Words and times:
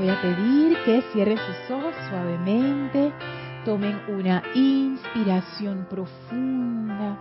voy 0.00 0.08
a 0.08 0.22
pedir 0.22 0.78
que 0.86 1.02
cierren 1.12 1.36
sus 1.36 1.76
ojos 1.76 1.94
suavemente, 2.08 3.12
tomen 3.66 4.00
una 4.08 4.42
inspiración 4.54 5.86
profunda 5.90 7.18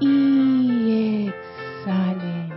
y 0.00 1.28
exhalen. 1.28 2.50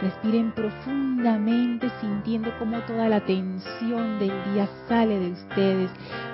Respiren 0.00 0.52
profundamente 0.52 1.90
sintiendo 2.00 2.52
cómo 2.60 2.78
toda 2.82 3.08
la 3.08 3.20
tensión 3.20 4.20
del 4.20 4.32
día 4.52 4.68
sale 4.88 5.18
de 5.18 5.32
ustedes, 5.32 5.90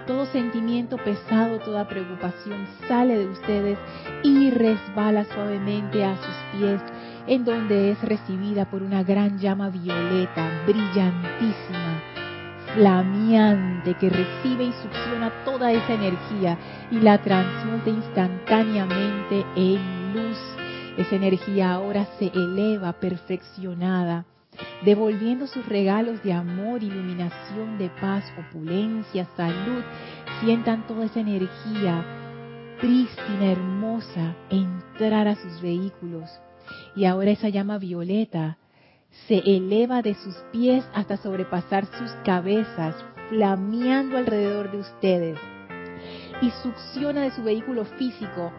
todo 0.06 0.26
sentimiento 0.26 0.98
pesado, 0.98 1.60
toda 1.60 1.88
preocupación 1.88 2.66
sale 2.86 3.16
de 3.16 3.26
ustedes 3.26 3.78
y 4.22 4.50
resbala 4.50 5.24
suavemente 5.24 6.04
a 6.04 6.14
sus 6.16 6.58
pies, 6.58 6.82
en 7.26 7.44
donde 7.44 7.92
es 7.92 8.02
recibida 8.02 8.70
por 8.70 8.82
una 8.82 9.02
gran 9.02 9.38
llama 9.38 9.70
violeta, 9.70 10.50
brillantísima, 10.66 12.02
flameante, 12.74 13.94
que 13.94 14.10
recibe 14.10 14.64
y 14.64 14.72
succiona 14.72 15.32
toda 15.44 15.72
esa 15.72 15.94
energía 15.94 16.58
y 16.90 17.00
la 17.00 17.18
transmute 17.22 17.90
instantáneamente 17.90 19.44
en 19.56 20.12
luz 20.14 20.38
esa 20.96 21.16
energía 21.16 21.74
ahora 21.74 22.06
se 22.18 22.28
eleva 22.28 22.94
perfeccionada, 22.94 24.24
devolviendo 24.82 25.46
sus 25.46 25.66
regalos 25.66 26.22
de 26.22 26.32
amor, 26.32 26.82
iluminación, 26.82 27.76
de 27.76 27.90
paz, 28.00 28.24
opulencia, 28.38 29.26
salud. 29.36 29.82
Sientan 30.40 30.86
toda 30.86 31.04
esa 31.04 31.20
energía 31.20 32.02
prístina, 32.80 33.52
hermosa, 33.52 34.34
entrar 34.48 35.28
a 35.28 35.36
sus 35.36 35.60
vehículos. 35.60 36.30
Y 36.94 37.04
ahora 37.04 37.30
esa 37.30 37.48
llama 37.48 37.78
violeta 37.78 38.58
se 39.26 39.38
eleva 39.38 40.02
de 40.02 40.14
sus 40.14 40.34
pies 40.52 40.84
hasta 40.94 41.16
sobrepasar 41.16 41.86
sus 41.86 42.10
cabezas, 42.24 42.94
flameando 43.28 44.16
alrededor 44.16 44.70
de 44.70 44.78
ustedes. 44.78 45.38
Y 46.42 46.50
succiona 46.62 47.22
de 47.22 47.30
su 47.30 47.42
vehículo 47.42 47.84
físico 47.84 48.52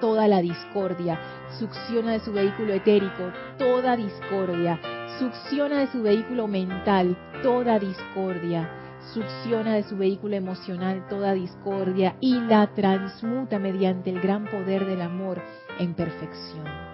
toda 0.00 0.28
la 0.28 0.42
discordia, 0.42 1.18
succiona 1.58 2.12
de 2.12 2.20
su 2.20 2.32
vehículo 2.32 2.74
etérico 2.74 3.32
toda 3.58 3.96
discordia, 3.96 4.78
succiona 5.18 5.80
de 5.80 5.86
su 5.86 6.02
vehículo 6.02 6.48
mental 6.48 7.16
toda 7.42 7.78
discordia, 7.78 8.68
succiona 9.12 9.74
de 9.74 9.84
su 9.84 9.96
vehículo 9.96 10.34
emocional 10.34 11.06
toda 11.08 11.32
discordia 11.32 12.16
y 12.20 12.38
la 12.40 12.66
transmuta 12.74 13.58
mediante 13.58 14.10
el 14.10 14.20
gran 14.20 14.44
poder 14.46 14.84
del 14.84 15.00
amor 15.00 15.40
en 15.78 15.94
perfección. 15.94 16.93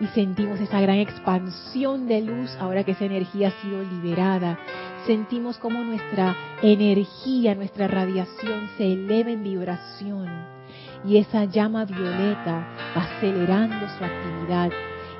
Y 0.00 0.06
sentimos 0.08 0.60
esa 0.60 0.80
gran 0.80 0.98
expansión 0.98 2.06
de 2.08 2.22
luz 2.22 2.56
ahora 2.58 2.84
que 2.84 2.92
esa 2.92 3.04
energía 3.04 3.48
ha 3.48 3.62
sido 3.62 3.82
liberada. 3.82 4.58
Sentimos 5.06 5.58
como 5.58 5.82
nuestra 5.82 6.36
energía, 6.62 7.54
nuestra 7.54 7.88
radiación 7.88 8.68
se 8.76 8.92
eleva 8.92 9.30
en 9.30 9.42
vibración 9.42 10.52
y 11.04 11.18
esa 11.18 11.44
llama 11.44 11.84
violeta 11.84 12.66
va 12.96 13.02
acelerando 13.02 13.86
su 13.98 14.04
actividad 14.04 14.70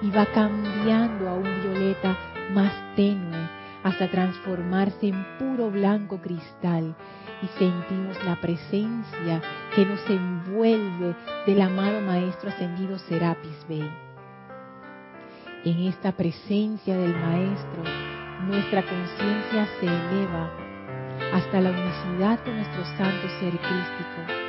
y 0.01 0.11
va 0.11 0.27
cambiando 0.27 1.29
a 1.29 1.35
un 1.35 1.63
violeta 1.63 2.17
más 2.53 2.73
tenue 2.97 3.49
hasta 3.83 4.09
transformarse 4.09 5.09
en 5.09 5.27
puro 5.39 5.71
blanco 5.71 6.21
cristal 6.21 6.95
y 7.43 7.47
sentimos 7.59 8.17
la 8.25 8.41
presencia 8.41 9.43
que 9.75 9.85
nos 9.85 10.09
envuelve 10.09 11.17
del 11.47 11.61
amado 11.61 12.01
Maestro 12.01 12.51
Ascendido 12.51 12.99
Serapis 12.99 13.67
Bey. 13.69 14.12
En 15.65 15.79
esta 15.87 16.11
presencia 16.11 16.97
del 16.97 17.15
Maestro, 17.15 17.85
nuestra 18.49 18.83
conciencia 18.83 19.69
se 19.79 19.87
eleva 19.87 20.51
hasta 21.33 21.61
la 21.61 21.71
unicidad 21.71 22.43
con 22.43 22.57
nuestro 22.57 22.85
santo 22.97 23.29
ser 23.39 23.53
crístico 23.53 24.43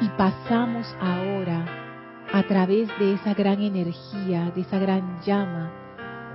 y 0.00 0.08
pasamos 0.16 0.96
ahora 0.98 1.66
a 2.32 2.42
través 2.44 2.88
de 2.98 3.12
esa 3.12 3.34
gran 3.34 3.60
energía, 3.60 4.50
de 4.54 4.62
esa 4.62 4.78
gran 4.78 5.20
llama 5.26 5.70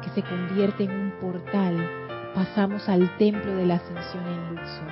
que 0.04 0.12
se 0.12 0.22
convierte 0.22 0.84
en 0.84 0.92
un 0.92 1.12
portal, 1.20 1.90
pasamos 2.36 2.88
al 2.88 3.18
templo 3.18 3.56
de 3.56 3.66
la 3.66 3.78
ascensión 3.78 4.24
en 4.28 4.50
Luxor. 4.50 4.92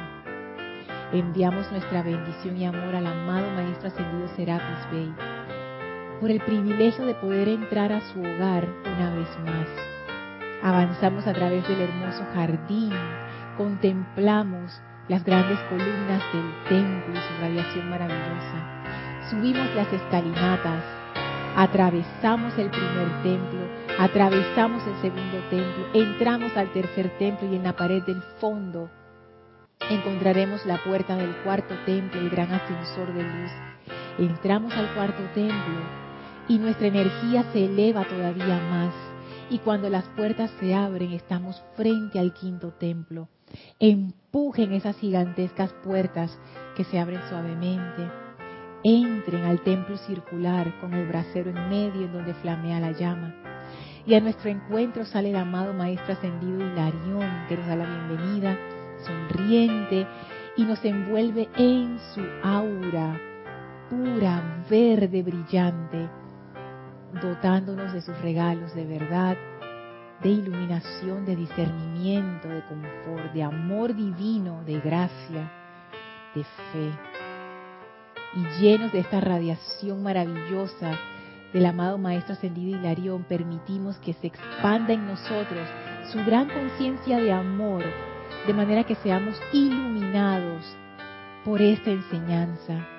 Enviamos 1.14 1.72
nuestra 1.72 2.02
bendición 2.02 2.58
y 2.58 2.66
amor 2.66 2.96
al 2.96 3.06
amado 3.06 3.48
Maestro 3.52 3.90
Ascendido 3.90 4.28
Serapis 4.30 4.92
Bey 4.92 5.35
por 6.20 6.32
el 6.32 6.40
privilegio 6.42 7.06
de 7.06 7.16
poder 7.16 7.48
entrar 7.50 7.92
a 7.92 8.02
su 8.02 8.20
hogar 8.20 8.68
una 8.86 9.16
vez 9.16 9.28
más. 9.44 9.68
Avanzamos 10.64 11.28
a 11.28 11.34
través 11.34 11.68
del 11.68 11.82
hermoso 11.82 12.24
jardín, 12.34 12.92
contemplamos 13.58 14.82
las 15.08 15.24
grandes 15.24 15.60
columnas 15.70 16.24
del 16.34 16.70
templo 16.70 17.14
y 17.14 17.18
su 17.18 17.42
radiación 17.42 17.90
maravillosa. 17.90 19.30
Subimos 19.30 19.76
las 19.76 19.92
escalinatas, 19.92 20.84
atravesamos 21.56 22.58
el 22.58 22.70
primer 22.70 23.24
templo, 23.24 23.60
atravesamos 24.00 24.84
el 24.88 24.96
segundo 25.02 25.38
templo, 25.50 25.86
entramos 25.94 26.56
al 26.58 26.72
tercer 26.72 27.10
templo 27.20 27.48
y 27.52 27.56
en 27.56 27.64
la 27.64 27.76
pared 27.76 28.02
del 28.04 28.22
fondo 28.40 28.90
encontraremos 29.90 30.66
la 30.66 30.78
puerta 30.84 31.16
del 31.16 31.36
cuarto 31.44 31.76
templo, 31.86 32.20
el 32.20 32.30
gran 32.30 32.52
ascensor 32.52 33.14
de 33.14 33.24
luz. 33.24 33.52
Entramos 34.18 34.74
al 34.74 34.88
cuarto 34.96 35.22
templo 35.36 36.05
y 36.48 36.58
nuestra 36.58 36.88
energía 36.88 37.46
se 37.54 37.66
eleva 37.66 38.06
todavía 38.06 38.60
más. 38.70 38.94
Y 39.50 39.60
cuando 39.60 39.90
las 39.90 40.06
puertas 40.16 40.52
se 40.60 40.74
abren, 40.74 41.12
estamos 41.12 41.62
frente 41.76 42.20
al 42.20 42.34
quinto 42.34 42.72
templo 42.72 43.28
empujen 43.80 44.74
esas 44.74 44.98
gigantescas 44.98 45.74
puertas 45.84 46.38
que 46.76 46.84
se 46.84 47.00
abren 47.00 47.22
suavemente, 47.30 48.10
entren 48.84 49.44
al 49.46 49.62
templo 49.62 49.98
circular 49.98 50.80
con 50.80 50.94
el 50.94 51.08
brasero 51.08 51.50
en 51.50 51.70
medio 51.70 52.06
en 52.06 52.14
donde 52.14 52.34
flamea 52.36 52.80
la 52.80 52.92
llama. 52.92 53.34
Y 54.06 54.14
a 54.14 54.20
nuestro 54.20 54.50
encuentro 54.50 55.06
sale 55.06 55.32
el 55.32 55.36
amado 55.36 55.74
Maestro 55.74 56.14
Ascendido 56.14 56.60
Hilarión, 56.60 57.46
que 57.48 57.58
nos 57.58 57.66
da 57.66 57.76
la 57.76 57.86
bienvenida, 57.86 58.58
sonriente, 59.04 60.06
y 60.58 60.64
nos 60.64 60.84
envuelve 60.86 61.50
en 61.58 61.98
su 62.14 62.22
aura 62.44 63.20
pura, 63.90 64.64
verde, 64.70 65.24
brillante, 65.24 66.10
dotándonos 67.22 67.94
de 67.94 68.02
sus 68.02 68.18
regalos 68.22 68.74
de 68.76 68.86
verdad, 68.86 69.38
de 70.22 70.30
iluminación, 70.30 71.26
de 71.26 71.36
discernimiento, 71.36 72.48
de 72.48 72.64
confort, 72.66 73.34
de 73.34 73.44
amor 73.44 73.96
divino, 73.96 74.64
de 74.64 74.80
gracia, 74.80 75.52
de 76.34 76.44
fe. 76.44 76.92
Y 78.36 78.62
llenos 78.62 78.92
de 78.92 79.00
esta 79.00 79.22
radiación 79.22 80.04
maravillosa 80.04 80.98
del 81.54 81.66
amado 81.66 81.98
Maestro 81.98 82.34
Ascendido 82.34 82.78
Hilarión, 82.78 83.24
permitimos 83.24 83.98
que 84.00 84.14
se 84.14 84.28
expanda 84.28 84.94
en 84.94 85.08
nosotros 85.08 85.68
su 86.12 86.18
gran 86.26 86.50
conciencia 86.50 87.18
de 87.18 87.32
amor, 87.32 87.84
de 88.46 88.54
manera 88.54 88.84
que 88.84 88.96
seamos 88.96 89.42
iluminados 89.54 90.66
por 91.46 91.62
esta 91.62 91.92
enseñanza. 91.92 92.95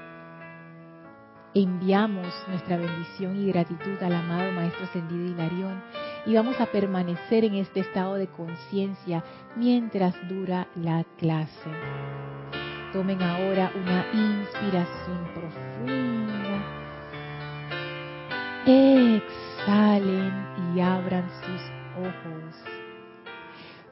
Enviamos 1.59 2.35
nuestra 2.49 2.77
bendición 2.77 3.35
y 3.43 3.47
gratitud 3.47 3.97
al 4.03 4.13
amado 4.13 4.53
Maestro 4.53 4.85
Ascendido 4.85 5.25
Hilarión 5.25 5.83
y 6.27 6.35
vamos 6.35 6.61
a 6.61 6.67
permanecer 6.67 7.47
en 7.47 7.55
este 7.55 7.81
estado 7.81 8.17
de 8.17 8.27
conciencia 8.27 9.25
mientras 9.57 10.15
dura 10.29 10.69
la 10.75 11.03
clase. 11.17 11.71
Tomen 12.93 13.23
ahora 13.23 13.73
una 13.75 14.05
inspiración 14.13 15.29
profunda. 15.33 16.63
Exhalen 18.67 20.33
y 20.75 20.81
abran 20.81 21.27
sus 21.41 21.63
ojos. 22.05 22.55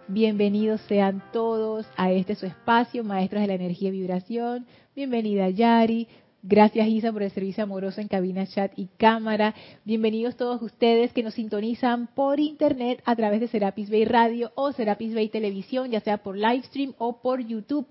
Bienvenidos 0.06 0.82
sean 0.82 1.22
todos 1.32 1.87
a 1.96 2.12
este 2.12 2.34
su 2.34 2.44
espacio, 2.44 3.05
Maestros 3.05 3.40
de 3.40 3.49
la 3.49 3.55
Energía 3.55 3.88
y 3.88 3.93
Vibración. 3.93 4.66
Bienvenida 4.94 5.49
Yari, 5.49 6.08
Gracias 6.46 6.87
Isa 6.88 7.11
por 7.11 7.23
el 7.23 7.31
servicio 7.31 7.64
amoroso 7.64 8.02
en 8.02 8.08
cabina, 8.08 8.46
chat 8.46 8.70
y 8.76 8.88
cámara. 8.99 9.55
Bienvenidos 9.87 10.37
todos 10.37 10.61
ustedes 10.61 11.11
que 11.14 11.23
nos 11.23 11.32
sintonizan 11.32 12.06
por 12.08 12.38
internet 12.38 13.00
a 13.06 13.17
través 13.17 13.41
de 13.41 13.49
Serapis 13.49 13.88
Bay 13.88 14.05
Radio 14.05 14.52
o 14.55 14.70
Serapis 14.73 15.14
Bay 15.14 15.31
Televisión, 15.31 15.91
ya 15.91 16.00
sea 16.00 16.19
por 16.19 16.37
livestream 16.37 16.93
o 16.99 17.23
por 17.23 17.41
YouTube. 17.41 17.87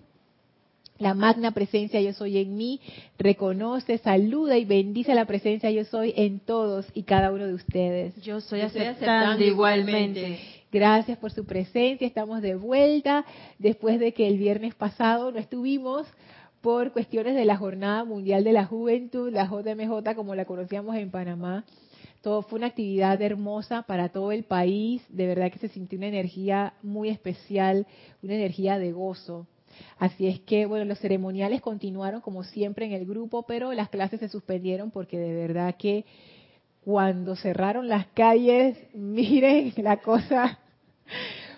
La 0.99 1.15
magna 1.15 1.49
presencia 1.49 1.99
yo 1.99 2.13
soy 2.13 2.37
en 2.37 2.55
mí 2.55 2.79
reconoce, 3.17 3.97
saluda 3.97 4.55
y 4.55 4.65
bendice 4.65 5.15
la 5.15 5.25
presencia 5.25 5.71
yo 5.71 5.83
soy 5.85 6.13
en 6.15 6.39
todos 6.39 6.85
y 6.93 7.03
cada 7.03 7.31
uno 7.31 7.47
de 7.47 7.55
ustedes. 7.55 8.15
Yo 8.21 8.39
soy 8.39 8.61
aceptando, 8.61 9.43
igualmente. 9.43 10.37
Gracias 10.71 11.17
por 11.17 11.31
su 11.31 11.45
presencia. 11.45 12.05
Estamos 12.05 12.43
de 12.43 12.53
vuelta 12.53 13.25
después 13.57 13.99
de 13.99 14.13
que 14.13 14.27
el 14.27 14.37
viernes 14.37 14.75
pasado 14.75 15.31
no 15.31 15.39
estuvimos 15.39 16.05
por 16.63 16.93
cuestiones 16.93 17.35
de 17.35 17.43
la 17.43 17.57
Jornada 17.57 18.05
Mundial 18.05 18.45
de 18.45 18.53
la 18.53 18.63
Juventud, 18.65 19.29
la 19.29 19.47
JMJ 19.47 20.15
como 20.15 20.33
la 20.33 20.45
conocíamos 20.45 20.95
en 20.95 21.11
Panamá. 21.11 21.65
Todo 22.21 22.41
fue 22.41 22.57
una 22.57 22.67
actividad 22.67 23.21
hermosa 23.21 23.81
para 23.81 24.07
todo 24.07 24.31
el 24.31 24.45
país. 24.45 25.03
De 25.09 25.27
verdad 25.27 25.51
que 25.51 25.59
se 25.59 25.67
sintió 25.67 25.97
una 25.97 26.07
energía 26.07 26.75
muy 26.81 27.09
especial, 27.09 27.85
una 28.21 28.35
energía 28.35 28.79
de 28.79 28.93
gozo. 28.93 29.45
Así 29.99 30.25
es 30.25 30.39
que, 30.39 30.65
bueno, 30.65 30.85
los 30.85 30.99
ceremoniales 30.99 31.59
continuaron 31.59 32.21
como 32.21 32.45
siempre 32.45 32.85
en 32.85 32.93
el 32.93 33.05
grupo, 33.05 33.43
pero 33.43 33.73
las 33.73 33.89
clases 33.89 34.21
se 34.21 34.29
suspendieron 34.29 34.89
porque 34.89 35.19
de 35.19 35.33
verdad 35.33 35.75
que 35.77 36.05
cuando 36.85 37.35
cerraron 37.35 37.89
las 37.89 38.07
calles, 38.07 38.77
miren 38.93 39.73
la 39.75 39.97
cosa, 39.97 40.59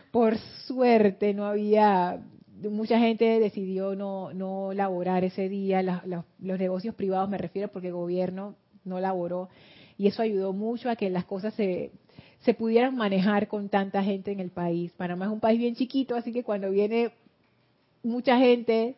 por 0.09 0.35
suerte 0.65 1.35
no 1.35 1.45
había, 1.45 2.23
mucha 2.69 2.99
gente 2.99 3.39
decidió 3.39 3.95
no, 3.95 4.33
no 4.33 4.73
laborar 4.73 5.23
ese 5.23 5.49
día, 5.49 5.81
los 5.83 6.59
negocios 6.59 6.95
privados 6.95 7.29
me 7.29 7.37
refiero 7.37 7.69
porque 7.69 7.87
el 7.87 7.93
gobierno 7.93 8.55
no 8.83 8.99
laboró 8.99 9.49
y 9.97 10.07
eso 10.07 10.21
ayudó 10.21 10.53
mucho 10.53 10.89
a 10.89 10.95
que 10.95 11.09
las 11.09 11.25
cosas 11.25 11.53
se, 11.53 11.91
se 12.39 12.53
pudieran 12.53 12.95
manejar 12.95 13.47
con 13.47 13.69
tanta 13.69 14.03
gente 14.03 14.31
en 14.31 14.39
el 14.39 14.51
país. 14.51 14.91
Panamá 14.93 15.25
es 15.25 15.31
un 15.31 15.39
país 15.39 15.59
bien 15.59 15.75
chiquito, 15.75 16.15
así 16.15 16.31
que 16.31 16.43
cuando 16.43 16.69
viene 16.69 17.11
mucha 18.03 18.37
gente, 18.37 18.95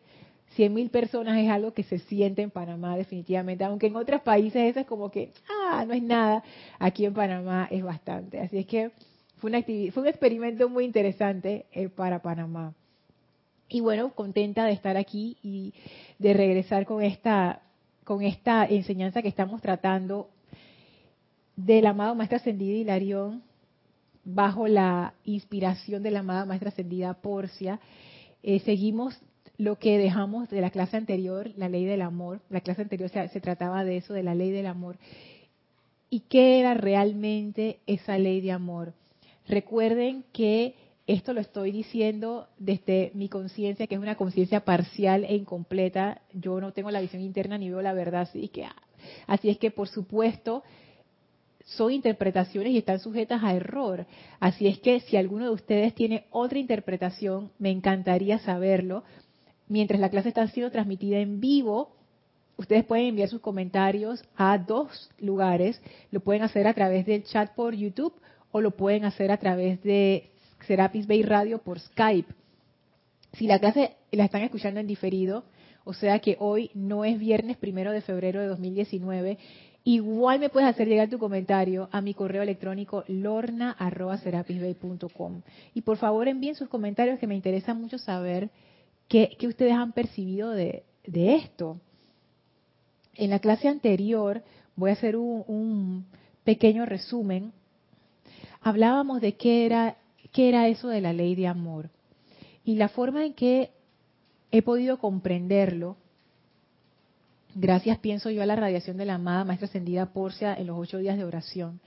100 0.54 0.74
mil 0.74 0.90
personas 0.90 1.38
es 1.38 1.48
algo 1.50 1.72
que 1.72 1.82
se 1.82 1.98
siente 2.00 2.42
en 2.42 2.50
Panamá 2.50 2.96
definitivamente, 2.96 3.64
aunque 3.64 3.86
en 3.86 3.96
otros 3.96 4.22
países 4.22 4.70
eso 4.70 4.80
es 4.80 4.86
como 4.86 5.10
que, 5.10 5.32
ah, 5.48 5.84
no 5.86 5.94
es 5.94 6.02
nada, 6.02 6.42
aquí 6.78 7.04
en 7.04 7.14
Panamá 7.14 7.68
es 7.70 7.82
bastante. 7.82 8.40
Así 8.40 8.58
es 8.58 8.66
que 8.66 8.90
fue, 9.36 9.50
una 9.50 9.62
fue 9.62 10.02
un 10.02 10.08
experimento 10.08 10.68
muy 10.68 10.84
interesante 10.84 11.66
eh, 11.72 11.88
para 11.88 12.20
Panamá. 12.20 12.74
Y 13.68 13.80
bueno, 13.80 14.14
contenta 14.14 14.64
de 14.64 14.72
estar 14.72 14.96
aquí 14.96 15.36
y 15.42 15.74
de 16.18 16.32
regresar 16.32 16.86
con 16.86 17.02
esta, 17.02 17.60
con 18.04 18.22
esta 18.22 18.64
enseñanza 18.64 19.20
que 19.20 19.28
estamos 19.28 19.60
tratando 19.60 20.30
del 21.56 21.86
amado 21.86 22.14
Maestro 22.14 22.36
Ascendido 22.36 22.76
Hilarión 22.76 23.42
bajo 24.24 24.68
la 24.68 25.14
inspiración 25.24 26.02
de 26.02 26.10
la 26.10 26.20
amada 26.20 26.46
Maestra 26.46 26.70
Ascendida 26.70 27.14
Porcia. 27.14 27.80
Eh, 28.42 28.60
seguimos 28.60 29.18
lo 29.58 29.76
que 29.76 29.98
dejamos 29.98 30.48
de 30.48 30.60
la 30.60 30.70
clase 30.70 30.96
anterior, 30.96 31.50
la 31.56 31.68
ley 31.68 31.84
del 31.84 32.02
amor. 32.02 32.40
La 32.48 32.60
clase 32.60 32.82
anterior 32.82 33.10
se, 33.10 33.28
se, 33.28 33.40
trataba 33.40 33.84
de 33.84 33.98
eso, 33.98 34.14
de 34.14 34.22
la 34.22 34.34
ley 34.34 34.50
del 34.50 34.66
amor. 34.66 34.96
¿Y 36.08 36.20
qué 36.20 36.60
era 36.60 36.72
realmente 36.72 37.80
esa 37.86 38.16
ley 38.16 38.40
de 38.40 38.52
amor? 38.52 38.94
Recuerden 39.46 40.24
que 40.32 40.74
esto 41.08 41.32
lo 41.32 41.40
estoy 41.40 41.72
diciendo 41.72 42.48
desde 42.58 43.10
mi 43.14 43.30
conciencia, 43.30 43.86
que 43.86 43.94
es 43.94 44.00
una 44.00 44.16
conciencia 44.16 44.60
parcial 44.60 45.24
e 45.24 45.34
incompleta. 45.34 46.20
Yo 46.34 46.60
no 46.60 46.72
tengo 46.74 46.90
la 46.90 47.00
visión 47.00 47.22
interna 47.22 47.56
ni 47.56 47.70
veo 47.70 47.80
la 47.80 47.94
verdad, 47.94 48.22
así 48.22 48.48
que, 48.48 48.66
así 49.26 49.48
es 49.48 49.56
que 49.56 49.70
por 49.70 49.88
supuesto 49.88 50.62
son 51.64 51.92
interpretaciones 51.92 52.72
y 52.72 52.78
están 52.78 53.00
sujetas 53.00 53.42
a 53.42 53.54
error. 53.54 54.04
Así 54.38 54.66
es 54.66 54.80
que 54.80 55.00
si 55.00 55.16
alguno 55.16 55.46
de 55.46 55.50
ustedes 55.52 55.94
tiene 55.94 56.26
otra 56.30 56.58
interpretación, 56.58 57.50
me 57.58 57.70
encantaría 57.70 58.38
saberlo. 58.40 59.02
Mientras 59.66 60.00
la 60.00 60.10
clase 60.10 60.28
está 60.28 60.46
siendo 60.48 60.70
transmitida 60.70 61.18
en 61.20 61.40
vivo, 61.40 61.96
ustedes 62.58 62.84
pueden 62.84 63.06
enviar 63.06 63.30
sus 63.30 63.40
comentarios 63.40 64.22
a 64.36 64.58
dos 64.58 65.10
lugares. 65.18 65.80
Lo 66.10 66.20
pueden 66.20 66.42
hacer 66.42 66.66
a 66.66 66.74
través 66.74 67.06
del 67.06 67.24
chat 67.24 67.54
por 67.54 67.74
YouTube 67.74 68.12
o 68.52 68.60
lo 68.60 68.72
pueden 68.72 69.06
hacer 69.06 69.30
a 69.30 69.38
través 69.38 69.82
de 69.82 70.30
Serapis 70.66 71.06
Bay 71.06 71.22
Radio 71.22 71.58
por 71.58 71.78
Skype. 71.78 72.34
Si 73.34 73.46
la 73.46 73.58
clase 73.58 73.92
la 74.10 74.24
están 74.24 74.42
escuchando 74.42 74.80
en 74.80 74.86
diferido, 74.86 75.44
o 75.84 75.94
sea 75.94 76.18
que 76.18 76.36
hoy 76.40 76.70
no 76.74 77.04
es 77.04 77.18
viernes 77.18 77.56
primero 77.56 77.92
de 77.92 78.00
febrero 78.00 78.40
de 78.40 78.48
2019, 78.48 79.38
Igual 79.88 80.38
me 80.38 80.50
puedes 80.50 80.68
hacer 80.68 80.86
llegar 80.86 81.08
tu 81.08 81.18
comentario 81.18 81.88
a 81.92 82.02
mi 82.02 82.12
correo 82.12 82.42
electrónico 82.42 83.04
lorna.serapisbay.com. 83.08 85.40
Y 85.72 85.80
por 85.80 85.96
favor 85.96 86.28
envíen 86.28 86.56
sus 86.56 86.68
comentarios 86.68 87.18
que 87.18 87.26
me 87.26 87.34
interesa 87.34 87.72
mucho 87.72 87.96
saber 87.96 88.50
qué, 89.08 89.34
ustedes 89.46 89.72
han 89.72 89.92
percibido 89.92 90.50
de, 90.50 90.84
esto. 91.04 91.80
En 93.14 93.30
la 93.30 93.38
clase 93.38 93.66
anterior 93.66 94.42
voy 94.76 94.90
a 94.90 94.92
hacer 94.92 95.16
un 95.16 96.04
pequeño 96.44 96.84
resumen. 96.84 97.54
Hablábamos 98.60 99.22
de 99.22 99.36
qué 99.36 99.64
era, 99.64 99.96
qué 100.32 100.48
era 100.48 100.68
eso 100.68 100.88
de 100.88 101.00
la 101.00 101.12
ley 101.12 101.34
de 101.34 101.46
amor. 101.46 101.90
Y 102.64 102.76
la 102.76 102.88
forma 102.88 103.24
en 103.24 103.34
que 103.34 103.70
he 104.50 104.62
podido 104.62 104.98
comprenderlo 104.98 105.96
gracias 107.54 107.98
pienso 107.98 108.30
yo 108.30 108.42
a 108.42 108.46
la 108.46 108.56
radiación 108.56 108.96
de 108.96 109.04
la 109.04 109.14
amada 109.14 109.44
Maestra 109.44 109.66
Ascendida 109.66 110.12
Porcia 110.12 110.54
en 110.54 110.68
los 110.68 110.78
ocho 110.78 110.98
días 110.98 111.16
de 111.16 111.24
oración, 111.24 111.80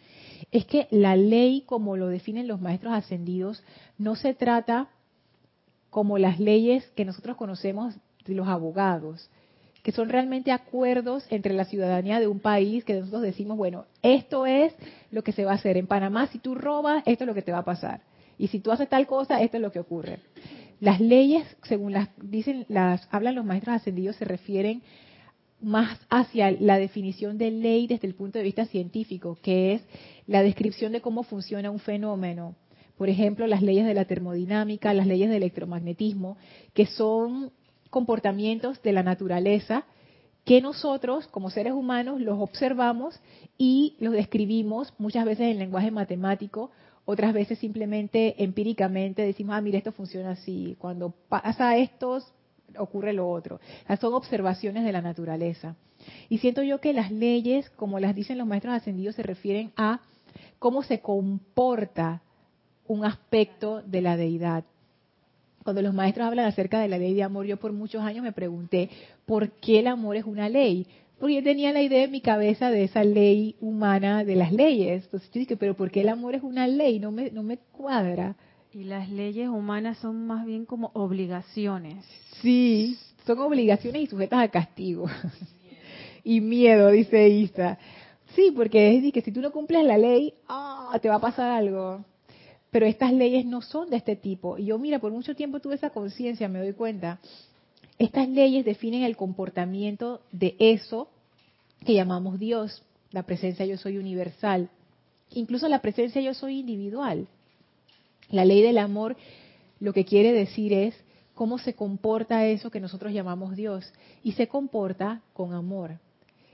es 0.52 0.66
que 0.66 0.88
la 0.92 1.16
ley, 1.16 1.64
como 1.66 1.96
lo 1.96 2.08
definen 2.08 2.48
los 2.48 2.60
Maestros 2.62 2.94
Ascendidos, 2.94 3.64
no 3.98 4.16
se 4.16 4.34
trata 4.34 4.90
como 5.90 6.18
las 6.18 6.40
leyes 6.40 6.86
que 6.96 7.06
nosotros 7.06 7.38
conocemos 7.38 7.96
de 8.26 8.34
los 8.34 8.48
abogados, 8.48 9.30
que 9.84 9.92
son 9.92 10.10
realmente 10.10 10.52
acuerdos 10.52 11.26
entre 11.30 11.54
la 11.54 11.66
ciudadanía 11.66 12.20
de 12.20 12.28
un 12.28 12.40
país 12.40 12.84
que 12.84 13.00
nosotros 13.00 13.22
decimos, 13.22 13.58
bueno, 13.58 13.86
esto 14.02 14.46
es 14.46 14.74
lo 15.10 15.24
que 15.24 15.32
se 15.32 15.46
va 15.46 15.54
a 15.54 15.56
hacer. 15.56 15.78
En 15.78 15.88
Panamá, 15.88 16.28
si 16.28 16.38
tú 16.38 16.54
robas, 16.54 17.04
esto 17.06 17.24
es 17.24 17.28
lo 17.28 17.34
que 17.34 17.42
te 17.42 17.52
va 17.52 17.60
a 17.60 17.66
pasar. 17.66 18.02
Y 18.42 18.48
si 18.48 18.60
tú 18.60 18.72
haces 18.72 18.90
tal 18.90 19.06
cosa, 19.06 19.40
esto 19.40 19.58
es 19.58 19.62
lo 19.62 19.72
que 19.72 19.80
ocurre. 19.80 20.18
Las 20.80 21.00
leyes, 21.00 21.46
según 21.62 21.94
las 21.94 22.10
dicen, 22.20 22.66
las 22.70 23.08
hablan 23.12 23.36
los 23.36 23.46
maestros 23.46 23.76
ascendidos, 23.76 24.16
se 24.16 24.26
refieren 24.26 24.82
más 25.62 26.00
hacia 26.10 26.50
la 26.50 26.80
definición 26.80 27.38
de 27.38 27.52
ley 27.52 27.86
desde 27.86 28.08
el 28.08 28.16
punto 28.16 28.40
de 28.40 28.44
vista 28.44 28.66
científico, 28.66 29.38
que 29.44 29.74
es 29.74 29.84
la 30.26 30.42
descripción 30.42 30.92
de 30.92 31.02
cómo 31.02 31.22
funciona 31.22 31.70
un 31.70 31.78
fenómeno. 31.78 32.56
Por 32.98 33.10
ejemplo, 33.10 33.46
las 33.46 33.62
leyes 33.62 33.86
de 33.86 33.94
la 33.94 34.06
termodinámica, 34.06 34.92
las 34.96 35.06
leyes 35.06 35.30
del 35.30 35.44
electromagnetismo, 35.44 36.38
que 36.74 36.88
son 36.88 37.52
comportamientos 37.92 38.82
de 38.82 38.92
la 38.92 39.04
naturaleza 39.04 39.86
que 40.46 40.62
nosotros, 40.62 41.28
como 41.28 41.52
seres 41.52 41.74
humanos, 41.74 42.20
los 42.20 42.40
observamos 42.40 43.22
y 43.60 43.98
los 44.00 44.14
describimos 44.14 44.96
muchas 44.98 45.26
veces 45.26 45.52
en 45.52 45.60
lenguaje 45.60 45.92
matemático, 45.92 46.72
otras 47.06 47.34
veces 47.34 47.60
simplemente 47.60 48.44
empíricamente 48.44 49.24
decimos, 49.24 49.56
ah, 49.56 49.62
mira, 49.62 49.78
esto 49.78 49.92
funciona 49.92 50.32
así. 50.32 50.76
Cuando 50.80 51.14
pasa 51.30 51.78
esto, 51.78 52.24
ocurre 52.78 53.14
lo 53.14 53.30
otro. 53.30 53.60
son 54.00 54.14
observaciones 54.14 54.84
de 54.84 54.92
la 54.92 55.02
naturaleza. 55.02 55.76
Y 56.30 56.40
siento 56.40 56.64
yo 56.64 56.80
que 56.80 56.94
las 56.94 57.12
leyes, 57.12 57.70
como 57.72 58.00
las 58.00 58.16
dicen 58.16 58.38
los 58.38 58.48
maestros 58.48 58.76
ascendidos, 58.76 59.16
se 59.16 59.24
refieren 59.24 59.72
a 59.76 60.02
cómo 60.60 60.84
se 60.84 61.00
comporta 61.00 62.22
un 62.88 63.06
aspecto 63.06 63.82
de 63.82 64.02
la 64.02 64.18
deidad. 64.18 64.64
Cuando 65.64 65.82
los 65.82 65.94
maestros 65.94 66.28
hablan 66.28 66.48
acerca 66.48 66.80
de 66.80 66.88
la 66.88 66.98
ley 66.98 67.14
de 67.14 67.24
amor, 67.24 67.46
yo 67.46 67.58
por 67.58 67.72
muchos 67.72 68.02
años 68.02 68.24
me 68.24 68.32
pregunté, 68.32 68.90
¿por 69.26 69.52
qué 69.52 69.80
el 69.80 69.88
amor 69.88 70.16
es 70.16 70.26
una 70.26 70.50
ley? 70.50 70.88
Porque 71.22 71.36
yo 71.36 71.44
tenía 71.44 71.72
la 71.72 71.84
idea 71.84 72.06
en 72.06 72.10
mi 72.10 72.20
cabeza 72.20 72.72
de 72.72 72.84
esa 72.84 73.04
ley 73.04 73.56
humana 73.62 74.24
de 74.24 74.36
las 74.36 74.52
leyes. 74.52 75.04
Entonces 75.04 75.30
yo 75.32 75.40
dije, 75.40 75.56
pero 75.56 75.76
¿por 75.76 75.92
qué 75.92 76.02
el 76.02 76.10
amor 76.10 76.34
es 76.34 76.42
una 76.42 76.66
ley? 76.66 77.00
No 77.00 77.12
me, 77.12 77.30
no 77.30 77.44
me 77.44 77.60
cuadra. 77.60 78.36
Y 78.74 78.86
las 78.86 79.08
leyes 79.08 79.48
humanas 79.48 80.00
son 80.00 80.26
más 80.26 80.48
bien 80.48 80.66
como 80.66 80.90
obligaciones. 80.96 82.04
Sí, 82.42 82.98
son 83.28 83.38
obligaciones 83.38 84.02
y 84.02 84.08
sujetas 84.08 84.40
a 84.40 84.48
castigo. 84.48 85.06
y 86.24 86.42
miedo, 86.42 86.90
dice 86.90 87.30
Isa. 87.30 87.78
Sí, 88.34 88.52
porque 88.56 88.98
es 88.98 89.14
que 89.14 89.22
si 89.22 89.32
tú 89.32 89.42
no 89.42 89.52
cumples 89.52 89.86
la 89.86 90.00
ley, 90.00 90.34
ah, 90.48 90.98
te 91.00 91.08
va 91.08 91.18
a 91.18 91.22
pasar 91.22 91.52
algo. 91.52 92.04
Pero 92.72 92.88
estas 92.88 93.14
leyes 93.14 93.46
no 93.46 93.62
son 93.62 93.92
de 93.92 93.98
este 93.98 94.16
tipo. 94.16 94.58
Y 94.58 94.66
yo, 94.66 94.80
mira, 94.80 94.98
por 94.98 95.12
mucho 95.12 95.36
tiempo 95.36 95.60
tuve 95.60 95.76
esa 95.76 95.92
conciencia, 95.92 96.50
me 96.50 96.58
doy 96.58 96.74
cuenta. 96.74 97.20
Estas 97.98 98.28
leyes 98.30 98.66
definen 98.66 99.04
el 99.04 99.16
comportamiento 99.16 100.22
de 100.32 100.56
eso 100.60 101.10
que 101.86 101.94
llamamos 101.94 102.40
Dios, 102.40 102.84
la 103.12 103.24
presencia 103.24 103.66
yo 103.66 103.78
soy 103.78 103.98
universal. 103.98 104.70
Incluso 105.32 105.68
la 105.68 105.82
presencia 105.82 106.22
yo 106.22 106.34
soy 106.34 106.60
individual. 106.60 107.28
La 108.30 108.46
ley 108.46 108.62
del 108.62 108.78
amor 108.78 109.18
lo 109.80 109.94
que 109.94 110.06
quiere 110.06 110.32
decir 110.32 110.74
es 110.74 110.96
cómo 111.34 111.58
se 111.58 111.74
comporta 111.74 112.46
eso 112.46 112.70
que 112.70 112.80
nosotros 112.80 113.14
llamamos 113.14 113.56
Dios. 113.56 113.92
Y 114.24 114.34
se 114.34 114.48
comporta 114.48 115.22
con 115.34 115.54
amor. 115.54 116.00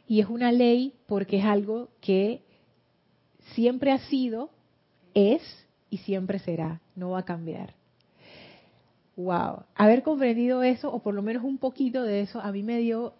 Y 0.07 0.21
es 0.21 0.27
una 0.27 0.51
ley 0.51 0.93
porque 1.07 1.39
es 1.39 1.45
algo 1.45 1.89
que 1.99 2.41
siempre 3.53 3.91
ha 3.91 3.99
sido, 4.07 4.49
es 5.13 5.41
y 5.89 5.97
siempre 5.99 6.39
será. 6.39 6.81
No 6.95 7.11
va 7.11 7.19
a 7.19 7.25
cambiar. 7.25 7.76
Wow. 9.17 9.63
Haber 9.75 10.03
comprendido 10.03 10.61
eso, 10.61 10.93
o 10.93 10.99
por 10.99 11.15
lo 11.15 11.23
menos 11.23 11.43
un 11.43 11.57
poquito 11.57 12.03
de 12.03 12.21
eso, 12.21 12.39
a 12.39 12.51
mí 12.51 12.61
me 12.61 12.77
dio 12.77 13.13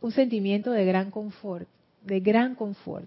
un 0.00 0.10
sentimiento 0.10 0.70
de 0.72 0.86
gran 0.86 1.10
confort, 1.10 1.68
de 2.02 2.20
gran 2.20 2.54
confort. 2.54 3.04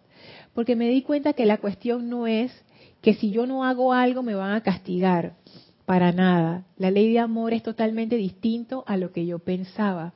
Porque 0.53 0.75
me 0.75 0.87
di 0.87 1.01
cuenta 1.01 1.33
que 1.33 1.45
la 1.45 1.57
cuestión 1.57 2.07
no 2.07 2.27
es 2.27 2.51
que 3.01 3.15
si 3.15 3.31
yo 3.31 3.47
no 3.47 3.65
hago 3.65 3.91
algo 3.91 4.23
me 4.23 4.35
van 4.35 4.53
a 4.53 4.61
castigar. 4.61 5.33
Para 5.85 6.11
nada. 6.11 6.63
La 6.77 6.89
ley 6.89 7.11
de 7.11 7.19
amor 7.19 7.53
es 7.53 7.61
totalmente 7.61 8.15
distinto 8.15 8.83
a 8.87 8.97
lo 8.97 9.11
que 9.11 9.25
yo 9.25 9.37
pensaba. 9.37 10.13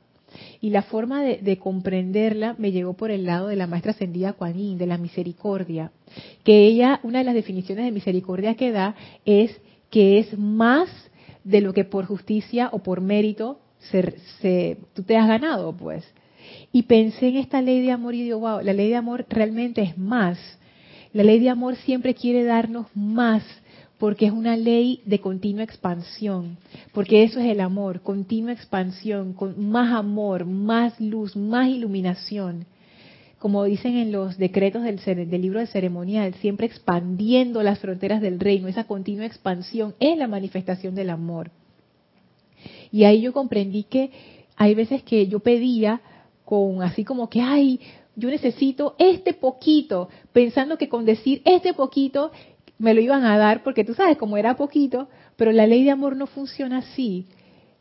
Y 0.60 0.70
la 0.70 0.82
forma 0.82 1.22
de, 1.22 1.58
comprenderla 1.58 2.54
me 2.58 2.72
llegó 2.72 2.94
por 2.94 3.10
el 3.10 3.24
lado 3.24 3.48
de 3.48 3.56
la 3.56 3.66
maestra 3.66 3.92
ascendida 3.92 4.32
Kuan 4.32 4.78
de 4.78 4.86
la 4.86 4.98
misericordia. 4.98 5.92
Que 6.44 6.66
ella, 6.66 7.00
una 7.02 7.18
de 7.18 7.24
las 7.24 7.34
definiciones 7.34 7.84
de 7.84 7.92
misericordia 7.92 8.54
que 8.54 8.72
da 8.72 8.94
es 9.24 9.60
que 9.90 10.18
es 10.18 10.38
más 10.38 10.88
de 11.44 11.60
lo 11.60 11.72
que 11.72 11.84
por 11.84 12.06
justicia 12.06 12.68
o 12.72 12.80
por 12.80 13.00
mérito 13.00 13.60
se, 13.78 14.78
tú 14.94 15.02
te 15.02 15.16
has 15.16 15.26
ganado, 15.26 15.74
pues. 15.74 16.04
Y 16.72 16.82
pensé 16.82 17.28
en 17.28 17.36
esta 17.36 17.62
ley 17.62 17.80
de 17.80 17.92
amor 17.92 18.14
y 18.14 18.22
digo, 18.22 18.40
wow, 18.40 18.60
la 18.62 18.72
ley 18.72 18.88
de 18.88 18.96
amor 18.96 19.26
realmente 19.28 19.82
es 19.82 19.98
más. 19.98 20.38
La 21.12 21.22
ley 21.22 21.40
de 21.40 21.50
amor 21.50 21.76
siempre 21.76 22.14
quiere 22.14 22.44
darnos 22.44 22.86
más 22.94 23.42
porque 23.98 24.26
es 24.26 24.32
una 24.32 24.56
ley 24.56 25.02
de 25.04 25.20
continua 25.20 25.62
expansión, 25.62 26.56
porque 26.92 27.22
eso 27.22 27.38
es 27.38 27.46
el 27.46 27.60
amor, 27.60 28.00
continua 28.00 28.52
expansión, 28.52 29.34
con 29.34 29.68
más 29.70 29.92
amor, 29.92 30.46
más 30.46 30.98
luz, 30.98 31.36
más 31.36 31.68
iluminación. 31.68 32.64
Como 33.40 33.64
dicen 33.64 33.96
en 33.96 34.12
los 34.12 34.36
decretos 34.36 34.82
del, 34.82 35.30
libro 35.40 35.60
de 35.60 35.66
ceremonial, 35.66 36.34
siempre 36.42 36.66
expandiendo 36.66 37.62
las 37.62 37.78
fronteras 37.78 38.20
del 38.20 38.38
reino, 38.38 38.68
esa 38.68 38.84
continua 38.84 39.24
expansión 39.24 39.94
es 39.98 40.18
la 40.18 40.28
manifestación 40.28 40.94
del 40.94 41.08
amor. 41.08 41.50
Y 42.92 43.04
ahí 43.04 43.22
yo 43.22 43.32
comprendí 43.32 43.84
que 43.84 44.10
hay 44.56 44.74
veces 44.74 45.02
que 45.04 45.26
yo 45.26 45.40
pedía 45.40 46.02
con 46.44 46.82
así 46.82 47.02
como 47.02 47.30
que, 47.30 47.40
ay, 47.40 47.80
yo 48.14 48.28
necesito 48.28 48.94
este 48.98 49.32
poquito, 49.32 50.10
pensando 50.34 50.76
que 50.76 50.90
con 50.90 51.06
decir 51.06 51.40
este 51.46 51.72
poquito 51.72 52.32
me 52.76 52.92
lo 52.92 53.00
iban 53.00 53.24
a 53.24 53.38
dar 53.38 53.62
porque 53.62 53.84
tú 53.84 53.94
sabes, 53.94 54.18
como 54.18 54.36
era 54.36 54.54
poquito, 54.54 55.08
pero 55.36 55.50
la 55.50 55.66
ley 55.66 55.82
de 55.84 55.92
amor 55.92 56.14
no 56.14 56.26
funciona 56.26 56.78
así. 56.80 57.24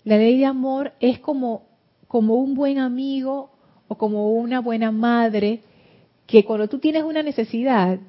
La 0.05 0.15
ley 0.15 0.37
de 0.37 0.45
amor 0.45 0.93
es 1.01 1.19
como, 1.19 1.63
como 2.07 2.35
un 2.35 2.53
buen 2.53 2.77
amigo 2.77 3.58
o 3.89 3.95
como 3.95 4.31
una 4.31 4.61
buena 4.61 4.91
madre 4.91 5.59
que 6.25 6.45
cuando 6.45 6.69
tú 6.69 6.79
tienes 6.79 7.03
una 7.03 7.23
necesidad 7.23 7.99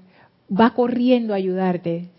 va 0.48 0.74
corriendo 0.74 1.32
a 1.32 1.36
ayudarte. 1.36 2.10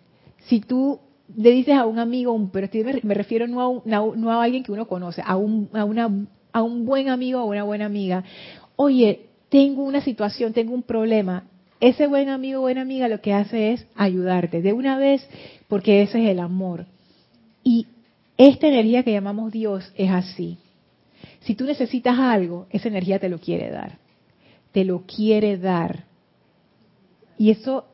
Si 0.48 0.60
tú 0.60 1.00
le 1.36 1.51
dices 1.51 1.75
a 1.75 1.86
un 1.86 2.00
amigo, 2.00 2.50
pero 2.51 2.68
me 3.03 3.13
refiero 3.13 3.48
no 3.48 3.82
a, 3.86 4.15
no 4.18 4.32
a 4.32 4.44
alguien 4.44 4.63
que 4.63 4.72
uno 4.72 4.88
conoce, 4.88 5.22
a 5.25 5.38
un, 5.38 5.70
a, 5.74 5.86
una, 5.86 6.10
a 6.51 6.62
un 6.62 6.86
buen 6.86 7.08
amigo 7.08 7.41
o 7.41 7.46
una 7.46 7.63
buena 7.63 7.86
amiga, 7.86 8.24
oye, 8.75 9.27
tengo 9.50 9.84
una 9.84 10.01
situación, 10.01 10.53
tengo 10.53 10.74
un 10.74 10.84
problema, 10.84 11.46
ese 11.80 12.08
buen 12.08 12.30
amigo 12.30 12.60
o 12.60 12.62
buena 12.62 12.82
amiga 12.82 13.08
lo 13.08 13.22
que 13.22 13.34
hace 13.34 13.74
es 13.74 13.88
ayudarte 13.96 14.62
de 14.62 14.74
una 14.74 14.98
vez, 14.98 15.27
porque 15.68 16.01
ese 16.01 16.24
es 16.24 16.30
el 16.30 16.39
amor. 16.39 16.86
Y 17.63 17.88
esta 18.38 18.68
energía 18.68 19.03
que 19.03 19.12
llamamos 19.12 19.51
Dios 19.51 19.91
es 19.96 20.10
así. 20.10 20.58
Si 21.41 21.55
tú 21.55 21.65
necesitas 21.65 22.17
algo, 22.17 22.67
esa 22.69 22.88
energía 22.88 23.19
te 23.19 23.29
lo 23.29 23.39
quiere 23.39 23.69
dar. 23.69 23.98
Te 24.71 24.86
lo 24.86 25.03
quiere 25.05 25.57
dar. 25.57 26.05
Y 27.38 27.51
eso, 27.51 27.86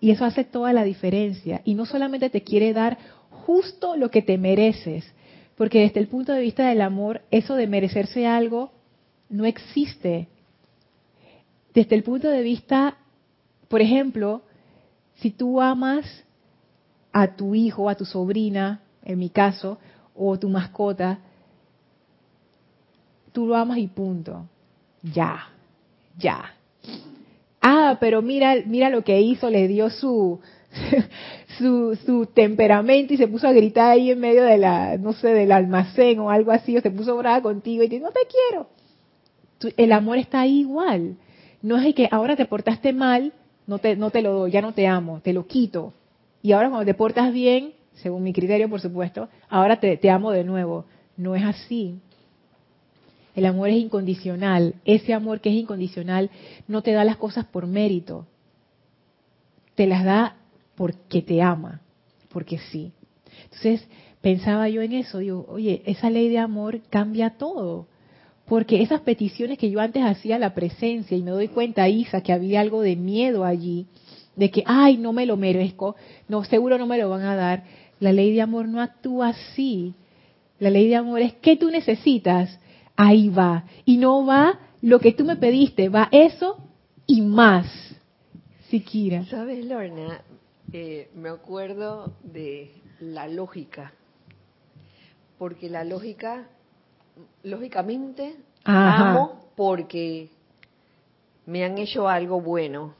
y 0.00 0.10
eso 0.10 0.24
hace 0.24 0.44
toda 0.44 0.72
la 0.72 0.84
diferencia. 0.84 1.62
Y 1.64 1.74
no 1.74 1.86
solamente 1.86 2.30
te 2.30 2.42
quiere 2.42 2.72
dar 2.72 2.98
justo 3.30 3.96
lo 3.96 4.10
que 4.10 4.22
te 4.22 4.38
mereces, 4.38 5.04
porque 5.56 5.80
desde 5.80 6.00
el 6.00 6.08
punto 6.08 6.32
de 6.32 6.40
vista 6.40 6.68
del 6.68 6.80
amor, 6.80 7.22
eso 7.30 7.54
de 7.54 7.66
merecerse 7.66 8.26
algo 8.26 8.72
no 9.28 9.44
existe. 9.44 10.28
Desde 11.72 11.94
el 11.94 12.02
punto 12.02 12.28
de 12.28 12.42
vista 12.42 12.96
por 13.70 13.80
ejemplo, 13.80 14.42
si 15.20 15.30
tú 15.30 15.60
amas 15.60 16.04
a 17.12 17.36
tu 17.36 17.54
hijo, 17.54 17.88
a 17.88 17.94
tu 17.94 18.04
sobrina, 18.04 18.80
en 19.04 19.20
mi 19.20 19.30
caso, 19.30 19.78
o 20.12 20.36
tu 20.40 20.48
mascota, 20.48 21.20
tú 23.32 23.46
lo 23.46 23.56
amas 23.56 23.78
y 23.78 23.86
punto. 23.86 24.46
Ya, 25.02 25.48
ya. 26.18 26.54
Ah, 27.60 27.98
pero 28.00 28.22
mira, 28.22 28.56
mira 28.66 28.90
lo 28.90 29.02
que 29.02 29.20
hizo, 29.20 29.50
le 29.50 29.68
dio 29.68 29.90
su, 29.90 30.40
su, 31.58 31.96
su 32.06 32.26
temperamento 32.26 33.14
y 33.14 33.16
se 33.16 33.28
puso 33.28 33.46
a 33.46 33.52
gritar 33.52 33.92
ahí 33.92 34.10
en 34.10 34.20
medio 34.20 34.44
de 34.44 34.58
la, 34.58 34.96
no 34.96 35.12
sé, 35.12 35.28
del 35.28 35.52
almacén 35.52 36.20
o 36.20 36.30
algo 36.30 36.52
así, 36.52 36.76
o 36.76 36.80
se 36.80 36.90
puso 36.90 37.16
brava 37.16 37.42
contigo 37.42 37.82
y 37.82 37.88
dice, 37.88 38.02
no 38.02 38.10
te 38.10 38.20
quiero. 38.28 38.68
El 39.76 39.92
amor 39.92 40.18
está 40.18 40.40
ahí 40.40 40.60
igual. 40.60 41.16
No 41.60 41.76
es 41.76 41.94
que 41.94 42.08
ahora 42.10 42.36
te 42.36 42.46
portaste 42.46 42.94
mal, 42.94 43.34
no 43.66 43.78
te, 43.78 43.94
no 43.96 44.10
te 44.10 44.22
lo 44.22 44.32
doy, 44.32 44.50
ya 44.50 44.62
no 44.62 44.72
te 44.72 44.86
amo, 44.86 45.20
te 45.22 45.34
lo 45.34 45.46
quito. 45.46 45.92
Y 46.42 46.52
ahora 46.52 46.70
cuando 46.70 46.86
te 46.86 46.94
portas 46.94 47.32
bien, 47.32 47.74
según 47.94 48.22
mi 48.22 48.32
criterio 48.32 48.70
por 48.70 48.80
supuesto, 48.80 49.28
ahora 49.50 49.78
te, 49.78 49.98
te 49.98 50.08
amo 50.08 50.30
de 50.30 50.44
nuevo. 50.44 50.86
No 51.18 51.36
es 51.36 51.44
así. 51.44 51.98
El 53.40 53.46
amor 53.46 53.70
es 53.70 53.78
incondicional. 53.78 54.74
Ese 54.84 55.14
amor 55.14 55.40
que 55.40 55.48
es 55.48 55.54
incondicional 55.54 56.28
no 56.68 56.82
te 56.82 56.92
da 56.92 57.04
las 57.04 57.16
cosas 57.16 57.46
por 57.46 57.66
mérito. 57.66 58.26
Te 59.76 59.86
las 59.86 60.04
da 60.04 60.36
porque 60.74 61.22
te 61.22 61.40
ama, 61.40 61.80
porque 62.28 62.58
sí. 62.58 62.92
Entonces 63.44 63.88
pensaba 64.20 64.68
yo 64.68 64.82
en 64.82 64.92
eso, 64.92 65.20
digo, 65.20 65.46
oye, 65.48 65.80
esa 65.86 66.10
ley 66.10 66.28
de 66.28 66.36
amor 66.36 66.82
cambia 66.90 67.38
todo. 67.38 67.86
Porque 68.44 68.82
esas 68.82 69.00
peticiones 69.00 69.56
que 69.56 69.70
yo 69.70 69.80
antes 69.80 70.04
hacía 70.04 70.36
a 70.36 70.38
la 70.38 70.52
presencia 70.52 71.16
y 71.16 71.22
me 71.22 71.30
doy 71.30 71.48
cuenta, 71.48 71.88
Isa, 71.88 72.20
que 72.20 72.34
había 72.34 72.60
algo 72.60 72.82
de 72.82 72.96
miedo 72.96 73.46
allí, 73.46 73.86
de 74.36 74.50
que, 74.50 74.64
ay, 74.66 74.98
no 74.98 75.14
me 75.14 75.24
lo 75.24 75.38
merezco, 75.38 75.96
no, 76.28 76.44
seguro 76.44 76.76
no 76.76 76.86
me 76.86 76.98
lo 76.98 77.08
van 77.08 77.22
a 77.22 77.36
dar. 77.36 77.64
La 78.00 78.12
ley 78.12 78.34
de 78.34 78.42
amor 78.42 78.68
no 78.68 78.82
actúa 78.82 79.28
así. 79.28 79.94
La 80.58 80.68
ley 80.68 80.88
de 80.88 80.96
amor 80.96 81.22
es 81.22 81.32
que 81.36 81.56
tú 81.56 81.70
necesitas, 81.70 82.60
ahí 83.00 83.30
va. 83.30 83.64
Y 83.84 83.96
no 83.96 84.26
va 84.26 84.58
lo 84.82 85.00
que 85.00 85.12
tú 85.12 85.24
me 85.24 85.36
pediste, 85.36 85.88
va 85.88 86.08
eso 86.12 86.58
y 87.06 87.22
más. 87.22 87.66
Siquiera. 88.68 89.24
¿Sabes, 89.24 89.64
Lorna? 89.64 90.20
Eh, 90.72 91.10
me 91.14 91.30
acuerdo 91.30 92.14
de 92.22 92.72
la 93.00 93.26
lógica. 93.26 93.92
Porque 95.38 95.70
la 95.70 95.84
lógica 95.84 96.46
lógicamente, 97.42 98.36
amo 98.64 99.50
porque 99.56 100.28
me 101.46 101.64
han 101.64 101.78
hecho 101.78 102.06
algo 102.06 102.40
bueno, 102.40 102.94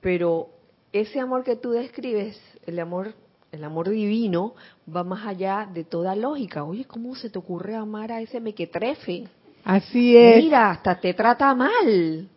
pero 0.00 0.50
ese 0.92 1.18
amor 1.18 1.44
que 1.44 1.56
tú 1.56 1.70
describes, 1.70 2.38
el 2.66 2.78
amor, 2.78 3.14
el 3.54 3.64
amor 3.64 3.88
divino, 3.88 4.54
va 4.94 5.04
más 5.04 5.26
allá 5.26 5.68
de 5.72 5.84
toda 5.84 6.14
lógica. 6.14 6.64
Oye, 6.64 6.84
¿cómo 6.84 7.14
se 7.14 7.30
te 7.30 7.38
ocurre 7.38 7.74
amar 7.74 8.12
a 8.12 8.20
ese 8.20 8.40
mequetrefe? 8.40 9.24
Así 9.64 10.16
es. 10.16 10.42
Mira, 10.42 10.70
hasta 10.70 11.00
te 11.00 11.14
trata 11.14 11.54
mal, 11.54 12.28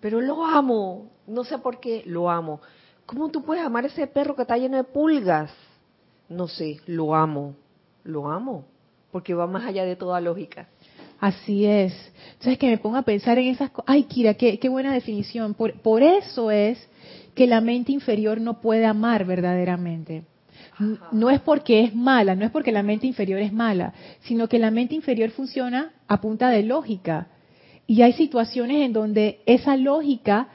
pero 0.00 0.20
lo 0.20 0.44
amo. 0.44 1.10
No 1.26 1.44
sé 1.44 1.58
por 1.58 1.78
qué 1.78 2.02
lo 2.06 2.28
amo. 2.30 2.60
¿Cómo 3.06 3.28
tú 3.30 3.42
puedes 3.42 3.64
amar 3.64 3.84
a 3.84 3.88
ese 3.88 4.06
perro 4.06 4.34
que 4.34 4.42
está 4.42 4.56
lleno 4.56 4.76
de 4.76 4.84
pulgas? 4.84 5.50
No 6.28 6.48
sé, 6.48 6.80
lo 6.86 7.14
amo. 7.14 7.54
Lo 8.04 8.28
amo 8.28 8.64
porque 9.12 9.34
va 9.34 9.46
más 9.46 9.64
allá 9.64 9.84
de 9.84 9.94
toda 9.94 10.20
lógica. 10.20 10.66
Así 11.20 11.66
es. 11.66 11.94
Entonces 12.32 12.58
que 12.58 12.66
me 12.66 12.78
pongo 12.78 12.96
a 12.96 13.02
pensar 13.02 13.38
en 13.38 13.46
esas 13.48 13.70
cosas. 13.70 13.84
Ay, 13.88 14.04
Kira, 14.04 14.34
qué, 14.34 14.68
buena 14.68 14.92
definición. 14.92 15.54
Por, 15.54 15.74
por, 15.74 16.02
eso 16.02 16.50
es 16.50 16.84
que 17.36 17.46
la 17.46 17.60
mente 17.60 17.92
inferior 17.92 18.40
no 18.40 18.60
puede 18.60 18.86
amar 18.86 19.24
verdaderamente. 19.24 20.24
No 21.10 21.30
es 21.30 21.40
porque 21.40 21.84
es 21.84 21.94
mala, 21.94 22.34
no 22.34 22.44
es 22.44 22.50
porque 22.50 22.72
la 22.72 22.82
mente 22.82 23.06
inferior 23.06 23.40
es 23.40 23.52
mala, 23.52 23.92
sino 24.20 24.48
que 24.48 24.58
la 24.58 24.70
mente 24.70 24.94
inferior 24.94 25.30
funciona 25.30 25.92
a 26.08 26.20
punta 26.20 26.50
de 26.50 26.62
lógica. 26.62 27.28
Y 27.86 28.02
hay 28.02 28.12
situaciones 28.12 28.82
en 28.82 28.92
donde 28.92 29.40
esa 29.46 29.76
lógica 29.76 30.48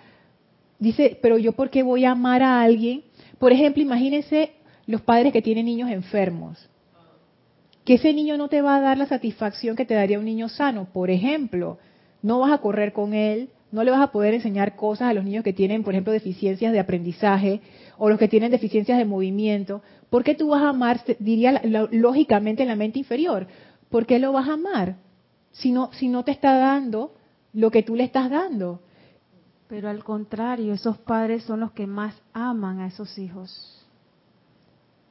dice, 0.79 1.19
pero 1.22 1.38
yo 1.38 1.53
por 1.53 1.69
qué 1.69 1.84
voy 1.84 2.05
a 2.05 2.12
amar 2.12 2.43
a 2.43 2.62
alguien. 2.62 3.03
Por 3.39 3.51
ejemplo, 3.51 3.81
imagínense 3.81 4.53
los 4.86 5.01
padres 5.01 5.34
que 5.34 5.41
tienen 5.41 5.65
niños 5.65 5.91
enfermos 5.91 6.69
que 7.88 7.93
ese 7.93 8.12
niño 8.12 8.36
no 8.36 8.50
te 8.50 8.62
va 8.62 8.75
a 8.75 8.81
dar 8.81 8.98
la 8.98 9.05
satisfacción 9.05 9.77
que 9.77 9.86
te 9.86 9.93
daría 9.93 10.19
un 10.19 10.25
niño 10.25 10.50
sano. 10.50 10.89
Por 10.91 11.10
ejemplo, 11.10 11.77
no 12.22 12.39
vas 12.39 12.51
a 12.51 12.57
correr 12.57 12.91
con 12.91 13.13
él, 13.13 13.48
no 13.71 13.83
le 13.83 13.91
vas 13.91 14.01
a 14.01 14.12
poder 14.12 14.33
enseñar 14.33 14.75
cosas 14.75 15.09
a 15.09 15.13
los 15.13 15.24
niños 15.24 15.43
que 15.43 15.53
tienen, 15.53 15.83
por 15.83 15.93
ejemplo, 15.93 16.13
deficiencias 16.13 16.71
de 16.71 16.79
aprendizaje 16.79 17.62
o 17.97 18.09
los 18.09 18.17
que 18.17 18.27
tienen 18.27 18.51
deficiencias 18.51 18.97
de 18.97 19.05
movimiento. 19.05 19.81
¿Por 20.09 20.24
qué 20.24 20.36
tú 20.36 20.50
vas 20.50 20.63
a 20.63 20.69
amar, 20.69 21.01
diría 21.19 21.62
lógicamente 21.91 22.63
en 22.63 22.69
la 22.69 22.75
mente 22.75 23.00
inferior? 23.00 23.47
¿Por 23.89 24.05
qué 24.05 24.19
lo 24.19 24.31
vas 24.31 24.47
a 24.47 24.53
amar 24.53 24.95
si 25.51 25.71
no, 25.71 25.91
si 25.93 26.07
no 26.07 26.24
te 26.24 26.31
está 26.31 26.57
dando 26.57 27.13
lo 27.53 27.71
que 27.71 27.83
tú 27.83 27.95
le 27.95 28.03
estás 28.03 28.29
dando? 28.29 28.81
Pero 29.67 29.89
al 29.89 30.03
contrario, 30.03 30.74
esos 30.74 30.97
padres 31.00 31.43
son 31.43 31.59
los 31.59 31.71
que 31.71 31.88
más 31.88 32.15
aman 32.33 32.79
a 32.79 32.88
esos 32.88 33.17
hijos. 33.17 33.86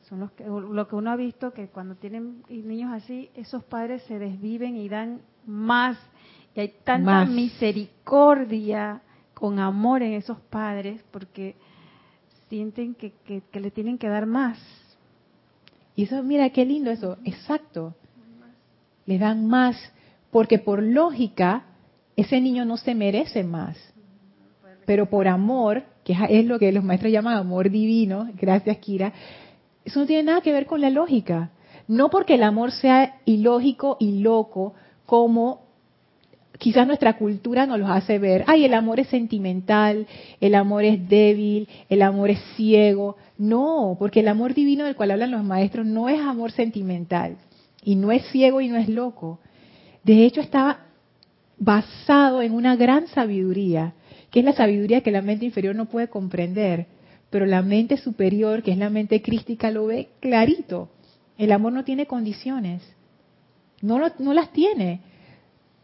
Son 0.09 0.21
los 0.21 0.33
que, 0.33 0.45
lo 0.45 0.89
que 0.89 0.95
uno 0.95 1.11
ha 1.11 1.17
visto 1.17 1.53
que 1.53 1.67
cuando 1.69 1.97
tienen 1.97 2.43
niños 2.49 2.93
así, 2.93 3.29
esos 3.35 3.65
padres 3.65 4.03
se 4.05 4.19
desviven 4.19 4.77
y 4.77 4.89
dan 4.89 5.21
más. 5.47 5.99
Y 6.57 6.61
hay 6.61 6.73
tanta 6.83 7.27
misericordia 7.27 9.03
con 9.35 9.59
amor 9.59 10.03
en 10.03 10.15
esos 10.15 10.41
padres 10.41 11.05
porque 11.11 11.55
sienten 12.49 12.95
que, 12.95 13.13
que, 13.53 13.61
le 13.61 13.71
tienen 13.71 13.99
que 13.99 14.09
dar 14.09 14.25
más. 14.25 14.59
Y 15.95 16.05
eso, 16.05 16.23
mira, 16.23 16.49
qué 16.49 16.65
lindo 16.65 16.91
eso, 16.91 17.19
exacto. 17.25 17.95
Les 19.05 19.21
dan 19.21 19.47
más 19.47 19.77
porque 20.31 20.59
por 20.59 20.83
lógica 20.83 21.65
ese 22.17 22.41
niño 22.41 22.65
no 22.65 22.79
se 22.79 22.95
merece 22.95 23.45
más. 23.45 23.77
Pero 24.87 25.11
por 25.11 25.29
amor, 25.29 25.85
que 26.05 26.17
es 26.31 26.47
lo 26.47 26.59
que 26.59 26.73
los 26.73 26.83
maestros 26.83 27.13
llaman 27.13 27.37
amor 27.37 27.69
divino, 27.69 28.31
gracias 28.41 28.79
Kira, 28.79 29.13
eso 29.85 30.01
no 30.01 30.07
tiene 30.07 30.23
nada 30.23 30.41
que 30.41 30.53
ver 30.53 30.65
con 30.65 30.81
la 30.81 30.89
lógica. 30.89 31.51
No 31.87 32.09
porque 32.09 32.37
el 32.37 32.45
amor 32.45 32.73
sea 32.73 33.21
ilógico 33.27 33.99
y 34.01 34.21
loco 34.21 34.73
como 35.05 35.66
quizás 36.59 36.87
nuestra 36.87 37.17
cultura 37.17 37.67
nos 37.67 37.79
lo 37.79 37.89
hace 37.89 38.19
ver. 38.19 38.45
Ay, 38.47 38.65
el 38.65 38.75
amor 38.75 39.01
es 39.01 39.09
sentimental, 39.09 40.07
el 40.41 40.55
amor 40.55 40.85
es 40.85 41.09
débil, 41.09 41.69
el 41.89 42.03
amor 42.03 42.31
es 42.31 42.41
ciego. 42.57 43.17
No, 43.39 43.97
porque 43.99 44.21
el 44.21 44.29
amor 44.29 44.55
divino 44.55 44.85
del 44.85 44.97
cual 44.97 45.11
hablan 45.11 45.31
los 45.31 45.45
maestros 45.45 45.87
no 45.87 46.09
es 46.09 46.21
amor 46.21 46.53
sentimental 46.53 47.37
y 47.85 47.95
no 47.97 48.11
es 48.13 48.27
ciego 48.31 48.61
y 48.61 48.69
no 48.69 48.77
es 48.77 48.89
loco. 48.89 49.39
De 50.05 50.25
hecho, 50.25 50.41
estaba 50.41 50.87
basado 51.59 52.43
en 52.43 52.53
una 52.53 52.77
gran 52.77 53.07
sabiduría, 53.09 53.95
que 54.31 54.41
es 54.41 54.45
la 54.45 54.53
sabiduría 54.53 55.01
que 55.01 55.11
la 55.11 55.23
mente 55.23 55.45
inferior 55.45 55.75
no 55.75 55.87
puede 55.87 56.09
comprender, 56.09 56.87
pero 57.31 57.47
la 57.47 57.63
mente 57.63 57.97
superior, 57.97 58.63
que 58.63 58.73
es 58.73 58.79
la 58.79 58.91
mente 58.91 59.23
crística, 59.23 59.71
lo 59.71 59.87
ve 59.87 60.09
clarito. 60.21 60.91
El 61.39 61.53
amor 61.53 61.73
no 61.73 61.85
tiene 61.85 62.07
condiciones, 62.07 62.83
no, 63.83 64.01
no 64.19 64.33
las 64.33 64.53
tiene. 64.53 65.01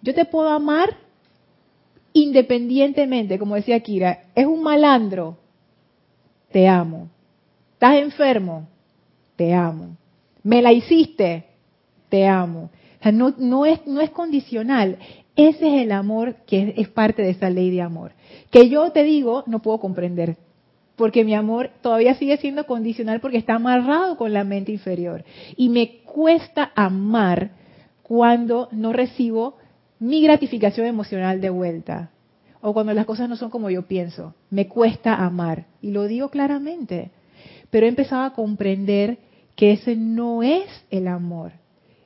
Yo 0.03 0.15
te 0.15 0.25
puedo 0.25 0.49
amar 0.49 0.97
independientemente, 2.13 3.39
como 3.39 3.55
decía 3.55 3.81
Kira, 3.81 4.25
es 4.35 4.47
un 4.47 4.63
malandro, 4.63 5.39
te 6.51 6.69
amo. 6.69 7.09
Estás 7.75 7.97
enfermo, 7.97 8.69
te 9.37 9.55
amo. 9.55 9.97
Me 10.43 10.61
la 10.61 10.73
hiciste, 10.73 11.47
te 12.09 12.27
amo. 12.27 12.71
O 13.01 13.03
sea, 13.03 13.13
no, 13.13 13.35
no, 13.39 13.65
es, 13.65 13.85
no 13.87 14.01
es 14.01 14.11
condicional. 14.11 14.99
Ese 15.35 15.67
es 15.67 15.83
el 15.83 15.93
amor 15.93 16.37
que 16.47 16.75
es, 16.77 16.89
parte 16.89 17.23
de 17.23 17.31
esa 17.31 17.49
ley 17.49 17.71
de 17.71 17.81
amor. 17.81 18.13
Que 18.51 18.69
yo 18.69 18.91
te 18.93 19.03
digo, 19.03 19.45
no 19.47 19.63
puedo 19.63 19.79
comprender. 19.79 20.37
Porque 20.97 21.25
mi 21.25 21.35
amor 21.35 21.71
todavía 21.81 22.15
sigue 22.15 22.37
siendo 22.37 22.67
condicional 22.67 23.21
porque 23.21 23.39
está 23.39 23.55
amarrado 23.55 24.17
con 24.17 24.33
la 24.33 24.45
mente 24.45 24.73
inferior. 24.73 25.25
Y 25.57 25.71
me 25.71 26.03
cuesta 26.03 26.71
amar 26.75 27.53
cuando 28.03 28.69
no 28.73 28.93
recibo 28.93 29.57
mi 30.03 30.21
gratificación 30.21 30.89
emocional 30.89 31.41
de 31.41 31.49
vuelta. 31.49 32.11
O 32.61 32.75
cuando 32.75 32.93
las 32.93 33.07
cosas 33.07 33.29
no 33.29 33.37
son 33.37 33.51
como 33.51 33.71
yo 33.71 33.87
pienso. 33.87 34.35
Me 34.51 34.67
cuesta 34.67 35.15
amar. 35.15 35.67
Y 35.81 35.93
lo 35.93 36.09
digo 36.09 36.29
claramente. 36.29 37.13
Pero 37.71 37.87
he 37.87 37.89
empezado 37.89 38.25
a 38.25 38.33
comprender 38.33 39.19
que 39.55 39.73
ese 39.73 39.95
no 39.95 40.43
es 40.43 40.67
el 40.91 41.07
amor. 41.07 41.53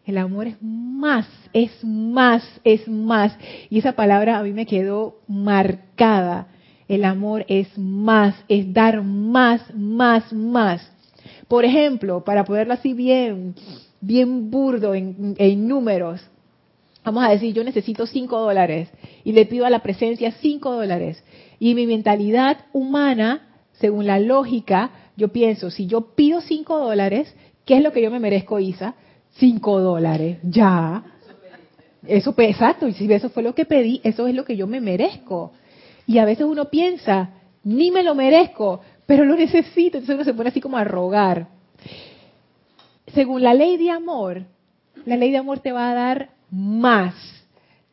El 0.04 0.18
amor 0.18 0.46
es 0.46 0.56
más, 0.60 1.26
es 1.54 1.72
más, 1.82 2.42
es 2.64 2.86
más. 2.86 3.36
Y 3.70 3.78
esa 3.78 3.92
palabra 3.92 4.38
a 4.38 4.42
mí 4.42 4.52
me 4.52 4.66
quedó 4.66 5.20
marcada. 5.26 6.48
El 6.88 7.02
amor 7.02 7.46
es 7.48 7.78
más, 7.78 8.34
es 8.48 8.72
dar 8.74 9.02
más, 9.02 9.74
más, 9.74 10.32
más. 10.34 10.92
Por 11.48 11.64
ejemplo, 11.64 12.24
para 12.24 12.44
poderlo 12.44 12.74
así 12.74 12.92
bien, 12.92 13.54
bien 14.02 14.50
burdo 14.50 14.94
en, 14.94 15.34
en 15.38 15.66
números, 15.66 16.20
Vamos 17.06 17.22
a 17.24 17.28
decir, 17.28 17.54
yo 17.54 17.62
necesito 17.62 18.04
5 18.04 18.36
dólares 18.40 18.88
y 19.22 19.30
le 19.30 19.46
pido 19.46 19.64
a 19.64 19.70
la 19.70 19.78
presencia 19.78 20.32
5 20.32 20.72
dólares. 20.72 21.22
Y 21.60 21.76
mi 21.76 21.86
mentalidad 21.86 22.66
humana, 22.72 23.46
según 23.74 24.08
la 24.08 24.18
lógica, 24.18 24.90
yo 25.16 25.28
pienso, 25.28 25.70
si 25.70 25.86
yo 25.86 26.16
pido 26.16 26.40
5 26.40 26.80
dólares, 26.80 27.32
¿qué 27.64 27.76
es 27.76 27.84
lo 27.84 27.92
que 27.92 28.02
yo 28.02 28.10
me 28.10 28.18
merezco, 28.18 28.58
Isa? 28.58 28.96
5 29.34 29.80
dólares, 29.82 30.38
ya. 30.42 31.04
Eso, 32.08 32.34
exacto, 32.38 32.88
y 32.88 32.92
si 32.92 33.12
eso 33.12 33.30
fue 33.30 33.44
lo 33.44 33.54
que 33.54 33.66
pedí, 33.66 34.00
eso 34.02 34.26
es 34.26 34.34
lo 34.34 34.44
que 34.44 34.56
yo 34.56 34.66
me 34.66 34.80
merezco. 34.80 35.52
Y 36.08 36.18
a 36.18 36.24
veces 36.24 36.44
uno 36.44 36.70
piensa, 36.70 37.30
ni 37.62 37.92
me 37.92 38.02
lo 38.02 38.16
merezco, 38.16 38.80
pero 39.06 39.24
lo 39.24 39.36
necesito, 39.36 39.98
entonces 39.98 40.16
uno 40.16 40.24
se 40.24 40.34
pone 40.34 40.48
así 40.48 40.60
como 40.60 40.76
a 40.76 40.82
rogar. 40.82 41.46
Según 43.14 43.44
la 43.44 43.54
ley 43.54 43.76
de 43.76 43.92
amor, 43.92 44.42
la 45.04 45.16
ley 45.16 45.30
de 45.30 45.36
amor 45.36 45.60
te 45.60 45.70
va 45.70 45.92
a 45.92 45.94
dar 45.94 46.35
más, 46.56 47.14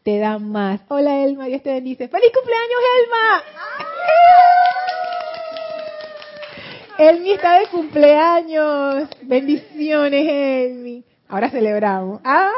te 0.04 0.18
da 0.20 0.40
más. 0.40 0.80
Hola 0.88 1.22
Elma, 1.24 1.48
Dios 1.48 1.62
te 1.62 1.74
bendice. 1.74 2.08
¡Feliz 2.08 2.32
cumpleaños 2.34 2.80
Elma! 3.02 3.44
Elmi 6.98 7.32
está 7.32 7.60
de 7.60 7.68
cumpleaños. 7.68 9.10
Bendiciones, 9.24 10.26
Elmi. 10.30 11.04
Ahora 11.28 11.50
celebramos. 11.50 12.22
¡Ah! 12.24 12.52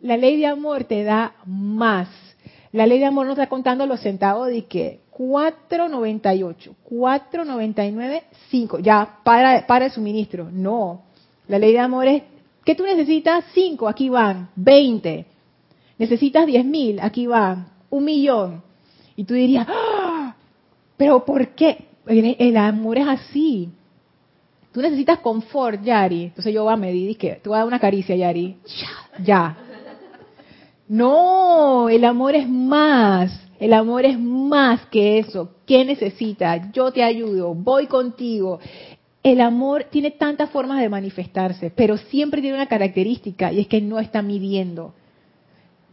La 0.00 0.16
ley 0.16 0.38
de 0.38 0.46
amor 0.46 0.84
te 0.84 1.04
da 1.04 1.34
más. 1.46 2.08
La 2.72 2.86
ley 2.86 2.98
de 2.98 3.04
amor 3.04 3.26
no 3.26 3.32
está 3.32 3.48
contando 3.48 3.86
los 3.86 4.00
centavos 4.00 4.48
de 4.48 4.64
que 4.64 5.02
4.98, 5.16 6.74
4.99, 6.90 8.22
5. 8.50 8.78
Ya, 8.80 9.18
para, 9.22 9.64
para 9.68 9.84
el 9.84 9.92
suministro. 9.92 10.48
No. 10.50 11.04
La 11.46 11.60
ley 11.60 11.72
de 11.72 11.78
amor 11.78 12.08
es 12.08 12.22
¿Qué 12.64 12.74
tú 12.74 12.84
necesitas? 12.84 13.44
Cinco, 13.54 13.88
aquí 13.88 14.08
van. 14.08 14.50
Veinte. 14.54 15.26
Necesitas 15.98 16.46
diez 16.46 16.64
mil, 16.64 17.00
aquí 17.00 17.26
van. 17.26 17.68
Un 17.90 18.04
millón. 18.04 18.62
Y 19.16 19.24
tú 19.24 19.34
dirías, 19.34 19.66
¡Ah! 19.68 20.34
pero 20.96 21.24
¿por 21.24 21.48
qué? 21.48 21.86
El, 22.06 22.56
amor 22.56 22.98
es 22.98 23.06
así. 23.06 23.70
Tú 24.72 24.80
necesitas 24.80 25.18
confort, 25.18 25.82
Yari. 25.82 26.24
Entonces 26.24 26.52
yo 26.52 26.64
voy 26.64 26.72
a 26.72 26.76
medir 26.76 27.16
que 27.18 27.34
te 27.34 27.48
voy 27.48 27.56
a 27.56 27.58
dar 27.58 27.68
una 27.68 27.78
caricia, 27.78 28.16
Yari. 28.16 28.56
Ya, 28.64 29.22
ya. 29.22 29.56
No, 30.88 31.88
el 31.88 32.04
amor 32.04 32.34
es 32.34 32.48
más. 32.48 33.38
El 33.58 33.72
amor 33.72 34.04
es 34.04 34.18
más 34.18 34.86
que 34.86 35.18
eso. 35.18 35.56
¿Qué 35.66 35.84
necesitas? 35.84 36.72
Yo 36.72 36.90
te 36.90 37.02
ayudo, 37.02 37.54
voy 37.54 37.86
contigo 37.86 38.58
el 39.22 39.40
amor 39.40 39.84
tiene 39.84 40.10
tantas 40.10 40.50
formas 40.50 40.80
de 40.80 40.88
manifestarse, 40.88 41.70
pero 41.70 41.96
siempre 41.96 42.40
tiene 42.40 42.56
una 42.56 42.66
característica 42.66 43.52
y 43.52 43.60
es 43.60 43.68
que 43.68 43.80
no 43.80 44.00
está 44.00 44.20
midiendo. 44.22 44.94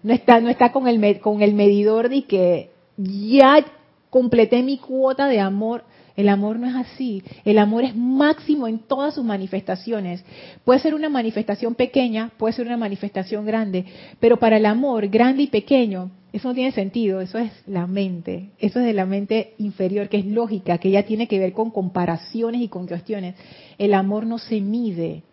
No 0.01 0.13
está, 0.13 0.39
no 0.39 0.49
está 0.49 0.71
con, 0.71 0.87
el, 0.87 1.19
con 1.19 1.41
el 1.41 1.53
medidor 1.53 2.09
de 2.09 2.23
que 2.23 2.71
ya 2.97 3.63
completé 4.09 4.63
mi 4.63 4.77
cuota 4.77 5.27
de 5.27 5.39
amor. 5.39 5.83
El 6.19 6.27
amor 6.27 6.59
no 6.59 6.67
es 6.67 6.75
así. 6.75 7.23
El 7.45 7.57
amor 7.57 7.85
es 7.85 7.95
máximo 7.95 8.67
en 8.67 8.79
todas 8.79 9.15
sus 9.15 9.23
manifestaciones. 9.23 10.25
Puede 10.65 10.81
ser 10.81 10.93
una 10.93 11.07
manifestación 11.07 11.75
pequeña, 11.75 12.31
puede 12.37 12.51
ser 12.51 12.67
una 12.67 12.75
manifestación 12.75 13.45
grande, 13.45 13.85
pero 14.19 14.35
para 14.35 14.57
el 14.57 14.65
amor 14.65 15.07
grande 15.07 15.43
y 15.43 15.47
pequeño 15.47 16.11
eso 16.33 16.49
no 16.49 16.55
tiene 16.55 16.73
sentido, 16.73 17.21
eso 17.21 17.37
es 17.37 17.53
la 17.67 17.87
mente, 17.87 18.49
eso 18.59 18.81
es 18.81 18.85
de 18.85 18.91
la 18.91 19.05
mente 19.05 19.53
inferior, 19.59 20.09
que 20.09 20.17
es 20.17 20.25
lógica, 20.25 20.77
que 20.77 20.91
ya 20.91 21.03
tiene 21.03 21.29
que 21.29 21.39
ver 21.39 21.53
con 21.53 21.71
comparaciones 21.71 22.59
y 22.59 22.67
con 22.67 22.85
cuestiones. 22.85 23.35
El 23.77 23.93
amor 23.93 24.25
no 24.25 24.39
se 24.39 24.59
mide. 24.59 25.23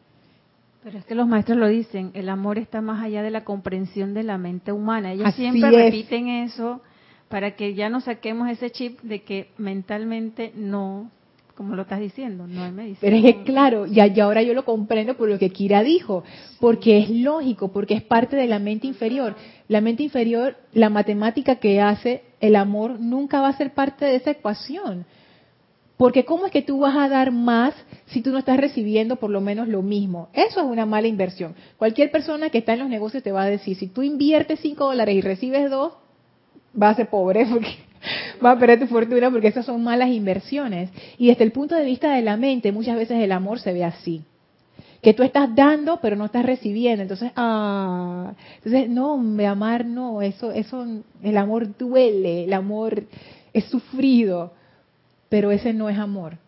Pero 0.85 0.99
es 0.99 1.05
que 1.05 1.16
los 1.16 1.27
maestros 1.27 1.59
lo 1.59 1.66
dicen, 1.66 2.12
el 2.14 2.29
amor 2.29 2.59
está 2.59 2.81
más 2.81 3.03
allá 3.03 3.25
de 3.25 3.33
la 3.33 3.42
comprensión 3.42 4.14
de 4.14 4.22
la 4.22 4.38
mente 4.38 4.70
humana. 4.70 5.12
Ellos 5.12 5.35
siempre 5.35 5.68
repiten 5.68 6.29
eso 6.29 6.81
para 7.29 7.57
que 7.57 7.75
ya 7.75 7.89
no 7.89 8.01
saquemos 8.01 8.49
ese 8.49 8.71
chip 8.71 9.01
de 9.03 9.23
que 9.23 9.49
mentalmente 9.59 10.53
no 10.55 11.11
como 11.57 11.75
lo 11.75 11.83
estás 11.83 12.01
diciendo, 12.01 12.47
no 12.47 12.62
hay 12.62 12.71
medicina. 12.71 12.99
Pero 13.01 13.17
es 13.17 13.23
que 13.23 13.43
claro, 13.45 13.87
ya, 13.87 14.07
ahora 14.23 14.43
yo 14.43 14.53
lo 14.53 14.67
comprendo 14.67 15.17
por 15.17 15.29
lo 15.29 15.39
que 15.39 15.51
Kira 15.51 15.83
dijo, 15.83 16.23
porque 16.61 16.99
es 16.99 17.11
lógico, 17.11 17.73
porque 17.73 17.95
es 17.95 18.03
parte 18.03 18.37
de 18.37 18.47
la 18.47 18.59
mente 18.59 18.87
inferior. 18.87 19.35
La 19.67 19.81
mente 19.81 20.03
inferior, 20.03 20.57
la 20.75 20.91
matemática 20.91 21.57
que 21.57 21.81
hace 21.81 22.25
el 22.41 22.57
amor 22.57 23.01
nunca 23.01 23.41
va 23.41 23.49
a 23.49 23.57
ser 23.57 23.73
parte 23.73 24.05
de 24.05 24.17
esa 24.17 24.33
ecuación. 24.33 25.07
Porque 25.97 26.27
¿cómo 26.27 26.45
es 26.45 26.53
que 26.53 26.61
tú 26.61 26.81
vas 26.81 26.95
a 26.95 27.09
dar 27.09 27.33
más 27.33 27.73
si 28.09 28.21
tú 28.21 28.33
no 28.33 28.39
estás 28.39 28.59
recibiendo 28.59 29.17
por 29.17 29.31
lo 29.31 29.41
menos 29.41 29.67
lo 29.67 29.81
mismo? 29.81 30.29
Eso 30.35 30.61
es 30.61 30.67
una 30.67 30.85
mala 30.85 31.09
inversión. 31.09 31.55
Cualquier 31.79 32.11
persona 32.11 32.51
que 32.51 32.59
está 32.59 32.75
en 32.75 32.81
los 32.81 32.91
negocios 32.91 33.23
te 33.23 33.33
va 33.33 33.45
a 33.45 33.51
decir, 33.51 33.79
si 33.79 33.87
tú 33.87 34.03
inviertes 34.03 34.61
5 34.61 34.85
dólares 34.85 35.15
y 35.15 35.23
recibes 35.23 35.71
2, 35.71 35.93
vas 36.77 36.93
a 36.93 36.97
ser 36.97 37.09
pobre 37.09 37.47
porque 37.51 37.75
va 38.45 38.53
a 38.53 38.59
perder 38.59 38.79
tu 38.79 38.87
fortuna 38.87 39.31
porque 39.31 39.49
esas 39.49 39.67
son 39.67 39.83
malas 39.83 40.11
inversiones. 40.11 40.91
Y 41.19 41.29
desde 41.29 41.45
el 41.45 41.53
punto 41.53 41.75
de 41.75 41.85
vista 41.85 42.15
de 42.15 42.23
la 42.23 42.37
mente, 42.37 42.71
muchas 42.71 42.97
veces 42.97 43.19
el 43.21 43.33
amor 43.33 43.59
se 43.59 43.73
ve 43.73 43.85
así. 43.85 44.23
Que 45.03 45.15
tú 45.15 45.23
estás 45.23 45.55
dando, 45.55 46.01
pero 46.01 46.17
no 46.17 46.27
estás 46.27 46.45
recibiendo. 46.45 47.03
Entonces, 47.03 47.33
ah, 47.37 48.33
entonces, 48.57 48.89
no, 48.89 49.19
me 49.19 49.47
amar 49.47 49.85
no, 49.85 50.23
eso, 50.23 50.53
eso, 50.53 50.87
el 51.23 51.37
amor 51.37 51.77
duele, 51.77 52.45
el 52.45 52.53
amor 52.53 53.05
es 53.53 53.65
sufrido, 53.67 54.53
pero 55.29 55.51
ese 55.51 55.73
no 55.73 55.89
es 55.89 55.99
amor. 55.99 56.39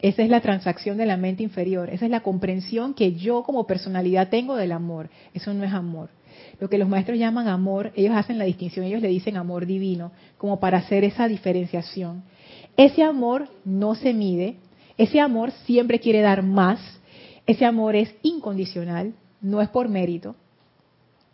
Esa 0.00 0.22
es 0.22 0.30
la 0.30 0.40
transacción 0.40 0.96
de 0.96 1.06
la 1.06 1.16
mente 1.16 1.42
inferior, 1.42 1.90
esa 1.90 2.04
es 2.04 2.10
la 2.12 2.20
comprensión 2.20 2.94
que 2.94 3.14
yo 3.14 3.42
como 3.42 3.66
personalidad 3.66 4.28
tengo 4.28 4.54
del 4.54 4.70
amor. 4.70 5.08
Eso 5.34 5.52
no 5.54 5.64
es 5.64 5.72
amor 5.72 6.08
lo 6.60 6.68
que 6.68 6.78
los 6.78 6.88
maestros 6.88 7.18
llaman 7.18 7.48
amor, 7.48 7.92
ellos 7.94 8.16
hacen 8.16 8.38
la 8.38 8.44
distinción, 8.44 8.84
ellos 8.84 9.02
le 9.02 9.08
dicen 9.08 9.36
amor 9.36 9.66
divino, 9.66 10.12
como 10.36 10.58
para 10.58 10.78
hacer 10.78 11.04
esa 11.04 11.28
diferenciación. 11.28 12.24
Ese 12.76 13.02
amor 13.02 13.48
no 13.64 13.94
se 13.94 14.12
mide, 14.12 14.56
ese 14.96 15.20
amor 15.20 15.52
siempre 15.66 16.00
quiere 16.00 16.20
dar 16.20 16.42
más, 16.42 16.80
ese 17.46 17.64
amor 17.64 17.94
es 17.96 18.14
incondicional, 18.22 19.14
no 19.40 19.60
es 19.60 19.68
por 19.68 19.88
mérito. 19.88 20.34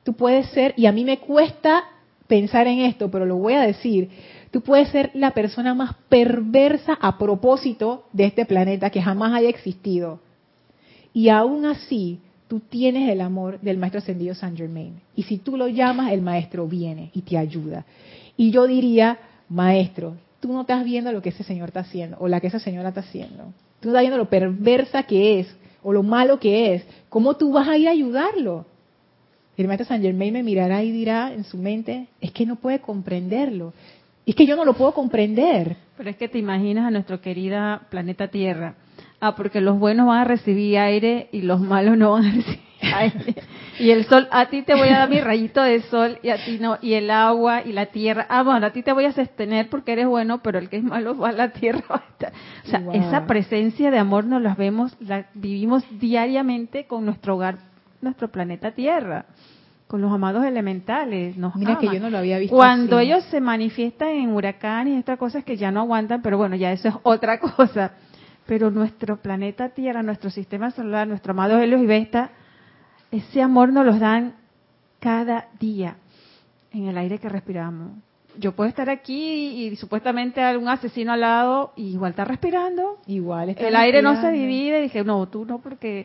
tú 0.03 0.13
puedes 0.13 0.47
ser, 0.51 0.75
y 0.77 0.85
a 0.85 0.93
mí 0.93 1.03
me 1.03 1.19
cuesta 1.19 1.85
pensar 2.27 2.67
en 2.67 2.81
esto, 2.81 3.11
pero 3.11 3.25
lo 3.25 3.37
voy 3.37 3.55
a 3.55 3.63
decir, 3.63 4.11
tú 4.51 4.61
puedes 4.61 4.89
ser 4.91 5.11
la 5.15 5.31
persona 5.33 5.75
más 5.75 5.95
perversa 6.11 6.99
a 7.01 7.17
propósito 7.17 8.05
de 8.13 8.27
este 8.27 8.45
planeta 8.45 8.91
que 8.91 9.01
jamás 9.01 9.33
haya 9.33 9.49
existido. 9.49 10.21
Y 11.15 11.31
aún 11.31 11.65
así, 11.65 12.21
tú 12.49 12.61
tienes 12.61 13.09
el 13.11 13.21
amor 13.21 13.61
del 13.61 13.79
Maestro 13.79 13.99
Ascendido 13.99 14.35
San 14.35 14.57
Germain. 14.57 15.01
Y 15.17 15.25
si 15.25 15.39
tú 15.39 15.57
lo 15.57 15.69
llamas, 15.69 16.13
el 16.13 16.23
Maestro 16.23 16.67
viene 16.69 17.11
y 17.15 17.23
te 17.23 17.39
ayuda. 17.39 17.85
Y 18.37 18.51
yo 18.51 18.67
diría, 18.67 19.19
Maestro, 19.49 20.15
tú 20.41 20.53
no 20.53 20.63
estás 20.63 20.85
viendo 20.85 21.13
lo 21.13 21.23
que 21.23 21.31
ese 21.31 21.43
señor 21.43 21.69
está 21.69 21.81
haciendo 21.81 22.17
o 22.21 22.29
la 22.29 22.41
que 22.41 22.49
esa 22.49 22.59
señora 22.59 22.89
está 22.91 23.01
haciendo. 23.01 23.53
Tú 23.81 23.89
estás 23.89 24.03
viendo 24.03 24.19
lo 24.19 24.29
perversa 24.29 25.03
que 25.05 25.41
es 25.41 25.57
o 25.83 25.93
lo 25.93 26.03
malo 26.03 26.39
que 26.41 26.75
es. 26.75 26.87
¿Cómo 27.09 27.35
tú 27.37 27.53
vas 27.53 27.69
a 27.69 27.77
ir 27.77 27.89
a 27.89 27.93
ayudarlo? 27.93 28.67
El 29.57 29.69
maestro 29.69 29.87
San 29.87 30.03
Germain 30.03 30.33
me 30.33 30.43
mirará 30.43 30.83
y 30.83 30.91
dirá 30.91 31.33
en 31.33 31.45
su 31.45 31.59
mente, 31.59 32.09
es 32.21 32.33
que 32.33 32.45
no 32.45 32.57
puede 32.57 32.81
comprenderlo. 32.81 33.73
Es 34.27 34.35
que 34.35 34.47
yo 34.47 34.57
no 34.57 34.65
lo 34.65 34.75
puedo 34.75 34.93
comprender. 34.93 35.77
Pero 35.97 36.11
es 36.11 36.17
que 36.17 36.29
te 36.29 36.39
imaginas 36.39 36.87
a 36.87 36.91
nuestro 36.91 37.21
querida 37.21 37.83
planeta 37.91 38.29
Tierra. 38.29 38.75
Ah, 39.27 39.35
porque 39.35 39.63
los 39.63 39.79
buenos 39.79 40.07
van 40.07 40.19
a 40.19 40.25
recibir 40.25 40.77
aire 40.77 41.31
y 41.33 41.41
los 41.41 41.59
malos 41.59 41.97
no 41.97 42.13
van 42.13 42.27
a 42.27 42.31
recibir 42.31 42.61
aire. 42.95 43.35
Y 43.79 43.91
el 43.91 44.05
sol, 44.05 44.29
a 44.31 44.51
ti 44.51 44.61
te 44.61 44.75
voy 44.75 44.89
a 44.89 44.99
dar 44.99 45.09
mi 45.09 45.19
rayito 45.19 45.63
de 45.63 45.81
sol 45.81 46.19
y 46.23 46.29
a 46.29 46.45
ti 46.45 46.59
no. 46.61 46.77
Y 46.83 46.93
el 46.93 47.11
agua 47.11 47.63
y 47.65 47.73
la 47.73 47.87
tierra. 47.87 48.27
Ah, 48.29 48.43
bueno, 48.43 48.67
a 48.67 48.71
ti 48.75 48.83
te 48.83 48.93
voy 48.93 49.07
a 49.07 49.13
sostener 49.13 49.71
porque 49.71 49.93
eres 49.93 50.09
bueno, 50.09 50.43
pero 50.43 50.59
el 50.59 50.69
que 50.69 50.77
es 50.77 50.85
malo 50.85 51.17
va 51.17 51.31
a 51.31 51.33
la 51.33 51.53
tierra. 51.53 51.83
O 52.67 52.69
sea, 52.69 52.83
esa 52.93 53.27
presencia 53.27 53.91
de 53.91 53.99
amor 53.99 54.25
nos 54.25 54.41
la 54.41 54.55
vemos, 54.55 54.97
la 55.01 55.27
vivimos 55.35 55.85
diariamente 56.01 56.87
con 56.87 57.05
nuestro 57.05 57.35
hogar, 57.35 57.59
nuestro 58.01 58.29
planeta 58.29 58.73
Tierra 58.73 59.27
con 59.87 60.01
los 60.01 60.13
amados 60.13 60.45
elementales. 60.45 61.37
Nos 61.37 61.55
Mira 61.57 61.79
que 61.79 61.87
yo 61.87 62.01
no 62.01 62.11
lo 62.11 62.19
había 62.19 62.39
visto. 62.39 62.57
Cuando 62.57 62.99
ellos 62.99 63.23
se 63.25 63.41
manifiestan 63.41 64.09
en 64.09 64.31
huracanes 64.31 64.95
y 64.95 64.99
estas 64.99 65.19
cosas 65.19 65.45
que 65.45 65.57
ya 65.57 65.71
no 65.71 65.81
aguantan, 65.81 66.23
pero 66.23 66.39
bueno, 66.39 66.57
ya 66.57 66.73
eso 66.73 66.89
es 66.89 66.95
otra 67.03 67.39
cosa. 67.57 67.93
Pero 68.47 68.71
nuestro 68.71 69.17
planeta 69.17 69.71
Tierra, 69.71 70.03
nuestro 70.03 70.31
sistema 70.31 70.71
solar, 70.71 71.09
nuestro 71.09 71.33
amado 71.33 71.59
Helios 71.59 71.83
y 71.83 71.87
Vesta, 71.87 72.31
ese 73.11 73.41
amor 73.41 73.73
nos 73.73 73.87
lo 73.87 73.99
dan 73.99 74.35
cada 75.01 75.49
día 75.61 75.97
en 76.73 76.89
el 76.89 76.99
aire 76.99 77.19
que 77.19 77.29
respiramos. 77.29 77.93
Yo 78.37 78.53
puedo 78.53 78.69
estar 78.69 78.91
aquí 78.91 79.67
y, 79.67 79.77
supuestamente 79.77 80.43
algún 80.43 80.69
asesino 80.69 81.13
al 81.13 81.21
lado 81.21 81.73
y 81.77 81.93
igual 81.93 82.11
está 82.11 82.25
respirando. 82.25 82.99
Igual 83.07 83.51
está 83.51 83.69
El 83.69 83.77
aire 83.77 84.03
no 84.03 84.21
se 84.21 84.31
divide. 84.31 84.81
dije, 84.81 85.05
no, 85.05 85.29
tú 85.29 85.45
no, 85.45 85.61
porque 85.61 86.05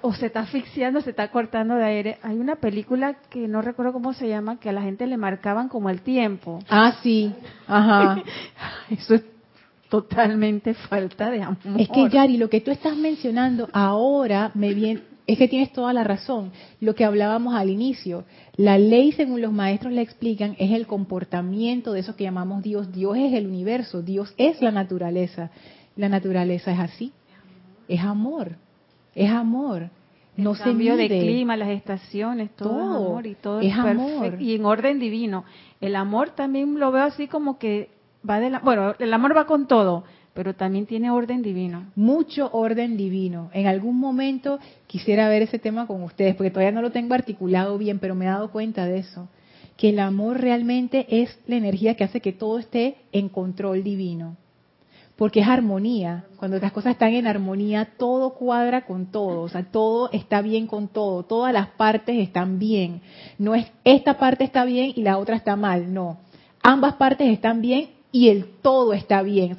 o 0.00 0.14
se 0.14 0.26
está 0.26 0.40
asfixiando, 0.40 1.02
se 1.02 1.10
está 1.10 1.30
cortando 1.30 1.74
de 1.74 1.84
aire. 1.84 2.18
Hay 2.22 2.38
una 2.38 2.56
película 2.56 3.14
que 3.28 3.48
no 3.48 3.60
recuerdo 3.60 3.92
cómo 3.92 4.14
se 4.14 4.28
llama, 4.28 4.58
que 4.58 4.70
a 4.70 4.72
la 4.72 4.82
gente 4.82 5.06
le 5.06 5.18
marcaban 5.18 5.68
como 5.68 5.90
el 5.90 6.00
tiempo. 6.00 6.60
Ah, 6.70 6.94
sí. 7.02 7.34
Ajá. 7.66 8.22
Eso 8.90 9.14
es 9.14 9.24
totalmente 9.92 10.72
falta 10.88 11.30
de 11.30 11.42
amor. 11.42 11.78
Es 11.78 11.90
que 11.90 12.08
Yari, 12.08 12.38
lo 12.38 12.48
que 12.48 12.62
tú 12.62 12.70
estás 12.70 12.96
mencionando 12.96 13.68
ahora 13.74 14.50
me 14.54 14.72
viene, 14.72 15.02
es 15.26 15.36
que 15.36 15.48
tienes 15.48 15.70
toda 15.70 15.92
la 15.92 16.02
razón. 16.02 16.50
Lo 16.80 16.94
que 16.94 17.04
hablábamos 17.04 17.54
al 17.54 17.68
inicio, 17.68 18.24
la 18.56 18.78
ley, 18.78 19.12
según 19.12 19.42
los 19.42 19.52
maestros 19.52 19.92
le 19.92 20.00
explican, 20.00 20.56
es 20.58 20.70
el 20.72 20.86
comportamiento 20.86 21.92
de 21.92 22.00
eso 22.00 22.16
que 22.16 22.24
llamamos 22.24 22.62
Dios. 22.62 22.90
Dios 22.90 23.18
es 23.18 23.34
el 23.34 23.46
universo, 23.46 24.00
Dios 24.00 24.32
es 24.38 24.62
la 24.62 24.70
naturaleza. 24.70 25.50
La 25.94 26.08
naturaleza 26.08 26.72
es 26.72 26.78
así, 26.78 27.12
es 27.86 28.00
amor, 28.00 28.56
es 29.14 29.30
amor. 29.30 29.90
No 30.38 30.54
se 30.54 30.64
cambio 30.64 30.96
de 30.96 31.08
clima, 31.08 31.54
las 31.58 31.68
estaciones, 31.68 32.56
todo, 32.56 32.70
es 32.70 32.96
amor 32.96 33.26
y 33.26 33.34
todo 33.34 33.60
es, 33.60 33.74
amor. 33.74 34.40
Y 34.40 34.54
en 34.54 34.64
orden 34.64 34.98
divino. 34.98 35.44
El 35.82 35.96
amor 35.96 36.30
también 36.30 36.80
lo 36.80 36.90
veo 36.90 37.02
así 37.02 37.28
como 37.28 37.58
que 37.58 37.90
va 38.28 38.40
de 38.40 38.50
la, 38.50 38.58
bueno, 38.60 38.94
el 38.98 39.12
amor 39.12 39.36
va 39.36 39.46
con 39.46 39.66
todo, 39.66 40.04
pero 40.34 40.54
también 40.54 40.86
tiene 40.86 41.10
orden 41.10 41.42
divino. 41.42 41.90
Mucho 41.94 42.50
orden 42.52 42.96
divino. 42.96 43.50
En 43.52 43.66
algún 43.66 43.98
momento 43.98 44.58
quisiera 44.86 45.28
ver 45.28 45.42
ese 45.42 45.58
tema 45.58 45.86
con 45.86 46.02
ustedes, 46.02 46.34
porque 46.34 46.50
todavía 46.50 46.72
no 46.72 46.82
lo 46.82 46.92
tengo 46.92 47.14
articulado 47.14 47.76
bien, 47.78 47.98
pero 47.98 48.14
me 48.14 48.24
he 48.24 48.28
dado 48.28 48.50
cuenta 48.50 48.86
de 48.86 48.98
eso. 48.98 49.28
Que 49.76 49.90
el 49.90 49.98
amor 49.98 50.40
realmente 50.40 51.06
es 51.08 51.38
la 51.46 51.56
energía 51.56 51.94
que 51.96 52.04
hace 52.04 52.20
que 52.20 52.32
todo 52.32 52.58
esté 52.58 52.96
en 53.10 53.28
control 53.28 53.82
divino. 53.82 54.36
Porque 55.16 55.40
es 55.40 55.48
armonía. 55.48 56.24
Cuando 56.36 56.58
las 56.58 56.72
cosas 56.72 56.92
están 56.92 57.12
en 57.12 57.26
armonía, 57.26 57.90
todo 57.98 58.34
cuadra 58.34 58.86
con 58.86 59.06
todo. 59.06 59.42
O 59.42 59.48
sea, 59.48 59.64
todo 59.64 60.10
está 60.12 60.40
bien 60.40 60.66
con 60.66 60.88
todo. 60.88 61.24
Todas 61.24 61.52
las 61.52 61.68
partes 61.68 62.16
están 62.16 62.58
bien. 62.58 63.02
No 63.38 63.54
es 63.54 63.70
esta 63.84 64.18
parte 64.18 64.44
está 64.44 64.64
bien 64.64 64.92
y 64.96 65.02
la 65.02 65.18
otra 65.18 65.36
está 65.36 65.54
mal. 65.54 65.92
No. 65.92 66.18
Ambas 66.62 66.94
partes 66.94 67.28
están 67.28 67.60
bien 67.60 67.90
y 68.12 68.28
el 68.28 68.44
todo 68.60 68.92
está 68.92 69.22
bien. 69.22 69.56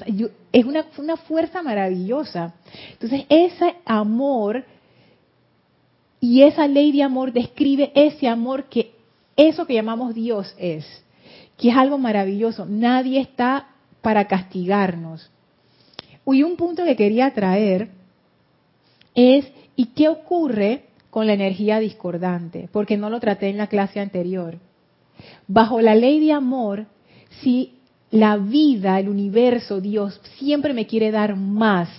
es 0.52 0.66
una, 0.66 0.86
una 0.98 1.18
fuerza 1.18 1.64
maravillosa. 1.64 2.54
Entonces, 2.92 3.26
ese 3.28 3.76
amor 3.84 4.64
y 6.22 6.44
esa 6.44 6.68
ley 6.68 6.92
de 6.92 7.04
amor 7.04 7.34
describe 7.34 7.92
ese 7.96 8.28
amor 8.28 8.66
que 8.66 8.94
eso 9.36 9.66
que 9.66 9.74
llamamos 9.74 10.14
Dios 10.14 10.56
es, 10.58 10.86
que 11.58 11.70
es 11.70 11.76
algo 11.76 11.98
maravilloso. 11.98 12.66
Nadie 12.66 13.20
está 13.20 13.68
para 14.02 14.28
castigarnos. 14.28 15.32
Y 16.26 16.44
un 16.44 16.56
punto 16.56 16.86
que 16.86 16.96
quería 16.96 17.34
traer 17.34 17.90
es, 19.16 19.52
¿y 19.76 19.88
qué 19.88 20.08
ocurre 20.08 20.86
con 21.10 21.28
la 21.28 21.34
energía 21.34 21.80
discordante? 21.80 22.70
Porque 22.72 22.98
no 22.98 23.10
lo 23.10 23.20
traté 23.20 23.50
en 23.50 23.58
la 23.58 23.68
clase 23.68 24.00
anterior. 24.00 24.60
Bajo 25.48 25.82
la 25.82 25.96
ley 25.96 26.20
de 26.20 26.32
amor, 26.32 26.86
si 27.42 27.74
la 28.14 28.38
vida, 28.38 29.00
el 29.00 29.10
universo, 29.10 29.82
Dios 29.82 30.22
siempre 30.38 30.72
me 30.74 30.86
quiere 30.86 31.10
dar 31.10 31.36
más. 31.36 31.90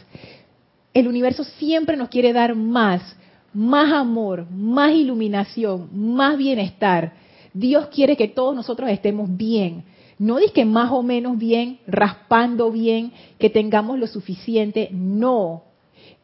El 0.93 1.09
universo 1.09 1.43
siempre 1.43 1.97
nos 1.97 2.09
quiere 2.09 2.33
dar 2.33 2.55
más, 2.55 3.17
más 3.53 3.93
amor, 3.93 4.49
más 4.49 4.93
iluminación, 4.93 5.89
más 5.93 6.39
bienestar. 6.39 7.15
Dios 7.53 7.89
quiere 7.89 8.17
que 8.17 8.29
todos 8.29 8.55
nosotros 8.55 8.91
estemos 8.91 9.37
bien. 9.37 9.83
No 10.17 10.37
dice 10.37 10.53
que 10.53 10.65
más 10.65 10.93
o 10.93 11.03
menos 11.03 11.37
bien, 11.37 11.81
raspando 11.89 12.71
bien, 12.71 13.13
que 13.41 13.51
tengamos 13.51 13.99
lo 13.99 14.07
suficiente. 14.07 14.91
No. 14.93 15.65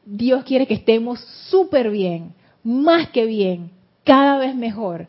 Dios 0.05 0.45
quiere 0.45 0.69
que 0.69 0.75
estemos 0.75 1.19
súper 1.49 1.91
bien, 1.91 2.33
más 2.63 3.09
que 3.11 3.27
bien, 3.27 3.73
cada 4.05 4.39
vez 4.39 4.55
mejor 4.55 5.09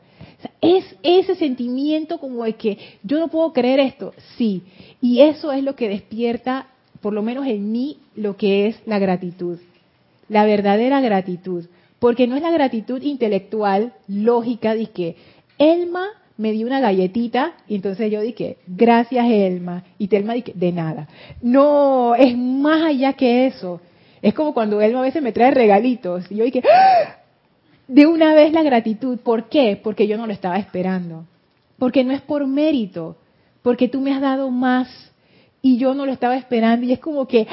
es 0.61 0.85
ese 1.03 1.35
sentimiento 1.35 2.19
como 2.19 2.43
de 2.43 2.53
que 2.53 2.77
yo 3.03 3.19
no 3.19 3.27
puedo 3.27 3.53
creer 3.53 3.79
esto, 3.79 4.13
sí. 4.37 4.63
Y 5.01 5.21
eso 5.21 5.51
es 5.51 5.63
lo 5.63 5.75
que 5.75 5.89
despierta, 5.89 6.67
por 7.01 7.13
lo 7.13 7.21
menos 7.21 7.47
en 7.47 7.71
mí, 7.71 7.97
lo 8.15 8.37
que 8.37 8.67
es 8.67 8.79
la 8.85 8.99
gratitud. 8.99 9.59
La 10.29 10.45
verdadera 10.45 11.01
gratitud. 11.01 11.65
Porque 11.99 12.27
no 12.27 12.35
es 12.35 12.41
la 12.41 12.51
gratitud 12.51 13.01
intelectual, 13.01 13.93
lógica, 14.07 14.75
de 14.75 14.87
que 14.87 15.15
Elma 15.57 16.07
me 16.37 16.51
dio 16.51 16.65
una 16.65 16.79
galletita 16.79 17.53
y 17.67 17.75
entonces 17.75 18.11
yo 18.11 18.21
dije, 18.21 18.57
gracias 18.65 19.25
Elma. 19.29 19.83
Y 19.99 20.07
Telma 20.07 20.33
dije, 20.33 20.53
de 20.55 20.71
nada. 20.71 21.07
No, 21.41 22.15
es 22.15 22.35
más 22.35 22.83
allá 22.83 23.13
que 23.13 23.45
eso. 23.45 23.81
Es 24.21 24.33
como 24.33 24.53
cuando 24.53 24.81
Elma 24.81 24.99
a 24.99 25.03
veces 25.03 25.21
me 25.21 25.31
trae 25.31 25.51
regalitos 25.51 26.31
y 26.31 26.35
yo 26.35 26.43
dije, 26.43 26.63
¡Ah! 26.63 27.20
De 27.91 28.07
una 28.07 28.33
vez 28.33 28.53
la 28.53 28.63
gratitud. 28.63 29.19
¿Por 29.19 29.49
qué? 29.49 29.79
Porque 29.81 30.07
yo 30.07 30.17
no 30.17 30.25
lo 30.25 30.31
estaba 30.31 30.57
esperando. 30.57 31.25
Porque 31.77 32.05
no 32.05 32.13
es 32.13 32.21
por 32.21 32.47
mérito, 32.47 33.17
porque 33.61 33.89
tú 33.89 33.99
me 33.99 34.13
has 34.13 34.21
dado 34.21 34.49
más 34.49 34.87
y 35.61 35.77
yo 35.77 35.93
no 35.93 36.05
lo 36.05 36.13
estaba 36.13 36.37
esperando. 36.37 36.85
Y 36.85 36.93
es 36.93 36.99
como 36.99 37.27
que, 37.27 37.47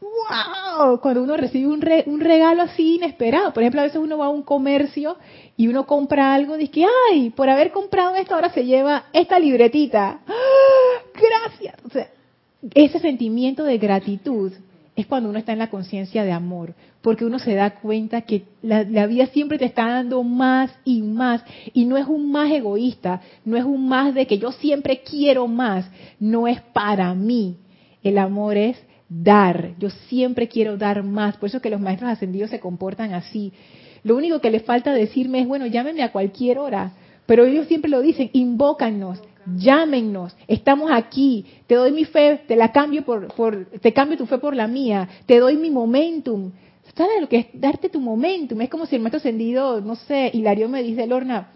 wow, 0.00 0.98
cuando 1.00 1.22
uno 1.22 1.36
recibe 1.36 1.66
un, 1.66 1.84
un 2.06 2.20
regalo 2.20 2.62
así 2.62 2.96
inesperado. 2.96 3.52
Por 3.52 3.62
ejemplo, 3.62 3.82
a 3.82 3.84
veces 3.84 4.00
uno 4.00 4.16
va 4.16 4.26
a 4.26 4.30
un 4.30 4.42
comercio 4.42 5.18
y 5.58 5.68
uno 5.68 5.86
compra 5.86 6.32
algo, 6.32 6.56
dice 6.56 6.72
que, 6.72 6.86
ay, 7.10 7.30
por 7.30 7.50
haber 7.50 7.70
comprado 7.70 8.14
esto 8.14 8.34
ahora 8.34 8.50
se 8.50 8.64
lleva 8.64 9.04
esta 9.12 9.38
libretita. 9.38 10.20
¡Ah! 10.26 11.02
Gracias. 11.12 11.76
O 11.84 11.90
sea, 11.90 12.08
ese 12.72 12.98
sentimiento 12.98 13.62
de 13.62 13.76
gratitud 13.76 14.52
es 14.96 15.06
cuando 15.06 15.28
uno 15.28 15.38
está 15.38 15.52
en 15.52 15.58
la 15.58 15.68
conciencia 15.68 16.24
de 16.24 16.32
amor, 16.32 16.74
porque 17.02 17.26
uno 17.26 17.38
se 17.38 17.54
da 17.54 17.74
cuenta 17.74 18.22
que 18.22 18.44
la, 18.62 18.82
vida 19.06 19.26
siempre 19.26 19.58
te 19.58 19.66
está 19.66 19.86
dando 19.86 20.22
más 20.22 20.70
y 20.84 21.02
más, 21.02 21.44
y 21.74 21.84
no 21.84 21.98
es 21.98 22.06
un 22.06 22.32
más 22.32 22.50
egoísta, 22.50 23.20
no 23.44 23.58
es 23.58 23.64
un 23.64 23.86
más 23.88 24.14
de 24.14 24.26
que 24.26 24.38
yo 24.38 24.52
siempre 24.52 25.02
quiero 25.02 25.46
más, 25.46 25.88
no 26.18 26.48
es 26.48 26.62
para 26.72 27.14
mí. 27.14 27.58
El 28.02 28.16
amor 28.16 28.56
es 28.56 28.78
dar, 29.08 29.74
yo 29.78 29.90
siempre 29.90 30.48
quiero 30.48 30.78
dar 30.78 31.02
más, 31.02 31.36
por 31.36 31.50
eso 31.50 31.60
que 31.60 31.70
los 31.70 31.80
maestros 31.80 32.10
ascendidos 32.10 32.48
se 32.48 32.60
comportan 32.60 33.12
así. 33.12 33.52
Lo 34.02 34.16
único 34.16 34.40
que 34.40 34.50
les 34.50 34.62
falta 34.62 34.94
decirme 34.94 35.40
es, 35.40 35.46
bueno, 35.46 35.66
llámenme 35.66 36.04
a 36.04 36.12
cualquier 36.12 36.58
hora, 36.58 36.92
pero 37.26 37.44
ellos 37.44 37.66
siempre 37.66 37.90
lo 37.90 38.00
dicen, 38.00 38.30
invócanos, 38.32 39.20
llámenos, 39.56 40.36
estamos 40.48 40.90
aquí, 40.90 41.46
te 41.66 41.74
doy 41.74 41.92
mi 41.92 42.04
fe, 42.04 42.42
te 42.46 42.56
la 42.56 42.72
cambio 42.72 43.04
por, 43.04 43.28
te 43.80 43.92
cambio 43.92 44.18
tu 44.18 44.26
fe 44.26 44.38
por 44.38 44.54
la 44.54 44.66
mía, 44.66 45.08
te 45.26 45.38
doy 45.38 45.56
mi 45.56 45.70
momentum. 45.70 46.52
¿Sabes 46.96 47.20
lo 47.20 47.28
que 47.28 47.38
es 47.38 47.46
darte 47.52 47.88
tu 47.88 48.00
momentum? 48.00 48.60
Es 48.60 48.70
como 48.70 48.86
si 48.86 48.96
el 48.96 49.02
maestro 49.02 49.18
ascendido, 49.18 49.80
no 49.80 49.96
sé, 49.96 50.30
Hilario 50.32 50.68
me 50.68 50.82
dice, 50.82 51.06
Lorna, 51.06 51.48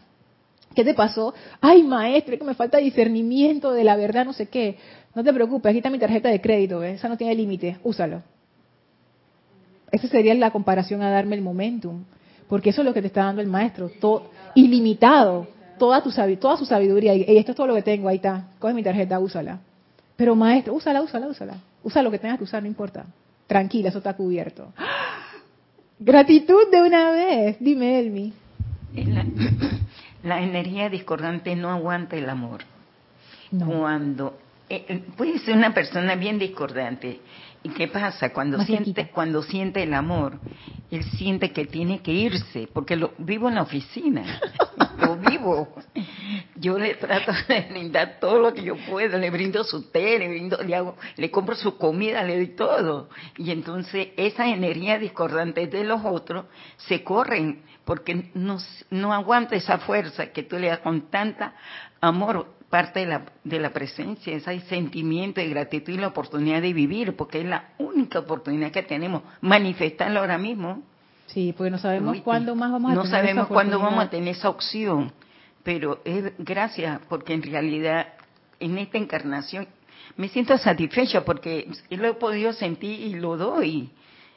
¿Qué 0.75 0.85
te 0.85 0.95
pasó? 0.95 1.35
Ay, 1.61 1.83
maestro, 1.83 2.35
es 2.35 2.39
que 2.39 2.47
me 2.47 2.55
falta 2.55 2.79
discernimiento 2.79 3.73
de 3.73 3.83
la 3.83 3.97
verdad, 3.97 4.25
no 4.25 4.33
sé 4.33 4.47
qué. 4.47 4.77
No 5.15 5.25
te 5.25 5.33
preocupes, 5.33 5.71
aquí 5.71 5.79
está 5.79 5.91
mi 5.91 5.99
tarjeta 5.99 6.29
de 6.29 6.41
crédito, 6.41 6.83
esa 6.85 7.09
no 7.09 7.17
tiene 7.17 7.35
límite, 7.35 7.79
úsalo. 7.83 8.23
Esa 9.91 10.07
sería 10.07 10.33
la 10.35 10.53
comparación 10.53 11.03
a 11.03 11.11
darme 11.11 11.35
el 11.35 11.43
momentum, 11.43 12.05
porque 12.49 12.71
eso 12.71 12.83
es 12.83 12.85
lo 12.87 12.95
que 12.95 13.01
te 13.01 13.09
está 13.09 13.25
dando 13.25 13.43
el 13.43 13.49
maestro, 13.49 13.91
todo, 14.01 14.31
ilimitado, 14.55 15.49
toda, 15.81 16.03
tu, 16.03 16.11
toda 16.37 16.57
su 16.59 16.67
sabiduría. 16.67 17.15
Y 17.15 17.39
esto 17.39 17.53
es 17.53 17.57
todo 17.57 17.67
lo 17.67 17.75
que 17.75 17.83
tengo, 17.83 18.09
ahí 18.09 18.17
está, 18.17 18.45
coge 18.59 18.75
mi 18.75 18.83
tarjeta, 18.83 19.19
úsala. 19.19 19.59
Pero 20.15 20.37
maestro, 20.37 20.75
úsala, 20.75 21.01
úsala, 21.01 21.27
úsala. 21.27 21.55
Usa 21.83 22.03
lo 22.03 22.11
que 22.11 22.19
tengas 22.19 22.37
que 22.37 22.45
usar, 22.45 22.63
no 22.63 22.69
importa. 22.69 23.07
Tranquila, 23.47 23.89
eso 23.89 23.99
está 23.99 24.15
cubierto. 24.15 24.73
Gratitud 25.99 26.71
de 26.71 26.83
una 26.83 27.11
vez, 27.11 27.57
dime 27.59 27.99
Elmi. 27.99 28.33
La, 28.95 29.25
la 30.23 30.43
energía 30.43 30.91
discordante 30.91 31.57
no 31.57 31.71
aguanta 31.71 32.17
el 32.17 32.29
amor. 32.29 32.61
Cuando 33.51 34.39
eh, 34.69 34.85
eh, 34.87 35.03
puede 35.17 35.39
ser 35.39 35.57
una 35.57 35.73
persona 35.73 36.15
bien 36.15 36.39
discordante. 36.39 37.21
¿Y 37.63 37.69
qué 37.71 37.89
pasa? 37.89 38.33
Cuando 38.33 38.59
siente, 38.65 39.11
cuando 39.11 39.43
siente 39.43 39.83
el 39.83 39.93
amor, 39.93 40.39
él 40.91 41.05
siente 41.05 41.53
que 41.53 41.67
tiene 41.67 42.01
que 42.01 42.11
irse, 42.11 42.69
porque 42.73 42.97
lo 42.97 43.13
vivo 43.19 43.49
en 43.49 43.57
la 43.57 43.63
oficina, 43.63 44.41
lo 44.99 45.17
vivo. 45.17 45.69
Yo 46.57 46.79
le 46.79 46.95
trato 46.95 47.33
de 47.49 47.61
brindar 47.71 48.19
todo 48.19 48.39
lo 48.39 48.55
que 48.55 48.63
yo 48.63 48.77
puedo, 48.89 49.19
le 49.19 49.31
brindo 49.31 49.63
su 49.65 49.91
té, 49.91 50.19
le 50.19 50.29
brindo, 50.29 50.63
le 50.63 50.75
hago, 50.75 50.97
le 51.17 51.31
compro 51.31 51.55
su 51.55 51.77
comida, 51.77 52.23
le 52.23 52.37
doy 52.37 52.49
todo. 52.49 53.11
Y 53.37 53.51
entonces 53.51 54.09
esa 54.17 54.49
energía 54.49 54.99
discordante 54.99 55.67
de 55.67 55.85
los 55.85 56.01
otros 56.03 56.47
se 56.79 57.05
corren, 57.05 57.63
porque 57.85 58.31
no, 58.33 58.57
no 58.89 59.13
aguanta 59.13 59.55
esa 59.55 59.79
fuerza 59.79 60.33
que 60.33 60.45
tú 60.45 60.59
le 60.59 60.69
das 60.69 60.79
con 60.79 61.11
tanta 61.11 61.55
amor 62.01 62.60
parte 62.71 63.01
de 63.01 63.07
la, 63.07 63.23
de 63.43 63.59
la 63.59 63.71
presencia, 63.71 64.35
ese 64.35 64.61
sentimiento 64.61 65.41
de 65.41 65.49
gratitud 65.49 65.93
y 65.93 65.99
la 65.99 66.07
oportunidad 66.09 66.63
de 66.63 66.73
vivir, 66.73 67.17
porque 67.17 67.41
es 67.41 67.45
la 67.45 67.71
única 67.79 68.21
oportunidad 68.21 68.71
que 68.71 68.85
tenemos, 68.85 69.23
manifestarlo 69.41 70.21
ahora 70.21 70.39
mismo. 70.39 70.83
Sí, 71.27 71.53
porque 71.57 71.71
no 71.71 71.79
sabemos 71.79 72.21
cuándo 72.23 72.55
más 72.55 72.71
vamos 72.71 72.93
a 72.93 72.95
no 72.95 73.05
sabemos 73.05 73.49
cuándo 73.49 73.79
vamos 73.81 74.05
a 74.05 74.11
tener 74.11 74.37
esa 74.37 74.49
opción, 74.49 75.13
pero 75.65 76.01
es 76.05 76.33
gracias, 76.39 77.01
porque 77.09 77.35
en 77.35 77.43
realidad 77.43 78.07
en 78.61 78.79
esta 78.79 78.99
encarnación 78.99 79.67
me 80.17 80.29
siento 80.29 80.57
satisfecha 80.59 81.25
porque 81.25 81.71
lo 81.91 82.09
he 82.09 82.15
podido 82.15 82.53
sentir 82.53 83.01
y 83.01 83.15
lo 83.15 83.37
doy. 83.37 83.91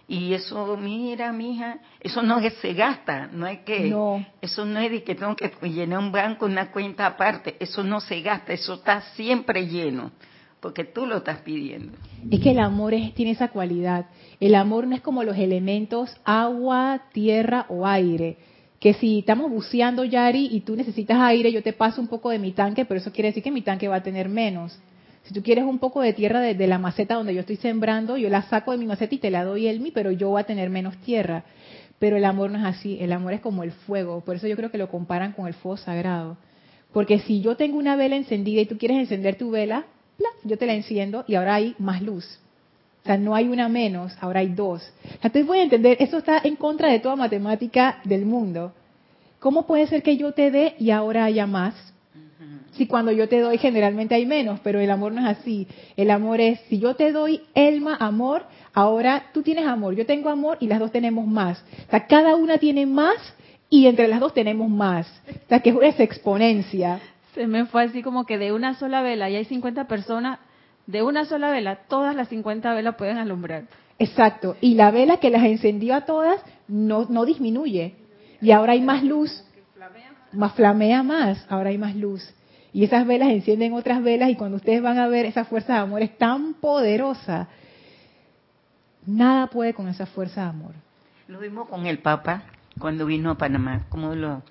Y 0.08 0.34
eso, 0.34 0.76
mira, 0.76 1.32
mija, 1.32 1.80
eso 2.02 2.22
no 2.22 2.40
es, 2.40 2.54
se 2.56 2.74
gasta, 2.74 3.28
no 3.28 3.46
hay 3.46 3.60
que, 3.60 3.90
no. 3.90 4.26
eso 4.42 4.66
no 4.66 4.80
es 4.80 4.92
de 4.92 5.04
que 5.04 5.16
tengo 5.16 5.36
que 5.36 5.50
llenar 5.70 6.00
un 6.00 6.12
banco, 6.12 6.46
una 6.46 6.72
cuenta 6.72 7.06
aparte, 7.06 7.56
eso 7.60 7.84
no 7.84 8.02
se 8.02 8.22
gasta, 8.22 8.52
eso 8.52 8.74
está 8.74 9.02
siempre 9.16 9.66
lleno, 9.66 10.12
porque 10.60 10.84
tú 10.84 11.06
lo 11.06 11.18
estás 11.18 11.40
pidiendo. 11.40 11.94
Es 12.30 12.42
que 12.42 12.52
el 12.52 12.60
amor 12.60 12.94
es, 12.94 13.14
tiene 13.14 13.32
esa 13.32 13.48
cualidad. 13.48 14.08
El 14.42 14.56
amor 14.56 14.88
no 14.88 14.96
es 14.96 15.02
como 15.02 15.24
los 15.24 15.38
elementos 15.38 16.16
agua, 16.26 17.04
tierra 17.14 17.66
o 17.70 17.88
aire. 17.88 18.38
Que 18.82 18.94
si 18.94 19.20
estamos 19.20 19.50
buceando, 19.50 20.04
Yari, 20.04 20.50
y 20.52 20.62
tú 20.62 20.76
necesitas 20.76 21.18
aire, 21.22 21.50
yo 21.54 21.64
te 21.64 21.72
paso 21.72 22.02
un 22.02 22.10
poco 22.10 22.30
de 22.30 22.40
mi 22.40 22.52
tanque, 22.52 22.84
pero 22.84 23.00
eso 23.00 23.14
quiere 23.14 23.30
decir 23.30 23.42
que 23.42 23.52
mi 23.52 23.62
tanque 23.62 23.88
va 23.88 23.98
a 23.98 24.04
tener 24.04 24.28
menos. 24.28 24.78
Si 25.24 25.34
tú 25.34 25.42
quieres 25.42 25.64
un 25.64 25.80
poco 25.80 26.02
de 26.02 26.14
tierra 26.14 26.42
de, 26.42 26.68
la 26.68 26.78
maceta 26.78 27.16
donde 27.16 27.34
yo 27.34 27.42
estoy 27.42 27.56
sembrando, 27.56 28.18
yo 28.18 28.30
la 28.30 28.44
saco 28.44 28.72
de 28.72 28.78
mi 28.78 28.86
maceta 28.86 29.16
y 29.16 29.20
te 29.20 29.32
la 29.32 29.46
doy 29.46 29.68
el 29.68 29.80
mi, 29.80 29.92
pero 29.92 30.12
yo 30.12 30.30
voy 30.30 30.42
a 30.42 30.46
tener 30.46 30.70
menos 30.70 30.98
tierra. 30.98 31.46
Pero 31.98 32.18
el 32.18 32.26
amor 32.26 32.52
no 32.52 32.60
es 32.60 32.66
así, 32.66 32.98
el 33.00 33.14
amor 33.14 33.34
es 33.34 33.40
como 33.40 33.64
el 33.64 33.72
fuego. 33.72 34.22
Por 34.22 34.36
eso 34.36 34.48
yo 34.48 34.58
creo 34.58 34.70
que 34.70 34.78
lo 34.78 34.90
comparan 34.90 35.32
con 35.32 35.48
el 35.48 35.54
fuego 35.54 35.78
sagrado. 35.78 36.38
Porque 36.92 37.20
si 37.20 37.42
yo 37.42 37.56
tengo 37.56 37.78
una 37.78 37.96
vela 37.96 38.18
encendida 38.18 38.62
y 38.62 38.66
tú 38.66 38.78
quieres 38.78 38.98
encender 38.98 39.38
tu 39.38 39.50
vela, 39.52 39.86
yo 40.44 40.58
te 40.58 40.66
la 40.66 40.74
enciendo 40.74 41.24
y 41.28 41.36
ahora 41.36 41.56
hay 41.56 41.76
más 41.80 42.02
luz. 42.02 42.40
O 43.04 43.06
sea, 43.06 43.18
no 43.18 43.36
hay 43.36 43.48
una 43.48 43.70
menos, 43.70 44.14
ahora 44.20 44.42
hay 44.42 44.50
dos. 44.50 44.82
Entonces 45.16 45.46
voy 45.46 45.60
a 45.60 45.64
entender, 45.64 45.98
eso 46.00 46.18
está 46.18 46.40
en 46.44 46.56
contra 46.56 46.90
de 46.90 47.00
toda 47.00 47.16
matemática 47.16 48.00
del 48.04 48.26
mundo. 48.26 48.74
¿Cómo 49.40 49.66
puede 49.68 49.88
ser 49.88 50.04
que 50.04 50.18
yo 50.18 50.34
te 50.34 50.52
dé 50.52 50.76
y 50.80 50.92
ahora 50.92 51.26
haya 51.26 51.46
más? 51.48 51.93
Si 52.74 52.88
cuando 52.88 53.12
yo 53.12 53.30
te 53.30 53.40
doy 53.40 53.58
generalmente 53.58 54.16
hay 54.16 54.26
menos, 54.26 54.60
pero 54.64 54.80
el 54.80 54.90
amor 54.90 55.12
no 55.12 55.22
es 55.22 55.38
así. 55.38 55.68
El 55.96 56.10
amor 56.12 56.42
es, 56.42 56.60
si 56.70 56.80
yo 56.80 56.96
te 56.96 57.12
doy 57.12 57.42
Elma 57.54 57.96
amor, 57.96 58.44
ahora 58.74 59.26
tú 59.34 59.44
tienes 59.44 59.68
amor, 59.68 59.96
yo 59.96 60.06
tengo 60.06 60.30
amor 60.30 60.58
y 60.60 60.68
las 60.68 60.80
dos 60.80 60.92
tenemos 60.92 61.28
más. 61.28 61.64
O 61.88 61.92
sea, 61.92 62.08
cada 62.08 62.36
una 62.36 62.58
tiene 62.58 62.86
más 62.86 63.18
y 63.70 63.88
entre 63.88 64.08
las 64.08 64.20
dos 64.20 64.34
tenemos 64.34 64.70
más. 64.70 65.08
O 65.28 65.50
sea, 65.50 65.60
que 65.60 65.70
es 65.70 65.76
una 65.76 65.88
exponencia. 65.88 67.00
Se 67.34 67.48
me 67.48 67.66
fue 67.66 67.84
así 67.84 68.02
como 68.02 68.26
que 68.26 68.38
de 68.38 68.52
una 68.54 68.76
sola 68.76 69.02
vela 69.02 69.30
y 69.30 69.36
hay 69.36 69.46
50 69.46 69.88
personas, 69.88 70.40
de 70.88 71.02
una 71.02 71.26
sola 71.26 71.52
vela, 71.52 71.80
todas 71.88 72.16
las 72.16 72.28
50 72.30 72.74
velas 72.74 72.96
pueden 72.96 73.18
alumbrar. 73.18 73.64
Exacto. 74.00 74.58
Y 74.62 74.76
la 74.76 74.92
vela 74.92 75.18
que 75.18 75.30
las 75.30 75.44
encendió 75.44 75.96
a 75.96 76.02
todas 76.02 76.42
no, 76.68 77.06
no 77.10 77.26
disminuye. 77.26 77.96
Y 78.42 78.52
ahora 78.52 78.74
hay 78.74 78.82
más 78.82 79.04
luz. 79.04 79.44
Más 80.34 80.54
flamea 80.54 81.04
más, 81.04 81.46
ahora 81.50 81.70
hay 81.70 81.78
más 81.78 81.96
luz. 81.96 82.34
Y 82.74 82.84
esas 82.84 83.06
velas 83.06 83.30
encienden 83.30 83.74
otras 83.74 84.02
velas 84.04 84.30
y 84.30 84.36
cuando 84.36 84.58
ustedes 84.58 84.82
van 84.82 84.98
a 84.98 85.08
ver 85.08 85.26
esa 85.26 85.46
fuerza 85.46 85.74
de 85.74 85.80
amor 85.80 86.02
es 86.02 86.18
tan 86.18 86.56
poderosa. 86.56 87.48
Nada 89.06 89.48
puede 89.48 89.74
con 89.74 89.88
esa 89.88 90.06
fuerza 90.08 90.44
de 90.44 90.50
amor. 90.50 90.74
Lo 91.28 91.40
vimos 91.40 91.70
con 91.70 91.86
el 91.86 92.00
Papa 92.00 92.44
cuando 92.80 93.06
vino 93.06 93.30
a 93.30 93.38
Panamá, 93.38 93.86
como 93.90 94.16
lo, 94.16 94.42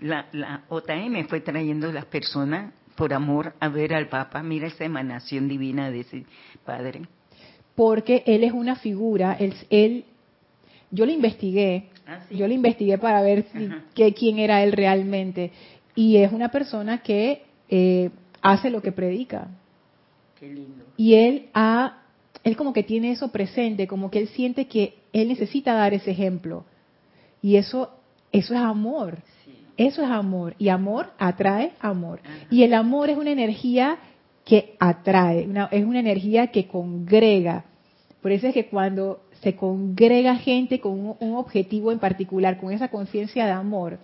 la, 0.00 0.26
la 0.32 0.62
OTM 0.68 1.26
fue 1.28 1.40
trayendo 1.40 1.92
las 1.92 2.06
personas 2.06 2.72
por 2.94 3.12
amor 3.12 3.54
a 3.60 3.68
ver 3.68 3.94
al 3.94 4.08
Papa. 4.08 4.42
Mira 4.42 4.66
esa 4.68 4.84
emanación 4.84 5.48
divina 5.48 5.90
de 5.90 6.00
ese 6.00 6.24
Padre. 6.64 7.02
Porque 7.74 8.22
él 8.26 8.42
es 8.42 8.52
una 8.52 8.76
figura, 8.76 9.36
él, 9.38 9.54
él 9.68 10.04
yo 10.90 11.04
lo 11.04 11.12
investigué, 11.12 11.90
ah, 12.06 12.20
yo 12.30 12.46
lo 12.46 12.54
investigué 12.54 12.98
para 12.98 13.22
ver 13.22 13.46
quién 13.94 14.38
era 14.38 14.62
él 14.62 14.72
realmente. 14.72 15.52
Y 15.94 16.16
es 16.16 16.32
una 16.32 16.50
persona 16.50 17.02
que 17.02 17.42
eh, 17.68 18.10
hace 18.42 18.70
lo 18.70 18.82
que 18.82 18.92
predica. 18.92 19.48
Qué 20.38 20.48
lindo. 20.48 20.84
Y 20.96 21.14
él 21.14 21.48
ha, 21.54 22.02
él 22.44 22.56
como 22.56 22.72
que 22.72 22.82
tiene 22.82 23.12
eso 23.12 23.32
presente, 23.32 23.86
como 23.86 24.10
que 24.10 24.20
él 24.20 24.28
siente 24.28 24.66
que 24.66 24.94
él 25.12 25.28
necesita 25.28 25.74
dar 25.74 25.94
ese 25.94 26.10
ejemplo. 26.10 26.64
Y 27.42 27.56
eso, 27.56 27.90
eso 28.32 28.54
es 28.54 28.60
amor. 28.60 29.18
Eso 29.76 30.02
es 30.02 30.10
amor. 30.10 30.54
Y 30.58 30.68
amor 30.68 31.12
atrae 31.18 31.72
amor. 31.80 32.20
Y 32.50 32.62
el 32.62 32.74
amor 32.74 33.10
es 33.10 33.16
una 33.16 33.30
energía 33.30 33.98
que 34.44 34.76
atrae, 34.78 35.48
es 35.72 35.84
una 35.84 36.00
energía 36.00 36.48
que 36.48 36.68
congrega. 36.68 37.64
Por 38.22 38.32
eso 38.32 38.46
es 38.46 38.54
que 38.54 38.66
cuando 38.66 39.25
se 39.42 39.56
congrega 39.56 40.36
gente 40.36 40.80
con 40.80 41.16
un 41.18 41.34
objetivo 41.34 41.92
en 41.92 41.98
particular, 41.98 42.58
con 42.58 42.72
esa 42.72 42.88
conciencia 42.88 43.46
de 43.46 43.52
amor, 43.52 43.98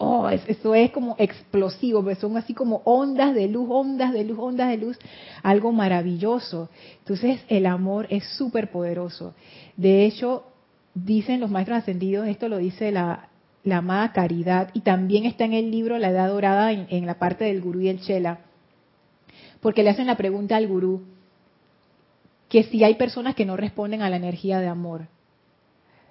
oh, 0.00 0.30
eso 0.30 0.74
es 0.74 0.90
como 0.90 1.14
explosivo, 1.18 2.02
pues 2.02 2.18
son 2.18 2.36
así 2.38 2.54
como 2.54 2.80
ondas 2.84 3.34
de 3.34 3.48
luz, 3.48 3.68
ondas 3.70 4.14
de 4.14 4.24
luz, 4.24 4.38
ondas 4.38 4.70
de 4.70 4.78
luz, 4.78 4.98
algo 5.42 5.72
maravilloso. 5.72 6.70
Entonces 7.00 7.40
el 7.48 7.66
amor 7.66 8.06
es 8.08 8.24
súper 8.36 8.70
poderoso. 8.70 9.34
De 9.76 10.06
hecho, 10.06 10.44
dicen 10.94 11.38
los 11.38 11.50
maestros 11.50 11.78
ascendidos, 11.78 12.26
esto 12.28 12.48
lo 12.48 12.56
dice 12.56 12.90
la, 12.92 13.28
la 13.62 13.76
amada 13.78 14.12
caridad, 14.12 14.70
y 14.72 14.80
también 14.80 15.26
está 15.26 15.44
en 15.44 15.52
el 15.52 15.70
libro 15.70 15.98
La 15.98 16.08
Edad 16.08 16.28
Dorada, 16.28 16.72
en, 16.72 16.86
en 16.88 17.04
la 17.04 17.18
parte 17.18 17.44
del 17.44 17.60
gurú 17.60 17.80
y 17.80 17.88
el 17.88 18.00
chela, 18.00 18.40
porque 19.60 19.82
le 19.82 19.90
hacen 19.90 20.06
la 20.06 20.16
pregunta 20.16 20.56
al 20.56 20.66
gurú, 20.66 21.02
que 22.50 22.64
si 22.64 22.82
hay 22.84 22.96
personas 22.96 23.36
que 23.36 23.46
no 23.46 23.56
responden 23.56 24.02
a 24.02 24.10
la 24.10 24.16
energía 24.16 24.58
de 24.58 24.66
amor. 24.66 25.06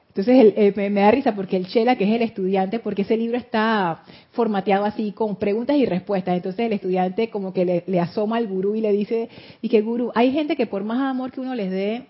Entonces 0.07 0.75
me, 0.75 0.89
da 0.89 1.11
risa 1.11 1.35
porque 1.35 1.57
el 1.57 1.67
Chela, 1.67 1.97
que 1.97 2.05
es 2.05 2.15
el 2.15 2.21
estudiante, 2.21 2.79
porque 2.79 3.03
ese 3.03 3.17
libro 3.17 3.37
está 3.37 4.03
formateado 4.31 4.85
así 4.85 5.11
con 5.11 5.35
preguntas 5.35 5.75
y 5.75 5.85
respuestas. 5.85 6.35
Entonces 6.35 6.65
el 6.65 6.73
estudiante 6.73 7.29
como 7.29 7.53
que 7.53 7.83
le, 7.85 7.99
asoma 7.99 8.37
al 8.37 8.47
gurú 8.47 8.73
y 8.73 8.81
le 8.81 8.91
dice, 8.93 9.29
y 9.61 9.67
que 9.67 9.81
gurú, 9.81 10.11
hay 10.15 10.31
gente 10.31 10.55
que 10.55 10.65
por 10.65 10.83
más 10.83 10.99
amor 11.01 11.31
que 11.31 11.41
uno 11.41 11.53
les 11.53 11.69
dé, 11.69 12.07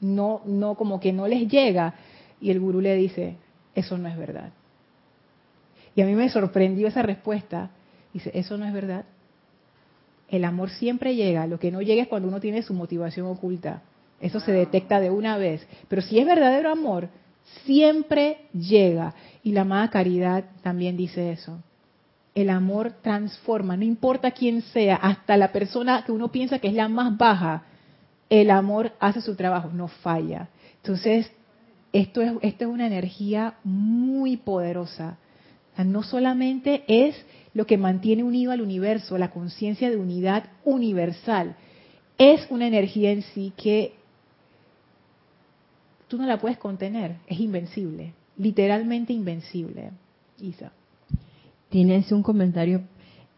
no, 0.00 0.42
no, 0.44 0.74
como 0.74 0.98
que 0.98 1.12
no 1.12 1.28
les 1.28 1.48
llega. 1.48 1.94
Y 2.40 2.50
el 2.50 2.58
gurú 2.58 2.80
le 2.80 2.96
dice, 2.96 3.36
eso 3.76 3.96
no 3.96 4.08
es 4.08 4.18
verdad. 4.18 4.50
Y 5.94 6.02
a 6.02 6.06
mí 6.06 6.14
me 6.16 6.28
sorprendió 6.28 6.88
esa 6.88 7.02
respuesta. 7.02 7.70
Dice, 8.12 8.30
eso 8.34 8.58
no 8.58 8.66
es 8.66 8.72
verdad. 8.72 9.04
El 10.28 10.44
amor 10.44 10.70
siempre 10.70 11.14
llega, 11.14 11.46
lo 11.46 11.58
que 11.58 11.70
no 11.70 11.82
llega 11.82 12.02
es 12.02 12.08
cuando 12.08 12.28
uno 12.28 12.40
tiene 12.40 12.62
su 12.62 12.74
motivación 12.74 13.26
oculta. 13.26 13.82
Eso 14.20 14.40
se 14.40 14.52
detecta 14.52 15.00
de 15.00 15.10
una 15.10 15.36
vez. 15.36 15.66
Pero 15.88 16.02
si 16.02 16.18
es 16.18 16.26
verdadero 16.26 16.70
amor, 16.70 17.08
siempre 17.64 18.48
llega. 18.52 19.14
Y 19.42 19.52
la 19.52 19.62
amada 19.62 19.90
caridad 19.90 20.44
también 20.62 20.96
dice 20.96 21.32
eso. 21.32 21.62
El 22.34 22.50
amor 22.50 22.92
transforma, 23.02 23.76
no 23.76 23.84
importa 23.84 24.32
quién 24.32 24.62
sea, 24.62 24.96
hasta 24.96 25.36
la 25.36 25.52
persona 25.52 26.04
que 26.04 26.12
uno 26.12 26.30
piensa 26.30 26.58
que 26.58 26.68
es 26.68 26.74
la 26.74 26.88
más 26.88 27.16
baja, 27.16 27.62
el 28.28 28.50
amor 28.50 28.92
hace 29.00 29.20
su 29.20 29.36
trabajo, 29.36 29.70
no 29.72 29.88
falla. 29.88 30.48
Entonces, 30.82 31.30
esto 31.92 32.20
es, 32.20 32.32
esto 32.42 32.64
es 32.64 32.70
una 32.70 32.86
energía 32.86 33.54
muy 33.64 34.36
poderosa. 34.36 35.16
no 35.78 36.02
solamente 36.02 36.84
es 36.88 37.16
lo 37.56 37.66
que 37.66 37.78
mantiene 37.78 38.22
unido 38.22 38.52
al 38.52 38.60
universo, 38.60 39.16
la 39.16 39.30
conciencia 39.30 39.88
de 39.88 39.96
unidad 39.96 40.44
universal, 40.62 41.56
es 42.18 42.46
una 42.50 42.66
energía 42.66 43.12
en 43.12 43.22
sí 43.22 43.50
que 43.56 43.94
tú 46.06 46.18
no 46.18 46.26
la 46.26 46.38
puedes 46.38 46.58
contener, 46.58 47.16
es 47.26 47.40
invencible, 47.40 48.12
literalmente 48.36 49.14
invencible. 49.14 49.92
Isa. 50.38 50.70
Tienes 51.70 52.12
un 52.12 52.22
comentario 52.22 52.82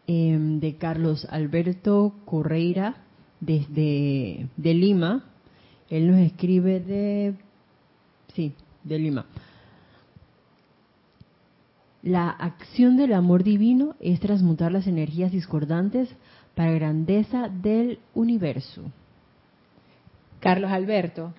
em, 0.05 0.59
de 0.59 0.75
Carlos 0.75 1.25
Alberto 1.29 2.13
Correira 2.25 2.97
desde 3.39 4.49
de 4.57 4.73
Lima. 4.73 5.29
Él 5.89 6.11
nos 6.11 6.19
escribe 6.19 6.81
de, 6.81 7.35
sí, 8.35 8.51
de 8.83 8.99
Lima. 8.99 9.27
La 12.01 12.29
acción 12.29 12.95
del 12.95 13.13
amor 13.13 13.43
divino 13.43 13.95
es 13.99 14.19
transmutar 14.19 14.71
las 14.71 14.87
energías 14.87 15.31
discordantes 15.31 16.09
para 16.55 16.71
grandeza 16.71 17.49
del 17.49 17.99
universo. 18.13 18.83
Carlos 20.39 20.71
Alberto, 20.71 21.33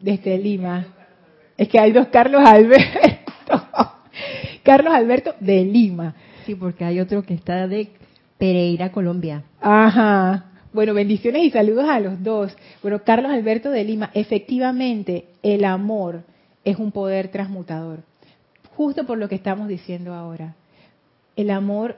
desde 0.00 0.36
Lima. 0.36 0.86
Es 1.56 1.68
que 1.68 1.78
hay 1.78 1.92
dos 1.92 2.08
Carlos 2.08 2.42
Alberto. 2.44 3.00
Carlos 4.62 4.94
Alberto 4.94 5.34
de 5.40 5.64
Lima. 5.64 6.14
Sí, 6.44 6.54
porque 6.54 6.84
hay 6.84 7.00
otro 7.00 7.22
que 7.22 7.34
está 7.34 7.66
de 7.66 7.88
Pereira, 8.36 8.92
Colombia. 8.92 9.44
Ajá. 9.60 10.50
Bueno, 10.74 10.92
bendiciones 10.92 11.44
y 11.44 11.50
saludos 11.50 11.88
a 11.88 12.00
los 12.00 12.22
dos. 12.22 12.54
Bueno, 12.82 13.02
Carlos 13.04 13.32
Alberto 13.32 13.70
de 13.70 13.84
Lima, 13.84 14.10
efectivamente, 14.12 15.26
el 15.42 15.64
amor 15.64 16.24
es 16.64 16.78
un 16.78 16.92
poder 16.92 17.28
transmutador 17.28 18.00
justo 18.76 19.04
por 19.04 19.18
lo 19.18 19.28
que 19.28 19.34
estamos 19.34 19.68
diciendo 19.68 20.14
ahora. 20.14 20.54
El 21.36 21.50
amor 21.50 21.96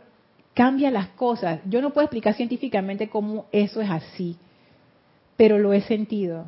cambia 0.55 0.91
las 0.91 1.09
cosas. 1.09 1.61
Yo 1.67 1.81
no 1.81 1.91
puedo 1.91 2.07
explicar 2.07 2.35
científicamente 2.35 3.09
cómo 3.09 3.47
eso 3.53 3.81
es 3.81 3.91
así, 3.91 4.37
pero 5.37 5.59
lo 5.59 5.73
he 5.73 5.83
sentido. 5.83 6.47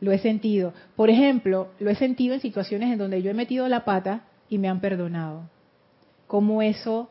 Lo 0.00 0.12
he 0.12 0.18
sentido. 0.18 0.72
Por 0.96 1.10
ejemplo, 1.10 1.68
lo 1.78 1.90
he 1.90 1.94
sentido 1.94 2.34
en 2.34 2.40
situaciones 2.40 2.92
en 2.92 2.98
donde 2.98 3.22
yo 3.22 3.30
he 3.30 3.34
metido 3.34 3.68
la 3.68 3.84
pata 3.84 4.24
y 4.48 4.58
me 4.58 4.68
han 4.68 4.80
perdonado. 4.80 5.42
Cómo 6.26 6.62
eso 6.62 7.10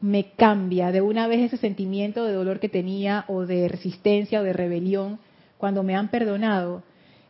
me 0.00 0.32
cambia 0.32 0.90
de 0.90 1.00
una 1.00 1.28
vez 1.28 1.40
ese 1.40 1.56
sentimiento 1.58 2.24
de 2.24 2.32
dolor 2.32 2.58
que 2.58 2.68
tenía 2.68 3.24
o 3.28 3.46
de 3.46 3.68
resistencia 3.68 4.40
o 4.40 4.42
de 4.42 4.52
rebelión 4.52 5.20
cuando 5.58 5.82
me 5.82 5.94
han 5.94 6.08
perdonado. 6.08 6.82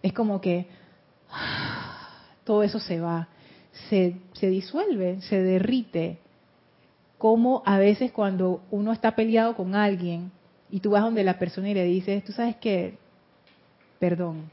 Es 0.02 0.12
como 0.12 0.40
que 0.40 0.66
todo 2.44 2.62
eso 2.62 2.80
se 2.80 3.00
va 3.00 3.28
se, 3.88 4.16
se 4.34 4.48
disuelve, 4.48 5.20
se 5.22 5.42
derrite. 5.42 6.18
Como 7.18 7.62
a 7.64 7.78
veces 7.78 8.12
cuando 8.12 8.62
uno 8.70 8.92
está 8.92 9.14
peleado 9.14 9.54
con 9.54 9.74
alguien 9.74 10.32
y 10.70 10.80
tú 10.80 10.90
vas 10.90 11.02
donde 11.02 11.24
la 11.24 11.38
persona 11.38 11.70
y 11.70 11.74
le 11.74 11.84
dices, 11.84 12.24
tú 12.24 12.32
sabes 12.32 12.56
que, 12.56 12.98
perdón, 13.98 14.50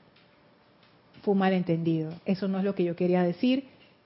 fue 1.22 1.34
un 1.34 1.40
malentendido, 1.40 2.14
eso 2.26 2.48
no 2.48 2.60
es 2.60 2.64
lo 2.64 2.76
que 2.76 2.84
yo 2.84 2.96
quería 2.96 3.24
decir 3.24 3.66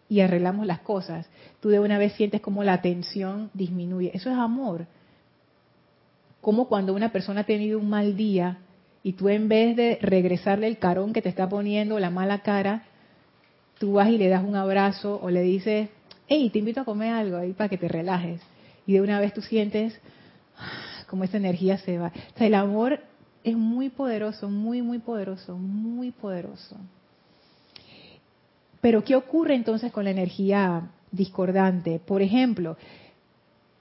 y 0.10 0.21
arreglamos 0.21 0.65
las 0.65 0.80
cosas. 0.80 1.28
Tú 1.60 1.69
de 1.69 1.80
una 1.80 1.97
vez 1.97 2.13
sientes 2.13 2.41
como 2.41 2.63
la 2.63 2.82
tensión 2.82 3.49
disminuye. 3.54 4.12
Eso 4.13 4.30
es 4.30 4.38
amor. 4.38 4.86
Como 6.41 6.67
cuando 6.67 6.93
una 6.93 7.12
persona 7.12 7.41
ha 7.41 7.45
tenido 7.45 7.80
un 7.80 7.89
mal 7.89 8.15
día 8.15 8.60
y 9.02 9.13
tú 9.13 9.30
en 9.30 9.47
vez 9.47 9.76
de 9.76 9.97
regresarle 10.02 10.67
el 10.67 10.78
carón 10.78 11.13
que 11.13 11.21
te 11.21 11.30
está 11.30 11.49
poniendo, 11.49 11.99
la 11.99 12.10
mala 12.10 12.39
cara, 12.39 12.84
y 13.83 14.17
le 14.17 14.29
das 14.29 14.43
un 14.43 14.55
abrazo 14.55 15.19
o 15.21 15.29
le 15.29 15.41
dices, 15.41 15.89
hey, 16.27 16.49
te 16.51 16.59
invito 16.59 16.81
a 16.81 16.85
comer 16.85 17.13
algo 17.13 17.37
ahí 17.37 17.53
para 17.53 17.69
que 17.69 17.77
te 17.77 17.87
relajes. 17.87 18.41
Y 18.87 18.93
de 18.93 19.01
una 19.01 19.19
vez 19.19 19.33
tú 19.33 19.41
sientes 19.41 19.99
como 21.07 21.23
esa 21.23 21.37
energía 21.37 21.77
se 21.77 21.97
va. 21.97 22.11
O 22.33 22.37
sea, 22.37 22.47
el 22.47 22.55
amor 22.55 22.99
es 23.43 23.55
muy 23.55 23.89
poderoso, 23.89 24.49
muy, 24.49 24.81
muy 24.81 24.99
poderoso, 24.99 25.57
muy 25.57 26.11
poderoso. 26.11 26.77
Pero 28.79 29.03
¿qué 29.03 29.15
ocurre 29.15 29.55
entonces 29.55 29.91
con 29.91 30.05
la 30.05 30.11
energía 30.11 30.89
discordante? 31.11 31.99
Por 31.99 32.21
ejemplo, 32.21 32.77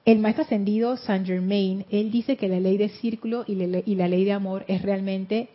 el 0.04 0.18
maestro 0.18 0.44
ascendido 0.44 0.96
Saint 0.96 1.26
Germain, 1.26 1.86
él 1.90 2.10
dice 2.10 2.36
que 2.36 2.48
la 2.48 2.58
ley 2.58 2.76
de 2.76 2.88
círculo 2.88 3.44
y 3.46 3.54
la 3.94 4.08
ley 4.08 4.24
de 4.24 4.32
amor 4.32 4.64
es 4.66 4.82
realmente 4.82 5.48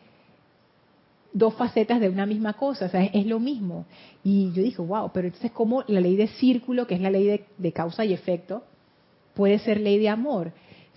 dos 1.38 1.54
facetas 1.54 2.00
de 2.00 2.10
una 2.10 2.26
misma 2.26 2.54
cosa, 2.54 2.86
o 2.86 2.90
sea, 2.90 3.04
es, 3.04 3.26
lo 3.26 3.40
mismo. 3.40 3.86
Y 4.24 4.52
yo 4.54 4.64
dije, 4.64 4.82
wow, 4.82 5.12
pero 5.14 5.28
entonces 5.28 5.52
cómo 5.52 5.84
la 5.88 6.02
ley 6.02 6.16
de 6.16 6.28
círculo, 6.28 6.88
que 6.88 6.96
es 6.96 7.02
la 7.02 7.12
ley 7.12 7.46
de, 7.58 7.72
causa 7.72 8.04
y 8.06 8.14
efecto, 8.14 8.64
puede 9.36 9.60
ser 9.60 9.80
ley 9.80 10.00
de 10.00 10.10
amor. 10.10 10.52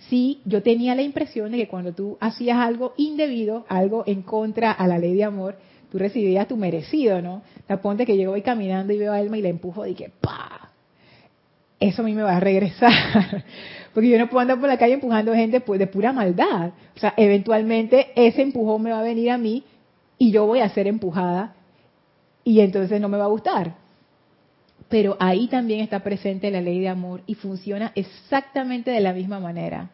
Sí, 0.09 0.41
yo 0.45 0.63
tenía 0.63 0.95
la 0.95 1.03
impresión 1.03 1.51
de 1.51 1.57
que 1.57 1.67
cuando 1.67 1.93
tú 1.93 2.17
hacías 2.19 2.57
algo 2.57 2.93
indebido, 2.97 3.65
algo 3.69 4.03
en 4.07 4.23
contra 4.23 4.71
a 4.71 4.87
la 4.87 4.97
ley 4.97 5.13
de 5.13 5.23
amor, 5.23 5.57
tú 5.91 5.99
recibías 5.99 6.47
tu 6.47 6.57
merecido, 6.57 7.21
¿no? 7.21 7.43
Te 7.67 7.77
ponte 7.77 8.07
que 8.07 8.17
yo 8.17 8.31
voy 8.31 8.41
caminando 8.41 8.93
y 8.93 8.97
veo 8.97 9.13
a 9.13 9.17
Alma 9.17 9.37
y 9.37 9.43
la 9.43 9.49
empujo 9.49 9.85
y 9.85 9.93
que 9.93 10.09
¡pa! 10.09 10.71
Eso 11.79 12.01
a 12.01 12.05
mí 12.05 12.13
me 12.13 12.23
va 12.23 12.37
a 12.37 12.39
regresar. 12.39 12.91
Porque 13.93 14.09
yo 14.09 14.17
no 14.17 14.27
puedo 14.27 14.39
andar 14.41 14.59
por 14.59 14.69
la 14.69 14.77
calle 14.77 14.93
empujando 14.93 15.33
gente 15.35 15.61
pues, 15.61 15.79
de 15.79 15.85
pura 15.85 16.13
maldad. 16.13 16.71
O 16.95 16.99
sea, 16.99 17.13
eventualmente 17.17 18.07
ese 18.15 18.41
empujón 18.41 18.81
me 18.81 18.91
va 18.91 19.01
a 19.01 19.03
venir 19.03 19.29
a 19.29 19.37
mí 19.37 19.63
y 20.21 20.29
yo 20.29 20.45
voy 20.45 20.59
a 20.59 20.69
ser 20.69 20.85
empujada 20.85 21.55
y 22.43 22.59
entonces 22.59 23.01
no 23.01 23.09
me 23.09 23.17
va 23.17 23.23
a 23.23 23.29
gustar. 23.29 23.73
Pero 24.87 25.17
ahí 25.19 25.47
también 25.47 25.79
está 25.79 26.01
presente 26.03 26.51
la 26.51 26.61
ley 26.61 26.79
de 26.79 26.89
amor 26.89 27.23
y 27.25 27.33
funciona 27.33 27.91
exactamente 27.95 28.91
de 28.91 28.99
la 28.99 29.13
misma 29.13 29.39
manera. 29.39 29.89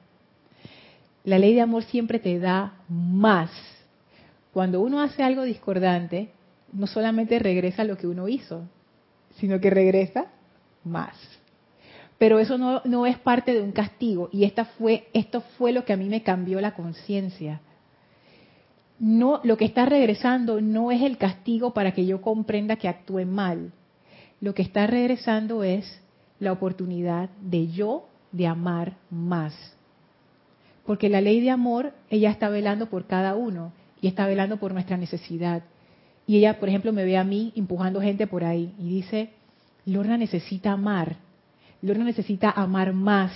La 1.24 1.40
ley 1.40 1.54
de 1.54 1.62
amor 1.62 1.84
siempre 1.84 2.20
te 2.20 2.40
da 2.40 2.74
más. 2.90 3.52
Cuando 4.52 4.82
uno 4.82 5.00
hace 5.00 5.24
algo 5.24 5.44
discordante, 5.44 6.32
no 6.74 6.88
solamente 6.88 7.40
regresa 7.40 7.86
lo 7.86 7.98
que 7.98 8.08
uno 8.08 8.28
hizo, 8.28 8.64
sino 9.38 9.62
que 9.62 9.70
regresa 9.70 10.26
más. 10.84 11.16
Pero 12.18 12.40
eso 12.40 12.58
no, 12.58 13.06
es 13.06 13.18
parte 13.18 13.54
de 13.54 13.62
un 13.62 13.72
castigo 13.72 14.28
y 14.34 14.44
esta 14.44 14.66
fue, 14.66 15.08
esto 15.14 15.40
fue 15.58 15.72
lo 15.72 15.86
que 15.86 15.94
a 15.94 15.98
mí 15.98 16.10
me 16.10 16.24
cambió 16.24 16.60
la 16.60 16.74
conciencia 16.74 17.62
no, 19.00 19.42
lo 19.44 19.58
que 19.58 19.66
está 19.66 19.86
regresando 19.86 20.60
no 20.62 20.92
es 20.92 21.02
el 21.02 21.18
castigo 21.18 21.74
para 21.74 21.92
que 21.92 22.06
yo 22.06 22.22
comprenda 22.22 22.78
que 22.78 22.88
actúe 22.88 23.26
mal. 23.26 23.72
Lo 24.42 24.54
que 24.54 24.62
está 24.62 24.88
regresando 24.88 25.64
es 25.64 26.02
la 26.40 26.52
oportunidad 26.52 27.30
de 27.42 27.68
yo 27.68 28.08
de 28.32 28.48
amar 28.48 28.98
más. 29.10 29.54
Porque 30.86 31.10
la 31.10 31.22
ley 31.22 31.42
de 31.42 31.52
amor, 31.52 31.94
ella 32.10 32.32
está 32.32 32.50
velando 32.50 32.90
por 32.90 33.06
cada 33.06 33.36
uno 33.36 33.72
y 34.02 34.08
está 34.08 34.26
velando 34.26 34.58
por 34.58 34.74
nuestra 34.74 34.98
necesidad. 34.98 35.64
Y 36.26 36.38
ella, 36.38 36.60
por 36.60 36.70
ejemplo, 36.70 36.94
me 36.94 37.06
ve 37.06 37.18
a 37.18 37.24
mí 37.24 37.54
empujando 37.56 38.02
gente 38.02 38.28
por 38.28 38.44
ahí 38.44 38.74
y 38.80 38.90
dice, 38.90 39.30
Lorna 39.86 40.18
necesita 40.18 40.72
amar, 40.72 41.18
Lorna 41.82 42.04
necesita 42.04 42.50
amar 42.50 42.94
más, 42.94 43.32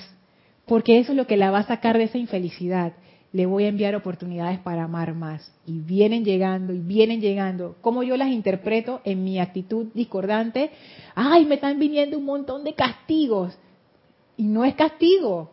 porque 0.65 1.00
eso 1.00 1.12
es 1.12 1.17
lo 1.17 1.28
que 1.28 1.38
la 1.38 1.52
va 1.52 1.60
a 1.60 1.67
sacar 1.67 1.97
de 1.97 2.06
esa 2.06 2.17
infelicidad 2.17 2.93
le 3.34 3.46
voy 3.46 3.63
a 3.63 3.70
enviar 3.70 3.96
oportunidades 3.96 4.60
para 4.60 4.84
amar 4.84 5.13
más. 5.13 5.52
Y 5.65 5.80
vienen 5.80 6.26
llegando 6.26 6.74
y 6.74 6.80
vienen 6.80 7.22
llegando. 7.22 7.76
¿Cómo 7.82 8.04
yo 8.04 8.17
las 8.17 8.30
interpreto 8.30 9.02
en 9.06 9.24
mi 9.24 9.39
actitud 9.39 9.88
discordante? 9.94 10.72
Ay, 11.15 11.46
me 11.46 11.56
están 11.56 11.80
viniendo 11.80 12.17
un 12.17 12.26
montón 12.26 12.63
de 12.63 12.74
castigos. 12.74 13.58
Y 14.36 14.44
no 14.44 14.65
es 14.65 14.76
castigo. 14.76 15.52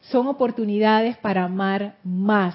Son 0.00 0.28
oportunidades 0.28 1.16
para 1.18 1.44
amar 1.44 1.96
más, 2.04 2.54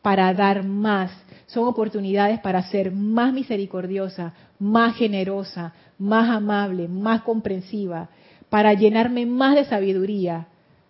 para 0.00 0.32
dar 0.32 0.64
más. 0.64 1.10
Son 1.46 1.66
oportunidades 1.66 2.38
para 2.40 2.62
ser 2.62 2.92
más 2.92 3.32
misericordiosa, 3.32 4.32
más 4.60 4.96
generosa, 4.96 5.72
más 5.98 6.30
amable, 6.30 6.86
más 6.86 7.22
comprensiva, 7.22 8.10
para 8.48 8.74
llenarme 8.74 9.26
más 9.26 9.56
de 9.56 9.64
sabiduría, 9.64 10.46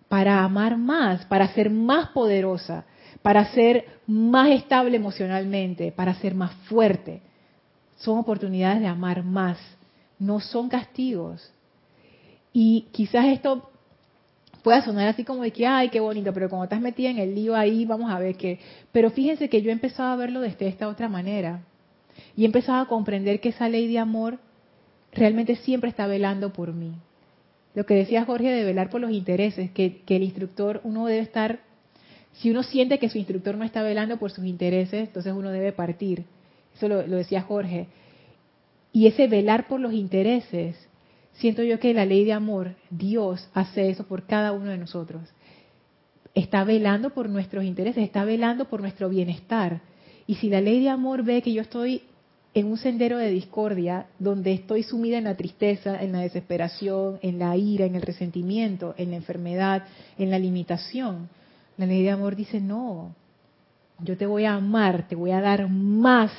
para 0.09 0.43
amar 0.43 0.77
más, 0.77 1.25
para 1.25 1.47
ser 1.53 1.69
más 1.71 2.09
poderosa 2.09 2.85
para 3.21 3.45
ser 3.51 3.85
más 4.07 4.49
estable 4.49 4.97
emocionalmente, 4.97 5.91
para 5.91 6.13
ser 6.15 6.35
más 6.35 6.53
fuerte. 6.67 7.21
Son 7.97 8.17
oportunidades 8.17 8.79
de 8.79 8.87
amar 8.87 9.23
más, 9.23 9.57
no 10.17 10.39
son 10.39 10.69
castigos. 10.69 11.51
Y 12.53 12.87
quizás 12.91 13.25
esto 13.27 13.69
pueda 14.63 14.81
sonar 14.83 15.07
así 15.09 15.23
como 15.23 15.43
de 15.43 15.51
que, 15.51 15.67
ay, 15.67 15.89
qué 15.89 15.99
bonito, 15.99 16.33
pero 16.33 16.49
cuando 16.49 16.65
estás 16.65 16.81
metida 16.81 17.09
en 17.09 17.19
el 17.19 17.35
lío 17.35 17.55
ahí, 17.55 17.85
vamos 17.85 18.11
a 18.11 18.19
ver 18.19 18.35
qué. 18.35 18.59
Pero 18.91 19.11
fíjense 19.11 19.49
que 19.49 19.61
yo 19.61 19.69
he 19.69 19.73
empezado 19.73 20.09
a 20.09 20.15
verlo 20.15 20.41
desde 20.41 20.67
esta 20.67 20.87
otra 20.87 21.09
manera. 21.09 21.61
Y 22.35 22.43
he 22.43 22.45
empezado 22.45 22.81
a 22.81 22.87
comprender 22.87 23.39
que 23.39 23.49
esa 23.49 23.69
ley 23.69 23.87
de 23.87 23.99
amor 23.99 24.39
realmente 25.13 25.55
siempre 25.57 25.89
está 25.89 26.07
velando 26.07 26.51
por 26.53 26.73
mí. 26.73 26.93
Lo 27.75 27.85
que 27.85 27.93
decía 27.93 28.25
Jorge 28.25 28.49
de 28.49 28.63
velar 28.63 28.89
por 28.89 29.01
los 29.01 29.11
intereses, 29.11 29.71
que, 29.71 30.01
que 30.01 30.15
el 30.15 30.23
instructor, 30.23 30.81
uno 30.83 31.05
debe 31.05 31.21
estar 31.21 31.59
si 32.33 32.51
uno 32.51 32.63
siente 32.63 32.99
que 32.99 33.09
su 33.09 33.17
instructor 33.17 33.57
no 33.57 33.65
está 33.65 33.81
velando 33.83 34.17
por 34.17 34.31
sus 34.31 34.45
intereses, 34.45 35.07
entonces 35.07 35.33
uno 35.33 35.49
debe 35.49 35.71
partir. 35.71 36.25
Eso 36.75 36.87
lo, 36.87 37.03
decía 37.03 37.41
Jorge. 37.41 37.87
Y 38.93 39.07
ese 39.07 39.27
velar 39.27 39.67
por 39.67 39.79
los 39.79 39.93
intereses 39.93 40.75
siento 41.33 41.63
yo 41.63 41.79
que 41.79 41.93
la 41.93 42.05
ley 42.05 42.23
de 42.25 42.33
amor, 42.33 42.75
Dios 42.89 43.49
hace 43.53 43.89
eso 43.89 44.05
por 44.05 44.25
cada 44.25 44.51
uno 44.51 44.71
de 44.71 44.77
nosotros. 44.77 45.21
Está 46.33 46.63
velando 46.63 47.09
por 47.11 47.29
nuestros 47.29 47.65
intereses, 47.65 48.03
está 48.03 48.23
velando 48.23 48.65
por 48.65 48.81
nuestro 48.81 49.09
bienestar. 49.09 49.81
Y 50.27 50.35
si 50.35 50.49
la 50.49 50.61
ley 50.61 50.81
de 50.81 50.89
amor 50.89 51.23
ve 51.23 51.41
que 51.41 51.53
yo 51.53 51.61
estoy 51.61 52.03
en 52.53 52.67
un 52.67 52.77
sendero 52.77 53.17
de 53.17 53.29
discordia, 53.29 54.07
donde 54.17 54.53
estoy 54.53 54.83
sumida 54.83 55.17
en 55.17 55.25
la 55.25 55.35
tristeza, 55.35 56.01
en 56.01 56.11
la 56.11 56.19
desesperación, 56.19 57.19
en 57.21 57.39
la 57.39 57.55
ira, 57.57 57.85
en 57.85 57.95
el 57.95 58.01
resentimiento, 58.01 58.95
en 58.97 59.11
la 59.11 59.17
enfermedad, 59.17 59.83
en 60.17 60.31
la 60.31 60.39
limitación, 60.39 61.29
la 61.79 61.85
ley 61.85 62.03
de 62.03 62.11
amor 62.11 62.35
dice, 62.35 62.59
no, 62.59 63.15
yo 64.03 64.17
te 64.17 64.25
voy 64.25 64.43
a 64.43 64.55
amar, 64.55 65.07
te 65.07 65.15
voy 65.15 65.31
a 65.31 65.39
dar 65.39 65.69
más 65.69 66.29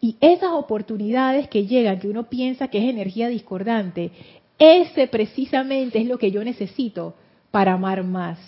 y 0.00 0.16
esas 0.20 0.50
oportunidades 0.50 1.48
que 1.48 1.66
llegan, 1.66 2.00
que 2.00 2.08
uno 2.08 2.28
piensa 2.28 2.66
que 2.66 2.78
es 2.78 2.90
energía 2.90 3.28
discordante, 3.28 4.10
ese 4.58 5.06
precisamente 5.06 6.00
es 6.00 6.08
lo 6.08 6.18
que 6.18 6.32
yo 6.32 6.42
necesito 6.42 7.14
para 7.52 7.74
amar 7.74 8.02
más. 8.02 8.38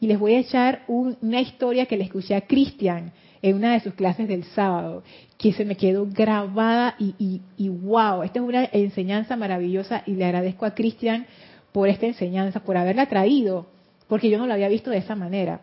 Y 0.00 0.06
les 0.06 0.18
voy 0.18 0.34
a 0.34 0.40
echar 0.40 0.82
una 0.88 1.42
historia 1.42 1.84
que 1.84 1.98
le 1.98 2.04
escuché 2.04 2.34
a 2.34 2.46
Cristian 2.46 3.12
en 3.42 3.56
una 3.56 3.74
de 3.74 3.80
sus 3.80 3.92
clases 3.92 4.26
del 4.26 4.44
sábado, 4.44 5.02
que 5.36 5.52
se 5.52 5.66
me 5.66 5.76
quedó 5.76 6.06
grabada 6.10 6.96
y, 6.98 7.42
y 7.58 7.68
wow, 7.68 8.22
esta 8.22 8.38
es 8.38 8.44
una 8.44 8.64
enseñanza 8.72 9.36
maravillosa 9.36 10.02
y 10.06 10.12
le 10.12 10.24
agradezco 10.24 10.64
a 10.64 10.74
Cristian 10.74 11.26
por 11.70 11.88
esta 11.90 12.06
enseñanza, 12.06 12.60
por 12.60 12.78
haberla 12.78 13.06
traído, 13.06 13.66
porque 14.08 14.30
yo 14.30 14.38
no 14.38 14.46
la 14.46 14.54
había 14.54 14.68
visto 14.68 14.90
de 14.90 14.98
esa 14.98 15.14
manera. 15.14 15.60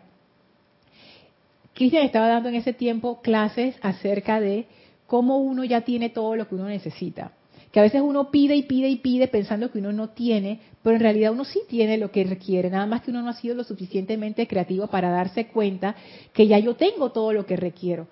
Cristian 1.74 2.04
estaba 2.04 2.28
dando 2.28 2.48
en 2.48 2.56
ese 2.56 2.72
tiempo 2.72 3.20
clases 3.22 3.76
acerca 3.82 4.40
de 4.40 4.66
cómo 5.06 5.38
uno 5.38 5.64
ya 5.64 5.82
tiene 5.82 6.10
todo 6.10 6.36
lo 6.36 6.48
que 6.48 6.54
uno 6.54 6.66
necesita. 6.66 7.32
Que 7.70 7.80
a 7.80 7.84
veces 7.84 8.02
uno 8.02 8.30
pide 8.30 8.54
y 8.54 8.64
pide 8.64 8.88
y 8.88 8.96
pide 8.96 9.28
pensando 9.28 9.70
que 9.70 9.78
uno 9.78 9.92
no 9.92 10.10
tiene, 10.10 10.60
pero 10.82 10.96
en 10.96 11.02
realidad 11.02 11.32
uno 11.32 11.44
sí 11.44 11.60
tiene 11.68 11.96
lo 11.96 12.10
que 12.10 12.24
requiere, 12.24 12.68
nada 12.68 12.86
más 12.86 13.00
que 13.00 13.10
uno 13.10 13.22
no 13.22 13.30
ha 13.30 13.34
sido 13.34 13.54
lo 13.54 13.64
suficientemente 13.64 14.46
creativo 14.46 14.88
para 14.88 15.08
darse 15.08 15.46
cuenta 15.46 15.94
que 16.34 16.46
ya 16.46 16.58
yo 16.58 16.76
tengo 16.76 17.12
todo 17.12 17.32
lo 17.32 17.46
que 17.46 17.56
requiero. 17.56 18.06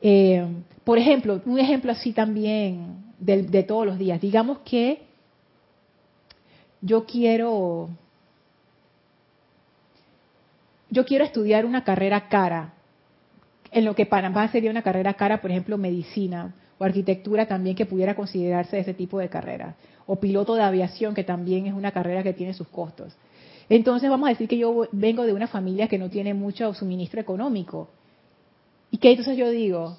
Eh, 0.00 0.46
por 0.82 0.98
ejemplo, 0.98 1.42
un 1.44 1.58
ejemplo 1.58 1.92
así 1.92 2.12
también 2.12 3.04
de 3.18 3.62
todos 3.62 3.86
los 3.86 3.98
días. 3.98 4.20
Digamos 4.20 4.58
que 4.60 5.00
yo 6.80 7.04
quiero, 7.04 7.88
yo 10.90 11.04
quiero 11.04 11.24
estudiar 11.24 11.64
una 11.64 11.84
carrera 11.84 12.28
cara, 12.28 12.74
en 13.72 13.84
lo 13.84 13.94
que 13.94 14.06
Panamá 14.06 14.48
sería 14.48 14.70
una 14.70 14.82
carrera 14.82 15.14
cara, 15.14 15.40
por 15.40 15.50
ejemplo, 15.50 15.76
medicina 15.76 16.54
o 16.78 16.84
arquitectura 16.84 17.46
también 17.46 17.74
que 17.74 17.86
pudiera 17.86 18.14
considerarse 18.14 18.78
ese 18.78 18.94
tipo 18.94 19.18
de 19.18 19.28
carrera, 19.28 19.76
o 20.06 20.16
piloto 20.16 20.54
de 20.54 20.62
aviación 20.62 21.14
que 21.14 21.24
también 21.24 21.66
es 21.66 21.74
una 21.74 21.90
carrera 21.90 22.22
que 22.22 22.32
tiene 22.32 22.54
sus 22.54 22.68
costos. 22.68 23.16
Entonces 23.68 24.08
vamos 24.08 24.28
a 24.28 24.30
decir 24.30 24.48
que 24.48 24.58
yo 24.58 24.86
vengo 24.92 25.24
de 25.24 25.32
una 25.32 25.48
familia 25.48 25.88
que 25.88 25.98
no 25.98 26.08
tiene 26.08 26.34
mucho 26.34 26.72
suministro 26.74 27.20
económico. 27.20 27.88
Y 28.90 28.98
que 28.98 29.10
entonces 29.10 29.36
yo 29.36 29.50
digo, 29.50 29.96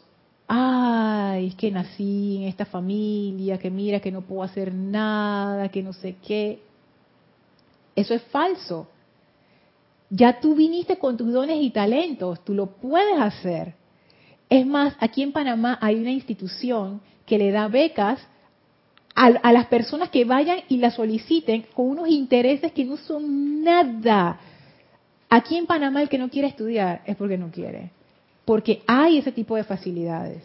ay, 0.47 1.47
es 1.47 1.55
que 1.55 1.71
nací 1.71 2.37
en 2.37 2.43
esta 2.43 2.65
familia, 2.65 3.57
que 3.57 3.69
mira 3.69 3.99
que 3.99 4.11
no 4.11 4.21
puedo 4.21 4.43
hacer 4.43 4.73
nada, 4.73 5.69
que 5.69 5.83
no 5.83 5.91
sé 5.91 6.15
qué. 6.25 6.61
Eso 7.95 8.13
es 8.13 8.21
falso. 8.23 8.87
Ya 10.09 10.39
tú 10.39 10.55
viniste 10.55 10.97
con 10.97 11.17
tus 11.17 11.31
dones 11.31 11.57
y 11.61 11.69
talentos, 11.69 12.43
tú 12.45 12.53
lo 12.53 12.67
puedes 12.67 13.19
hacer. 13.19 13.73
Es 14.49 14.65
más, 14.65 14.95
aquí 14.99 15.21
en 15.21 15.33
Panamá 15.33 15.77
hay 15.81 15.95
una 15.95 16.11
institución 16.11 17.01
que 17.25 17.37
le 17.37 17.51
da 17.51 17.67
becas 17.67 18.19
a, 19.17 19.51
las 19.51 19.65
personas 19.65 20.09
que 20.09 20.25
vayan 20.25 20.59
y 20.69 20.77
la 20.77 20.91
soliciten 20.91 21.65
con 21.73 21.87
unos 21.87 22.07
intereses 22.07 22.71
que 22.71 22.85
no 22.85 22.97
son 22.97 23.63
nada. 23.63 24.39
Aquí 25.27 25.57
en 25.57 25.65
Panamá 25.65 26.03
el 26.03 26.09
que 26.09 26.19
no 26.19 26.29
quiere 26.29 26.47
estudiar 26.47 27.01
es 27.05 27.15
porque 27.15 27.37
no 27.37 27.49
quiere, 27.49 27.89
porque 28.45 28.83
hay 28.85 29.17
ese 29.17 29.31
tipo 29.31 29.55
de 29.55 29.63
facilidades. 29.63 30.43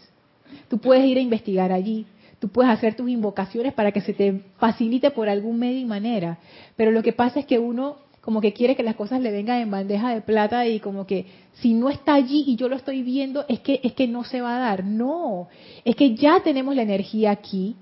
Tú 0.68 0.78
puedes 0.78 1.04
ir 1.04 1.18
a 1.18 1.20
investigar 1.20 1.70
allí, 1.70 2.06
tú 2.38 2.48
puedes 2.48 2.72
hacer 2.72 2.94
tus 2.94 3.10
invocaciones 3.10 3.74
para 3.74 3.92
que 3.92 4.00
se 4.00 4.14
te 4.14 4.40
facilite 4.56 5.10
por 5.10 5.28
algún 5.28 5.58
medio 5.58 5.78
y 5.78 5.84
manera, 5.84 6.38
pero 6.74 6.90
lo 6.90 7.02
que 7.02 7.12
pasa 7.12 7.40
es 7.40 7.46
que 7.46 7.58
uno 7.58 7.98
como 8.22 8.40
que 8.40 8.52
quiere 8.52 8.76
que 8.76 8.84
las 8.84 8.94
cosas 8.94 9.20
le 9.20 9.32
vengan 9.32 9.60
en 9.60 9.70
bandeja 9.70 10.14
de 10.14 10.20
plata 10.20 10.64
y 10.66 10.78
como 10.78 11.06
que 11.06 11.26
si 11.54 11.74
no 11.74 11.90
está 11.90 12.14
allí 12.14 12.44
y 12.46 12.54
yo 12.54 12.68
lo 12.68 12.76
estoy 12.76 13.02
viendo 13.02 13.44
es 13.48 13.60
que 13.60 13.80
es 13.82 13.94
que 13.94 14.06
no 14.06 14.22
se 14.22 14.40
va 14.40 14.56
a 14.56 14.60
dar. 14.60 14.84
No, 14.84 15.48
es 15.84 15.96
que 15.96 16.14
ya 16.14 16.40
tenemos 16.40 16.76
la 16.76 16.82
energía 16.82 17.32
aquí, 17.32 17.74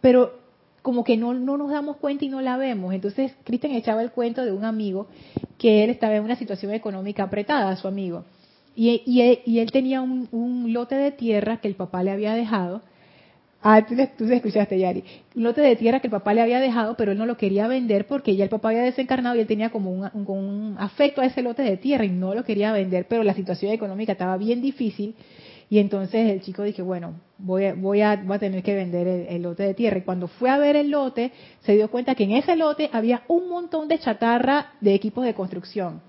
pero 0.00 0.40
como 0.82 1.04
que 1.04 1.16
no, 1.16 1.34
no 1.34 1.56
nos 1.56 1.70
damos 1.70 1.96
cuenta 1.98 2.24
y 2.24 2.28
no 2.28 2.40
la 2.40 2.56
vemos. 2.56 2.92
Entonces, 2.92 3.32
Cristian 3.44 3.74
echaba 3.74 4.02
el 4.02 4.10
cuento 4.10 4.44
de 4.44 4.50
un 4.50 4.64
amigo 4.64 5.06
que 5.56 5.84
él 5.84 5.90
estaba 5.90 6.16
en 6.16 6.24
una 6.24 6.36
situación 6.36 6.74
económica 6.74 7.22
apretada, 7.22 7.74
su 7.76 7.86
amigo. 7.86 8.24
Y, 8.74 9.02
y, 9.06 9.60
él 9.60 9.70
tenía 9.70 10.02
un, 10.02 10.28
un 10.32 10.72
lote 10.72 10.96
de 10.96 11.12
tierra 11.12 11.58
que 11.58 11.68
el 11.68 11.76
papá 11.76 12.02
le 12.02 12.10
había 12.10 12.34
dejado 12.34 12.82
Ah, 13.66 13.82
tú, 13.86 13.94
tú 14.18 14.30
escuchaste, 14.30 14.78
Yari. 14.78 15.02
Un 15.34 15.42
lote 15.42 15.62
de 15.62 15.74
tierra 15.74 15.98
que 15.98 16.08
el 16.08 16.10
papá 16.10 16.34
le 16.34 16.42
había 16.42 16.60
dejado, 16.60 16.98
pero 16.98 17.12
él 17.12 17.18
no 17.18 17.24
lo 17.24 17.38
quería 17.38 17.66
vender 17.66 18.06
porque 18.06 18.36
ya 18.36 18.44
el 18.44 18.50
papá 18.50 18.68
había 18.68 18.82
desencarnado 18.82 19.36
y 19.36 19.40
él 19.40 19.46
tenía 19.46 19.70
como 19.70 19.90
un, 19.90 20.10
un, 20.12 20.76
afecto 20.78 21.22
a 21.22 21.24
ese 21.24 21.40
lote 21.40 21.62
de 21.62 21.78
tierra 21.78 22.04
y 22.04 22.10
no 22.10 22.34
lo 22.34 22.44
quería 22.44 22.72
vender, 22.72 23.06
pero 23.08 23.22
la 23.22 23.32
situación 23.32 23.72
económica 23.72 24.12
estaba 24.12 24.36
bien 24.36 24.60
difícil. 24.60 25.14
Y 25.70 25.78
entonces 25.78 26.30
el 26.30 26.42
chico 26.42 26.62
dije, 26.62 26.82
bueno, 26.82 27.14
voy 27.38 27.64
a, 27.64 27.72
voy 27.72 28.02
a, 28.02 28.16
voy 28.16 28.36
a 28.36 28.38
tener 28.38 28.62
que 28.62 28.74
vender 28.74 29.08
el, 29.08 29.26
el, 29.28 29.42
lote 29.42 29.62
de 29.62 29.72
tierra. 29.72 29.96
Y 29.96 30.02
cuando 30.02 30.28
fue 30.28 30.50
a 30.50 30.58
ver 30.58 30.76
el 30.76 30.90
lote, 30.90 31.32
se 31.62 31.72
dio 31.72 31.90
cuenta 31.90 32.14
que 32.14 32.24
en 32.24 32.32
ese 32.32 32.56
lote 32.56 32.90
había 32.92 33.22
un 33.28 33.48
montón 33.48 33.88
de 33.88 33.98
chatarra 33.98 34.74
de 34.82 34.92
equipos 34.92 35.24
de 35.24 35.32
construcción. 35.32 36.02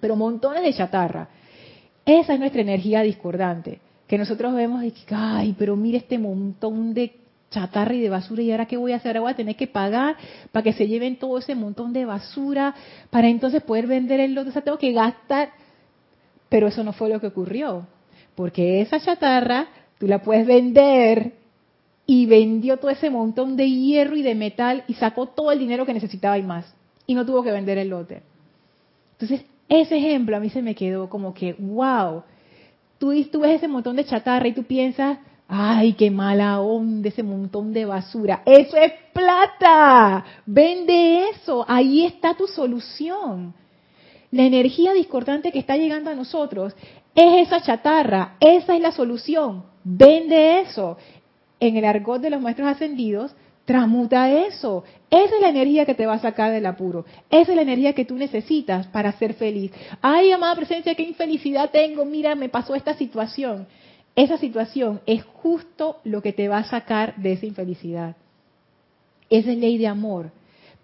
Pero 0.00 0.16
montones 0.16 0.64
de 0.64 0.74
chatarra. 0.74 1.28
Esa 2.04 2.34
es 2.34 2.40
nuestra 2.40 2.60
energía 2.60 3.02
discordante 3.02 3.78
que 4.12 4.18
nosotros 4.18 4.52
vemos 4.52 4.84
y 4.84 4.90
que, 4.90 5.14
ay, 5.14 5.56
pero 5.58 5.74
mire 5.74 5.96
este 5.96 6.18
montón 6.18 6.92
de 6.92 7.14
chatarra 7.48 7.94
y 7.94 8.02
de 8.02 8.10
basura 8.10 8.42
y 8.42 8.50
ahora 8.50 8.66
qué 8.66 8.76
voy 8.76 8.92
a 8.92 8.96
hacer, 8.96 9.16
ahora 9.16 9.20
voy 9.20 9.32
a 9.32 9.36
tener 9.36 9.56
que 9.56 9.66
pagar 9.66 10.16
para 10.50 10.62
que 10.62 10.74
se 10.74 10.86
lleven 10.86 11.16
todo 11.16 11.38
ese 11.38 11.54
montón 11.54 11.94
de 11.94 12.04
basura 12.04 12.74
para 13.08 13.28
entonces 13.28 13.62
poder 13.62 13.86
vender 13.86 14.20
el 14.20 14.34
lote, 14.34 14.50
o 14.50 14.52
sea, 14.52 14.60
tengo 14.60 14.76
que 14.76 14.92
gastar, 14.92 15.52
pero 16.50 16.66
eso 16.66 16.84
no 16.84 16.92
fue 16.92 17.08
lo 17.08 17.22
que 17.22 17.28
ocurrió, 17.28 17.86
porque 18.34 18.82
esa 18.82 19.00
chatarra 19.00 19.68
tú 19.98 20.06
la 20.06 20.20
puedes 20.20 20.46
vender 20.46 21.32
y 22.04 22.26
vendió 22.26 22.76
todo 22.76 22.90
ese 22.90 23.08
montón 23.08 23.56
de 23.56 23.70
hierro 23.70 24.14
y 24.14 24.20
de 24.20 24.34
metal 24.34 24.84
y 24.88 24.92
sacó 24.92 25.24
todo 25.24 25.52
el 25.52 25.58
dinero 25.58 25.86
que 25.86 25.94
necesitaba 25.94 26.36
y 26.36 26.42
más, 26.42 26.70
y 27.06 27.14
no 27.14 27.24
tuvo 27.24 27.42
que 27.42 27.50
vender 27.50 27.78
el 27.78 27.88
lote. 27.88 28.20
Entonces, 29.12 29.46
ese 29.70 29.96
ejemplo 29.96 30.36
a 30.36 30.40
mí 30.40 30.50
se 30.50 30.60
me 30.60 30.74
quedó 30.74 31.08
como 31.08 31.32
que, 31.32 31.54
wow, 31.54 32.24
tú, 33.30 33.40
ves 33.40 33.56
ese 33.56 33.66
montón 33.66 33.96
de 33.96 34.04
chatarra 34.04 34.46
y 34.46 34.52
tú 34.52 34.62
piensas, 34.62 35.18
ay, 35.48 35.94
qué 35.94 36.10
mala 36.10 36.60
onda 36.60 37.08
ese 37.08 37.24
montón 37.24 37.72
de 37.72 37.84
basura. 37.84 38.42
Eso 38.46 38.76
es 38.76 38.92
plata. 39.12 40.24
Vende 40.46 41.28
eso. 41.30 41.64
Ahí 41.66 42.04
está 42.04 42.34
tu 42.34 42.46
solución. 42.46 43.54
La 44.30 44.44
energía 44.44 44.92
discordante 44.92 45.50
que 45.50 45.58
está 45.58 45.76
llegando 45.76 46.10
a 46.10 46.14
nosotros 46.14 46.74
es 47.14 47.48
esa 47.48 47.60
chatarra. 47.60 48.36
Esa 48.38 48.76
es 48.76 48.80
la 48.80 48.92
solución. 48.92 49.64
Vende 49.82 50.60
eso. 50.60 50.96
En 51.58 51.76
el 51.76 51.84
argot 51.84 52.20
de 52.20 52.30
los 52.30 52.40
maestros 52.40 52.68
ascendidos, 52.68 53.34
Transmuta 53.64 54.28
eso. 54.30 54.82
Esa 55.08 55.36
es 55.36 55.40
la 55.40 55.50
energía 55.50 55.86
que 55.86 55.94
te 55.94 56.06
va 56.06 56.14
a 56.14 56.18
sacar 56.18 56.50
del 56.50 56.66
apuro. 56.66 57.04
Esa 57.30 57.52
es 57.52 57.56
la 57.56 57.62
energía 57.62 57.92
que 57.92 58.04
tú 58.04 58.16
necesitas 58.16 58.86
para 58.88 59.12
ser 59.12 59.34
feliz. 59.34 59.72
Ay, 60.00 60.32
amada 60.32 60.56
presencia, 60.56 60.94
qué 60.94 61.04
infelicidad 61.04 61.70
tengo. 61.70 62.04
Mira, 62.04 62.34
me 62.34 62.48
pasó 62.48 62.74
esta 62.74 62.94
situación. 62.94 63.66
Esa 64.16 64.36
situación 64.36 65.00
es 65.06 65.24
justo 65.24 66.00
lo 66.04 66.22
que 66.22 66.32
te 66.32 66.48
va 66.48 66.58
a 66.58 66.64
sacar 66.64 67.14
de 67.16 67.32
esa 67.32 67.46
infelicidad. 67.46 68.16
Esa 69.30 69.52
es 69.52 69.58
ley 69.58 69.78
de 69.78 69.86
amor. 69.86 70.32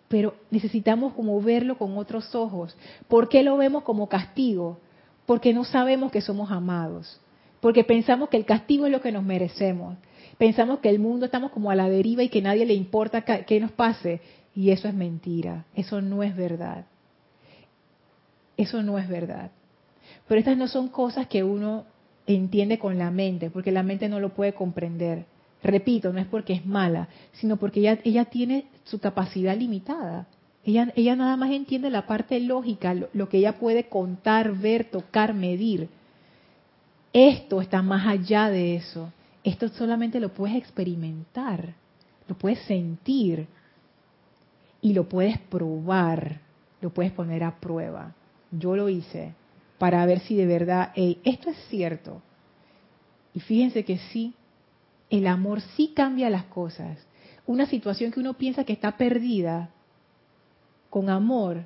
Pero 0.06 0.34
necesitamos 0.50 1.12
como 1.14 1.40
verlo 1.42 1.76
con 1.76 1.98
otros 1.98 2.34
ojos. 2.34 2.76
¿Por 3.08 3.28
qué 3.28 3.42
lo 3.42 3.56
vemos 3.56 3.82
como 3.82 4.08
castigo? 4.08 4.78
Porque 5.26 5.52
no 5.52 5.64
sabemos 5.64 6.12
que 6.12 6.20
somos 6.20 6.50
amados. 6.50 7.20
Porque 7.60 7.82
pensamos 7.82 8.28
que 8.28 8.36
el 8.36 8.44
castigo 8.44 8.86
es 8.86 8.92
lo 8.92 9.00
que 9.00 9.12
nos 9.12 9.24
merecemos 9.24 9.96
pensamos 10.38 10.78
que 10.78 10.88
el 10.88 11.00
mundo 11.00 11.26
estamos 11.26 11.50
como 11.50 11.70
a 11.70 11.74
la 11.74 11.88
deriva 11.88 12.22
y 12.22 12.28
que 12.28 12.40
nadie 12.40 12.64
le 12.64 12.74
importa 12.74 13.22
qué 13.22 13.60
nos 13.60 13.72
pase. 13.72 14.20
Y 14.54 14.70
eso 14.70 14.88
es 14.88 14.94
mentira, 14.94 15.66
eso 15.74 16.00
no 16.00 16.22
es 16.22 16.34
verdad. 16.34 16.86
Eso 18.56 18.82
no 18.82 18.98
es 18.98 19.08
verdad. 19.08 19.50
Pero 20.26 20.38
estas 20.38 20.56
no 20.56 20.68
son 20.68 20.88
cosas 20.88 21.26
que 21.28 21.44
uno 21.44 21.84
entiende 22.26 22.78
con 22.78 22.98
la 22.98 23.10
mente, 23.10 23.50
porque 23.50 23.72
la 23.72 23.82
mente 23.82 24.08
no 24.08 24.20
lo 24.20 24.30
puede 24.30 24.54
comprender. 24.54 25.26
Repito, 25.62 26.12
no 26.12 26.20
es 26.20 26.26
porque 26.26 26.52
es 26.54 26.66
mala, 26.66 27.08
sino 27.32 27.56
porque 27.56 27.80
ella, 27.80 27.98
ella 28.04 28.26
tiene 28.26 28.66
su 28.84 29.00
capacidad 29.00 29.56
limitada. 29.56 30.26
Ella, 30.64 30.92
ella 30.96 31.16
nada 31.16 31.36
más 31.36 31.50
entiende 31.50 31.88
la 31.90 32.06
parte 32.06 32.38
lógica, 32.40 32.94
lo 32.94 33.28
que 33.28 33.38
ella 33.38 33.58
puede 33.58 33.88
contar, 33.88 34.52
ver, 34.52 34.84
tocar, 34.84 35.34
medir. 35.34 35.88
Esto 37.12 37.60
está 37.60 37.80
más 37.80 38.06
allá 38.06 38.50
de 38.50 38.76
eso. 38.76 39.12
Esto 39.48 39.68
solamente 39.70 40.20
lo 40.20 40.34
puedes 40.34 40.56
experimentar, 40.58 41.74
lo 42.28 42.36
puedes 42.36 42.58
sentir. 42.66 43.46
y 44.80 44.92
lo 44.92 45.08
puedes 45.08 45.38
probar, 45.38 46.40
lo 46.80 46.90
puedes 46.90 47.10
poner 47.12 47.42
a 47.42 47.58
prueba. 47.58 48.14
Yo 48.52 48.76
lo 48.76 48.88
hice 48.88 49.34
para 49.78 50.04
ver 50.06 50.20
si 50.20 50.36
de 50.36 50.46
verdad, 50.46 50.92
esto 50.94 51.50
es 51.50 51.56
cierto. 51.68 52.22
Y 53.34 53.40
fíjense 53.40 53.84
que 53.84 53.98
sí, 54.12 54.34
el 55.10 55.26
amor 55.26 55.62
sí 55.76 55.92
cambia 55.96 56.30
las 56.30 56.44
cosas. 56.44 56.98
Una 57.46 57.66
situación 57.66 58.12
que 58.12 58.20
uno 58.20 58.34
piensa 58.34 58.64
que 58.64 58.72
está 58.74 58.96
perdida, 58.96 59.70
con 60.90 61.10
amor, 61.10 61.64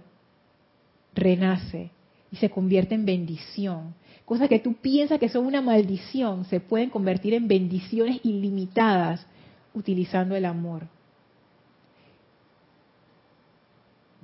renace 1.15 1.91
y 2.31 2.37
se 2.37 2.49
convierte 2.49 2.95
en 2.95 3.05
bendición. 3.05 3.95
Cosas 4.33 4.49
que 4.49 4.61
tú 4.61 4.73
piensas 4.73 5.21
que 5.21 5.29
son 5.29 5.45
una 5.45 5.61
maldición 5.61 6.47
se 6.47 6.59
pueden 6.59 6.89
convertir 6.89 7.35
en 7.35 7.49
bendiciones 7.49 8.19
ilimitadas 8.25 9.27
utilizando 9.75 10.35
el 10.35 10.47
amor. 10.47 10.87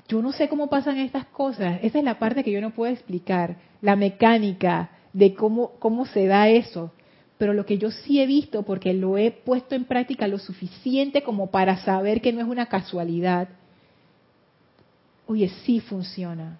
Yo 0.08 0.22
no 0.22 0.32
sé 0.32 0.48
cómo 0.48 0.70
pasan 0.70 0.96
estas 0.96 1.26
cosas. 1.26 1.80
Esa 1.82 1.98
es 1.98 2.04
la 2.04 2.18
parte 2.18 2.42
que 2.42 2.50
yo 2.50 2.62
no 2.62 2.70
puedo 2.70 2.90
explicar. 2.90 3.56
La 3.82 3.96
mecánica 3.96 4.92
de 5.12 5.34
cómo, 5.34 5.72
cómo 5.78 6.06
se 6.06 6.26
da 6.26 6.48
eso. 6.48 6.90
Pero 7.36 7.52
lo 7.52 7.66
que 7.66 7.76
yo 7.76 7.90
sí 7.90 8.18
he 8.18 8.24
visto, 8.24 8.62
porque 8.62 8.94
lo 8.94 9.18
he 9.18 9.30
puesto 9.30 9.74
en 9.74 9.84
práctica 9.84 10.26
lo 10.26 10.38
suficiente 10.38 11.22
como 11.22 11.50
para 11.50 11.84
saber 11.84 12.22
que 12.22 12.32
no 12.32 12.40
es 12.40 12.46
una 12.46 12.64
casualidad, 12.70 13.50
oye, 15.26 15.50
sí 15.66 15.80
funciona. 15.80 16.58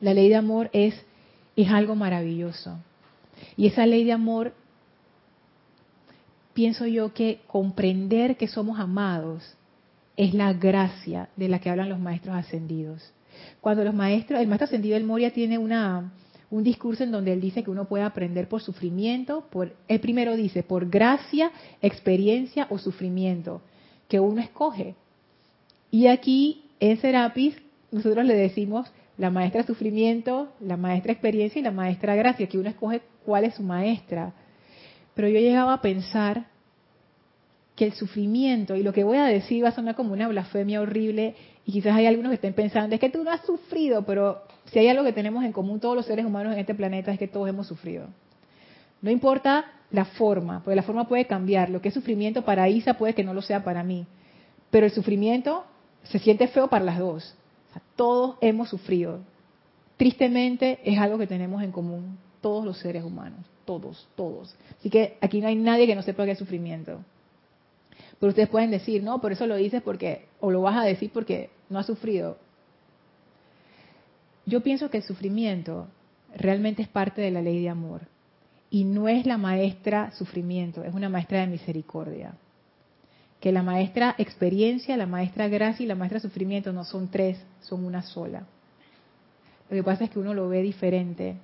La 0.00 0.14
ley 0.14 0.30
de 0.30 0.36
amor 0.36 0.70
es, 0.72 0.94
es 1.56 1.70
algo 1.70 1.94
maravilloso. 1.94 2.78
Y 3.56 3.66
esa 3.66 3.86
ley 3.86 4.04
de 4.04 4.12
amor, 4.12 4.54
pienso 6.54 6.86
yo 6.86 7.14
que 7.14 7.40
comprender 7.46 8.36
que 8.36 8.48
somos 8.48 8.78
amados 8.78 9.56
es 10.16 10.34
la 10.34 10.52
gracia 10.52 11.30
de 11.36 11.48
la 11.48 11.60
que 11.60 11.70
hablan 11.70 11.88
los 11.88 11.98
maestros 11.98 12.36
ascendidos. 12.36 13.12
Cuando 13.60 13.84
los 13.84 13.94
maestros, 13.94 14.40
el 14.40 14.48
maestro 14.48 14.66
ascendido 14.66 14.94
del 14.94 15.04
Moria 15.04 15.32
tiene 15.32 15.56
una, 15.56 16.12
un 16.50 16.62
discurso 16.62 17.04
en 17.04 17.12
donde 17.12 17.32
él 17.32 17.40
dice 17.40 17.62
que 17.62 17.70
uno 17.70 17.86
puede 17.86 18.04
aprender 18.04 18.48
por 18.48 18.60
sufrimiento, 18.60 19.46
por, 19.50 19.74
él 19.88 20.00
primero 20.00 20.36
dice 20.36 20.62
por 20.62 20.90
gracia, 20.90 21.50
experiencia 21.80 22.66
o 22.70 22.78
sufrimiento, 22.78 23.62
que 24.08 24.20
uno 24.20 24.42
escoge. 24.42 24.94
Y 25.90 26.08
aquí 26.08 26.64
en 26.80 27.00
Serapis 27.00 27.56
nosotros 27.90 28.24
le 28.24 28.34
decimos 28.34 28.90
la 29.20 29.28
maestra 29.28 29.64
sufrimiento, 29.64 30.48
la 30.60 30.78
maestra 30.78 31.12
experiencia 31.12 31.60
y 31.60 31.62
la 31.62 31.70
maestra 31.70 32.14
gracia, 32.14 32.46
que 32.46 32.56
uno 32.56 32.70
escoge 32.70 33.02
cuál 33.26 33.44
es 33.44 33.54
su 33.54 33.62
maestra. 33.62 34.32
Pero 35.12 35.28
yo 35.28 35.38
llegaba 35.38 35.74
a 35.74 35.82
pensar 35.82 36.46
que 37.76 37.84
el 37.84 37.92
sufrimiento, 37.92 38.76
y 38.76 38.82
lo 38.82 38.94
que 38.94 39.04
voy 39.04 39.18
a 39.18 39.26
decir 39.26 39.62
va 39.62 39.68
a 39.68 39.72
sonar 39.72 39.94
como 39.94 40.14
una 40.14 40.26
blasfemia 40.26 40.80
horrible, 40.80 41.34
y 41.66 41.72
quizás 41.72 41.96
hay 41.96 42.06
algunos 42.06 42.30
que 42.30 42.36
estén 42.36 42.54
pensando, 42.54 42.94
es 42.94 43.00
que 43.00 43.10
tú 43.10 43.22
no 43.22 43.30
has 43.30 43.44
sufrido, 43.44 44.06
pero 44.06 44.40
si 44.72 44.78
hay 44.78 44.88
algo 44.88 45.04
que 45.04 45.12
tenemos 45.12 45.44
en 45.44 45.52
común 45.52 45.80
todos 45.80 45.94
los 45.94 46.06
seres 46.06 46.24
humanos 46.24 46.54
en 46.54 46.60
este 46.60 46.74
planeta 46.74 47.12
es 47.12 47.18
que 47.18 47.28
todos 47.28 47.46
hemos 47.46 47.66
sufrido. 47.66 48.06
No 49.02 49.10
importa 49.10 49.66
la 49.90 50.06
forma, 50.06 50.62
porque 50.64 50.76
la 50.76 50.82
forma 50.82 51.06
puede 51.06 51.26
cambiar. 51.26 51.68
Lo 51.68 51.82
que 51.82 51.88
es 51.88 51.94
sufrimiento 51.94 52.42
para 52.42 52.70
Isa 52.70 52.94
puede 52.94 53.12
que 53.12 53.22
no 53.22 53.34
lo 53.34 53.42
sea 53.42 53.64
para 53.64 53.82
mí. 53.82 54.06
Pero 54.70 54.86
el 54.86 54.92
sufrimiento 54.92 55.66
se 56.04 56.18
siente 56.18 56.48
feo 56.48 56.68
para 56.68 56.86
las 56.86 56.98
dos 56.98 57.36
todos 57.96 58.36
hemos 58.40 58.68
sufrido. 58.68 59.20
Tristemente 59.96 60.80
es 60.84 60.98
algo 60.98 61.18
que 61.18 61.26
tenemos 61.26 61.62
en 61.62 61.72
común 61.72 62.18
todos 62.40 62.64
los 62.64 62.78
seres 62.78 63.04
humanos, 63.04 63.40
todos, 63.64 64.08
todos. 64.16 64.54
Así 64.78 64.88
que 64.88 65.18
aquí 65.20 65.40
no 65.40 65.48
hay 65.48 65.56
nadie 65.56 65.86
que 65.86 65.94
no 65.94 66.02
sepa 66.02 66.24
qué 66.24 66.32
es 66.32 66.38
sufrimiento. 66.38 67.00
Pero 68.18 68.30
ustedes 68.30 68.48
pueden 68.48 68.70
decir, 68.70 69.02
no, 69.02 69.20
por 69.20 69.32
eso 69.32 69.46
lo 69.46 69.56
dices 69.56 69.82
porque, 69.82 70.26
o 70.40 70.50
lo 70.50 70.62
vas 70.62 70.76
a 70.76 70.84
decir 70.84 71.10
porque 71.12 71.50
no 71.68 71.78
has 71.78 71.86
sufrido. 71.86 72.38
Yo 74.46 74.62
pienso 74.62 74.90
que 74.90 74.98
el 74.98 75.02
sufrimiento 75.02 75.86
realmente 76.34 76.82
es 76.82 76.88
parte 76.88 77.20
de 77.20 77.30
la 77.30 77.42
ley 77.42 77.62
de 77.62 77.68
amor. 77.68 78.02
Y 78.70 78.84
no 78.84 79.08
es 79.08 79.26
la 79.26 79.36
maestra 79.36 80.12
sufrimiento, 80.12 80.84
es 80.84 80.94
una 80.94 81.08
maestra 81.08 81.40
de 81.40 81.48
misericordia 81.48 82.34
que 83.40 83.52
la 83.52 83.62
maestra 83.62 84.14
experiencia, 84.18 84.96
la 84.96 85.06
maestra 85.06 85.48
gracia 85.48 85.84
y 85.84 85.86
la 85.86 85.94
maestra 85.94 86.20
sufrimiento 86.20 86.72
no 86.72 86.84
son 86.84 87.08
tres, 87.08 87.38
son 87.62 87.84
una 87.84 88.02
sola. 88.02 88.46
Lo 89.70 89.76
que 89.76 89.82
pasa 89.82 90.04
es 90.04 90.10
que 90.10 90.18
uno 90.18 90.34
lo 90.34 90.48
ve 90.48 90.62
diferente, 90.62 91.36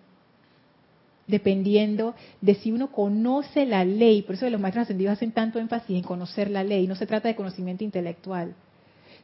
dependiendo 1.27 2.15
de 2.41 2.55
si 2.57 2.71
uno 2.71 2.93
conoce 2.93 3.65
la 3.65 3.85
ley. 3.85 4.23
Por 4.23 4.35
eso 4.35 4.49
los 4.51 4.61
maestros 4.61 4.83
ascendidos 4.85 5.15
hacen 5.15 5.33
tanto 5.33 5.59
énfasis 5.59 5.97
en 5.97 6.03
conocer 6.03 6.51
la 6.51 6.65
ley. 6.65 6.87
No 6.87 6.97
se 6.97 7.07
trata 7.07 7.29
de 7.29 7.37
conocimiento 7.37 7.83
intelectual. 7.83 8.55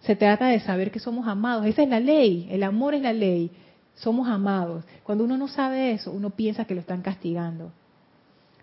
Se 0.01 0.17
trata 0.17 0.49
de 0.49 0.61
saber 0.61 0.91
que 0.91 0.99
somos 0.99 1.29
amados. 1.29 1.67
Esa 1.67 1.83
es 1.83 1.89
la 1.89 2.01
ley. 2.01 2.49
El 2.51 2.63
amor 2.63 2.95
es 2.95 3.03
la 3.03 3.13
ley. 3.13 3.51
Somos 3.95 4.29
amados. 4.29 4.85
Cuando 5.05 5.25
uno 5.25 5.37
no 5.37 5.47
sabe 5.47 5.93
eso, 5.93 6.11
uno 6.11 6.31
piensa 6.31 6.65
que 6.65 6.75
lo 6.75 6.81
están 6.81 7.03
castigando. 7.03 7.73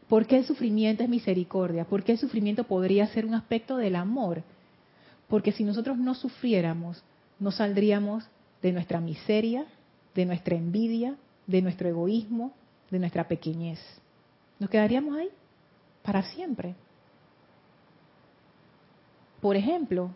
¿Por 0.10 0.26
qué 0.26 0.38
el 0.38 0.46
sufrimiento 0.46 1.04
es 1.04 1.10
misericordia? 1.10 1.86
¿Por 1.86 2.04
qué 2.04 2.14
el 2.14 2.18
sufrimiento 2.18 2.64
podría 2.64 3.06
ser 3.08 3.28
un 3.28 3.36
aspecto 3.36 3.78
del 3.78 3.96
amor? 3.96 4.42
Porque 5.28 5.52
si 5.52 5.64
nosotros 5.64 6.00
no 6.00 6.16
sufriéramos, 6.16 7.04
no 7.40 7.52
saldríamos 7.52 8.28
de 8.64 8.72
nuestra 8.72 9.00
miseria, 9.00 9.66
de 10.16 10.26
nuestra 10.26 10.56
envidia, 10.56 11.16
de 11.46 11.62
nuestro 11.62 11.88
egoísmo, 11.88 12.52
de 12.90 12.98
nuestra 12.98 13.28
pequeñez. 13.28 13.80
Nos 14.58 14.72
quedaríamos 14.72 15.16
ahí 15.16 15.30
para 16.02 16.24
siempre. 16.24 16.74
Por 19.40 19.56
ejemplo, 19.56 20.10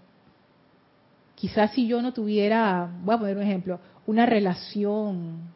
quizás 1.36 1.72
si 1.72 1.88
yo 1.88 2.02
no 2.02 2.14
tuviera, 2.14 2.90
voy 3.04 3.14
a 3.14 3.20
poner 3.20 3.38
un 3.38 3.44
ejemplo, 3.44 3.80
una 4.08 4.26
relación 4.26 5.54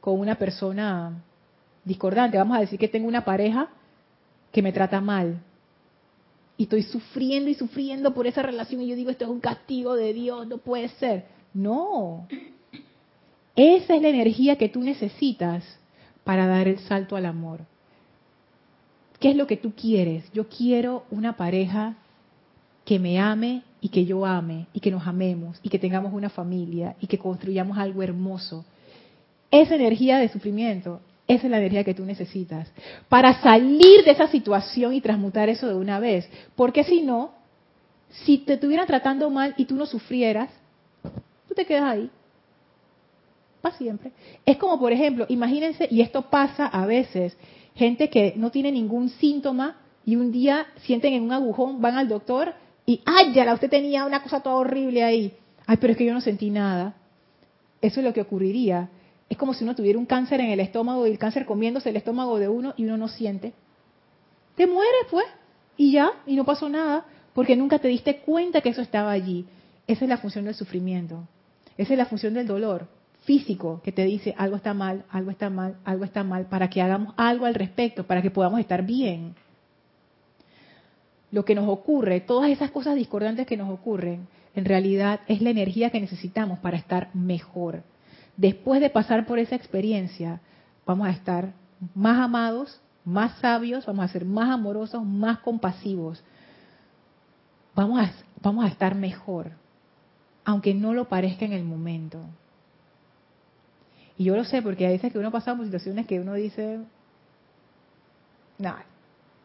con 0.00 0.18
una 0.18 0.36
persona 0.36 1.22
discordante. 1.84 2.38
Vamos 2.38 2.56
a 2.56 2.60
decir 2.60 2.78
que 2.78 2.88
tengo 2.88 3.08
una 3.08 3.24
pareja 3.24 3.68
que 4.52 4.62
me 4.62 4.72
trata 4.72 5.00
mal. 5.00 5.42
Y 6.56 6.64
estoy 6.64 6.82
sufriendo 6.82 7.50
y 7.50 7.54
sufriendo 7.54 8.14
por 8.14 8.26
esa 8.26 8.42
relación 8.42 8.80
y 8.80 8.86
yo 8.86 8.96
digo, 8.96 9.10
esto 9.10 9.24
es 9.24 9.30
un 9.30 9.40
castigo 9.40 9.94
de 9.94 10.12
Dios, 10.12 10.46
no 10.46 10.58
puede 10.58 10.88
ser. 10.90 11.24
No. 11.52 12.28
Esa 13.56 13.96
es 13.96 14.02
la 14.02 14.08
energía 14.08 14.56
que 14.56 14.68
tú 14.68 14.80
necesitas 14.80 15.64
para 16.22 16.46
dar 16.46 16.68
el 16.68 16.78
salto 16.80 17.16
al 17.16 17.26
amor. 17.26 17.60
¿Qué 19.18 19.30
es 19.30 19.36
lo 19.36 19.46
que 19.46 19.56
tú 19.56 19.72
quieres? 19.74 20.30
Yo 20.32 20.48
quiero 20.48 21.04
una 21.10 21.36
pareja 21.36 21.96
que 22.84 22.98
me 22.98 23.18
ame 23.18 23.62
y 23.80 23.88
que 23.88 24.04
yo 24.04 24.26
ame 24.26 24.66
y 24.72 24.80
que 24.80 24.90
nos 24.90 25.06
amemos 25.06 25.58
y 25.62 25.68
que 25.68 25.78
tengamos 25.78 26.12
una 26.12 26.30
familia 26.30 26.96
y 27.00 27.06
que 27.06 27.18
construyamos 27.18 27.78
algo 27.78 28.02
hermoso. 28.02 28.64
Esa 29.50 29.74
energía 29.74 30.18
de 30.18 30.28
sufrimiento 30.28 31.00
esa 31.26 31.46
es 31.46 31.50
la 31.50 31.58
energía 31.58 31.84
que 31.84 31.94
tú 31.94 32.04
necesitas 32.04 32.70
para 33.08 33.40
salir 33.40 34.04
de 34.04 34.10
esa 34.10 34.28
situación 34.28 34.92
y 34.92 35.00
transmutar 35.00 35.48
eso 35.48 35.66
de 35.66 35.74
una 35.74 35.98
vez. 35.98 36.28
Porque 36.54 36.84
si 36.84 37.02
no, 37.02 37.32
si 38.10 38.38
te 38.38 38.54
estuvieran 38.54 38.86
tratando 38.86 39.30
mal 39.30 39.54
y 39.56 39.64
tú 39.64 39.74
no 39.74 39.86
sufrieras, 39.86 40.50
tú 41.48 41.54
te 41.54 41.64
quedas 41.64 41.84
ahí. 41.84 42.10
Para 43.62 43.76
siempre. 43.76 44.12
Es 44.44 44.58
como, 44.58 44.78
por 44.78 44.92
ejemplo, 44.92 45.24
imagínense, 45.28 45.88
y 45.90 46.02
esto 46.02 46.28
pasa 46.28 46.66
a 46.66 46.84
veces, 46.84 47.34
gente 47.74 48.10
que 48.10 48.34
no 48.36 48.50
tiene 48.50 48.70
ningún 48.70 49.08
síntoma 49.08 49.76
y 50.04 50.16
un 50.16 50.30
día 50.30 50.66
sienten 50.82 51.14
en 51.14 51.22
un 51.22 51.32
agujón, 51.32 51.80
van 51.80 51.96
al 51.96 52.08
doctor 52.08 52.52
y, 52.84 53.00
¡ay, 53.06 53.32
ya! 53.32 53.50
Usted 53.54 53.70
tenía 53.70 54.04
una 54.04 54.22
cosa 54.22 54.40
toda 54.40 54.56
horrible 54.56 55.02
ahí. 55.02 55.32
Ay, 55.66 55.78
pero 55.80 55.92
es 55.92 55.96
que 55.96 56.04
yo 56.04 56.12
no 56.12 56.20
sentí 56.20 56.50
nada. 56.50 56.94
Eso 57.80 58.00
es 58.00 58.04
lo 58.04 58.12
que 58.12 58.20
ocurriría 58.20 58.90
es 59.34 59.38
como 59.38 59.52
si 59.52 59.64
uno 59.64 59.74
tuviera 59.74 59.98
un 59.98 60.06
cáncer 60.06 60.40
en 60.40 60.50
el 60.50 60.60
estómago 60.60 61.06
y 61.06 61.10
el 61.10 61.18
cáncer 61.18 61.44
comiéndose 61.44 61.90
el 61.90 61.96
estómago 61.96 62.38
de 62.38 62.48
uno 62.48 62.72
y 62.76 62.84
uno 62.84 62.96
no 62.96 63.08
siente. 63.08 63.52
Te 64.54 64.68
mueres, 64.68 65.06
pues, 65.10 65.26
y 65.76 65.90
ya, 65.90 66.12
y 66.24 66.36
no 66.36 66.44
pasó 66.44 66.68
nada, 66.68 67.04
porque 67.34 67.56
nunca 67.56 67.80
te 67.80 67.88
diste 67.88 68.18
cuenta 68.18 68.60
que 68.60 68.68
eso 68.68 68.80
estaba 68.80 69.10
allí. 69.10 69.44
Esa 69.88 70.04
es 70.04 70.08
la 70.08 70.18
función 70.18 70.44
del 70.44 70.54
sufrimiento. 70.54 71.26
Esa 71.76 71.94
es 71.94 71.98
la 71.98 72.06
función 72.06 72.34
del 72.34 72.46
dolor 72.46 72.86
físico 73.22 73.80
que 73.82 73.90
te 73.90 74.04
dice 74.04 74.34
algo 74.38 74.54
está 74.54 74.72
mal, 74.72 75.04
algo 75.10 75.32
está 75.32 75.50
mal, 75.50 75.78
algo 75.84 76.04
está 76.04 76.22
mal, 76.22 76.46
para 76.46 76.70
que 76.70 76.80
hagamos 76.80 77.12
algo 77.16 77.46
al 77.46 77.54
respecto, 77.54 78.06
para 78.06 78.22
que 78.22 78.30
podamos 78.30 78.60
estar 78.60 78.86
bien. 78.86 79.34
Lo 81.32 81.44
que 81.44 81.56
nos 81.56 81.68
ocurre, 81.68 82.20
todas 82.20 82.50
esas 82.50 82.70
cosas 82.70 82.94
discordantes 82.94 83.48
que 83.48 83.56
nos 83.56 83.68
ocurren, 83.68 84.28
en 84.54 84.64
realidad 84.64 85.22
es 85.26 85.42
la 85.42 85.50
energía 85.50 85.90
que 85.90 86.00
necesitamos 86.00 86.60
para 86.60 86.76
estar 86.76 87.10
mejor 87.14 87.82
después 88.36 88.80
de 88.80 88.90
pasar 88.90 89.26
por 89.26 89.38
esa 89.38 89.54
experiencia, 89.54 90.40
vamos 90.86 91.06
a 91.06 91.10
estar 91.10 91.52
más 91.94 92.18
amados, 92.18 92.80
más 93.04 93.38
sabios, 93.38 93.86
vamos 93.86 94.04
a 94.04 94.08
ser 94.08 94.24
más 94.24 94.50
amorosos, 94.50 95.04
más 95.04 95.38
compasivos. 95.40 96.22
Vamos 97.74 98.00
a, 98.00 98.12
vamos 98.42 98.64
a 98.64 98.68
estar 98.68 98.94
mejor, 98.94 99.52
aunque 100.44 100.74
no 100.74 100.94
lo 100.94 101.08
parezca 101.08 101.44
en 101.44 101.52
el 101.52 101.64
momento. 101.64 102.20
Y 104.16 104.24
yo 104.24 104.36
lo 104.36 104.44
sé 104.44 104.62
porque 104.62 104.86
a 104.86 104.90
veces 104.90 105.12
que 105.12 105.18
uno 105.18 105.30
pasa 105.30 105.56
por 105.56 105.64
situaciones 105.64 106.06
que 106.06 106.20
uno 106.20 106.34
dice, 106.34 106.78
nada, 108.58 108.84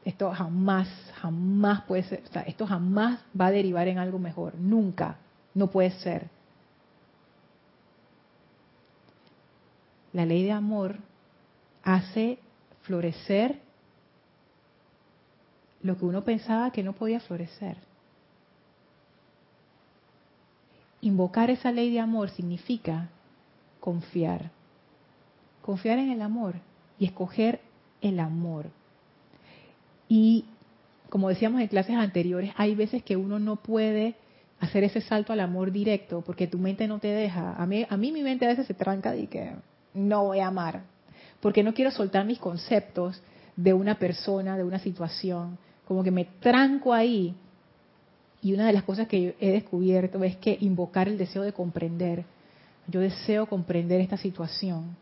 esto 0.05 0.31
jamás, 0.31 0.87
jamás 1.15 1.81
puede 1.81 2.03
ser, 2.03 2.23
o 2.29 2.31
sea, 2.31 2.43
esto 2.43 2.67
jamás 2.67 3.19
va 3.39 3.47
a 3.47 3.51
derivar 3.51 3.87
en 3.87 3.97
algo 3.97 4.19
mejor, 4.19 4.55
nunca, 4.55 5.17
no 5.53 5.67
puede 5.67 5.91
ser. 5.91 6.29
La 10.13 10.25
ley 10.25 10.43
de 10.43 10.51
amor 10.51 10.97
hace 11.83 12.39
florecer 12.81 13.59
lo 15.81 15.97
que 15.97 16.05
uno 16.05 16.23
pensaba 16.23 16.71
que 16.71 16.83
no 16.83 16.93
podía 16.93 17.19
florecer. 17.19 17.77
Invocar 21.01 21.49
esa 21.49 21.71
ley 21.71 21.91
de 21.91 21.99
amor 21.99 22.29
significa 22.31 23.09
confiar. 23.79 24.51
Confiar 25.61 25.99
en 25.99 26.11
el 26.11 26.21
amor 26.21 26.55
y 26.97 27.05
escoger 27.05 27.61
el 28.01 28.19
amor. 28.19 28.65
Y 30.09 30.45
como 31.09 31.29
decíamos 31.29 31.61
en 31.61 31.67
clases 31.67 31.95
anteriores, 31.95 32.51
hay 32.57 32.75
veces 32.75 33.03
que 33.03 33.15
uno 33.15 33.39
no 33.39 33.55
puede 33.55 34.15
hacer 34.59 34.83
ese 34.83 35.01
salto 35.01 35.31
al 35.31 35.39
amor 35.39 35.71
directo 35.71 36.21
porque 36.21 36.47
tu 36.47 36.57
mente 36.57 36.87
no 36.87 36.99
te 36.99 37.07
deja. 37.07 37.55
A 37.55 37.65
mí, 37.65 37.85
a 37.89 37.95
mí 37.95 38.11
mi 38.11 38.21
mente 38.21 38.45
a 38.45 38.49
veces 38.49 38.67
se 38.67 38.73
tranca 38.73 39.15
y 39.15 39.27
que 39.27 39.53
no 39.93 40.25
voy 40.25 40.39
a 40.39 40.47
amar 40.47 40.83
porque 41.41 41.63
no 41.63 41.73
quiero 41.73 41.91
soltar 41.91 42.25
mis 42.25 42.39
conceptos 42.39 43.21
de 43.55 43.73
una 43.73 43.95
persona, 43.95 44.57
de 44.57 44.63
una 44.63 44.79
situación, 44.79 45.57
como 45.87 46.03
que 46.03 46.11
me 46.11 46.25
tranco 46.25 46.93
ahí. 46.93 47.35
Y 48.41 48.53
una 48.53 48.67
de 48.67 48.73
las 48.73 48.83
cosas 48.83 49.07
que 49.07 49.35
he 49.39 49.51
descubierto 49.51 50.23
es 50.23 50.37
que 50.37 50.57
invocar 50.61 51.07
el 51.07 51.17
deseo 51.17 51.43
de 51.43 51.53
comprender. 51.53 52.25
Yo 52.87 53.01
deseo 53.01 53.47
comprender 53.47 53.99
esta 53.99 54.17
situación. 54.17 54.95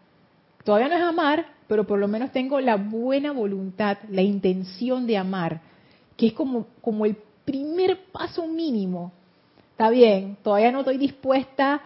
Todavía 0.63 0.89
no 0.89 0.95
es 0.95 1.03
amar, 1.03 1.45
pero 1.67 1.85
por 1.85 1.99
lo 1.99 2.07
menos 2.07 2.31
tengo 2.31 2.59
la 2.59 2.75
buena 2.75 3.31
voluntad, 3.31 3.97
la 4.09 4.21
intención 4.21 5.05
de 5.07 5.17
amar, 5.17 5.61
que 6.15 6.27
es 6.27 6.33
como, 6.33 6.67
como 6.81 7.05
el 7.05 7.15
primer 7.45 8.05
paso 8.11 8.47
mínimo. 8.47 9.11
Está 9.71 9.89
bien, 9.89 10.38
todavía 10.43 10.71
no 10.71 10.79
estoy 10.79 10.97
dispuesta 10.97 11.81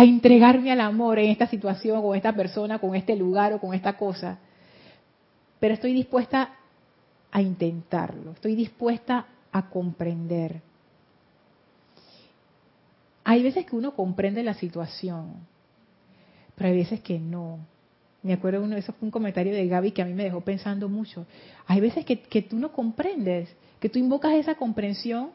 a 0.00 0.04
entregarme 0.04 0.72
al 0.72 0.80
amor 0.80 1.18
en 1.18 1.30
esta 1.30 1.46
situación, 1.46 2.00
con 2.00 2.16
esta 2.16 2.32
persona, 2.32 2.78
con 2.78 2.94
este 2.94 3.14
lugar 3.16 3.52
o 3.52 3.60
con 3.60 3.74
esta 3.74 3.98
cosa. 3.98 4.38
Pero 5.58 5.74
estoy 5.74 5.92
dispuesta 5.92 6.54
a 7.30 7.42
intentarlo, 7.42 8.32
estoy 8.32 8.54
dispuesta 8.54 9.26
a 9.52 9.68
comprender. 9.68 10.62
Hay 13.24 13.42
veces 13.42 13.66
que 13.66 13.76
uno 13.76 13.94
comprende 13.94 14.42
la 14.42 14.54
situación, 14.54 15.34
pero 16.54 16.70
hay 16.70 16.76
veces 16.76 17.00
que 17.00 17.18
no. 17.18 17.58
Me 18.22 18.32
acuerdo, 18.32 18.62
uno, 18.64 18.76
eso 18.76 18.94
fue 18.94 19.06
un 19.06 19.10
comentario 19.10 19.52
de 19.52 19.68
Gaby 19.68 19.92
que 19.92 20.00
a 20.00 20.06
mí 20.06 20.14
me 20.14 20.24
dejó 20.24 20.40
pensando 20.40 20.88
mucho. 20.88 21.26
Hay 21.66 21.80
veces 21.80 22.06
que, 22.06 22.22
que 22.22 22.40
tú 22.40 22.58
no 22.58 22.72
comprendes, 22.72 23.54
que 23.78 23.90
tú 23.90 23.98
invocas 23.98 24.32
esa 24.32 24.54
comprensión 24.54 25.28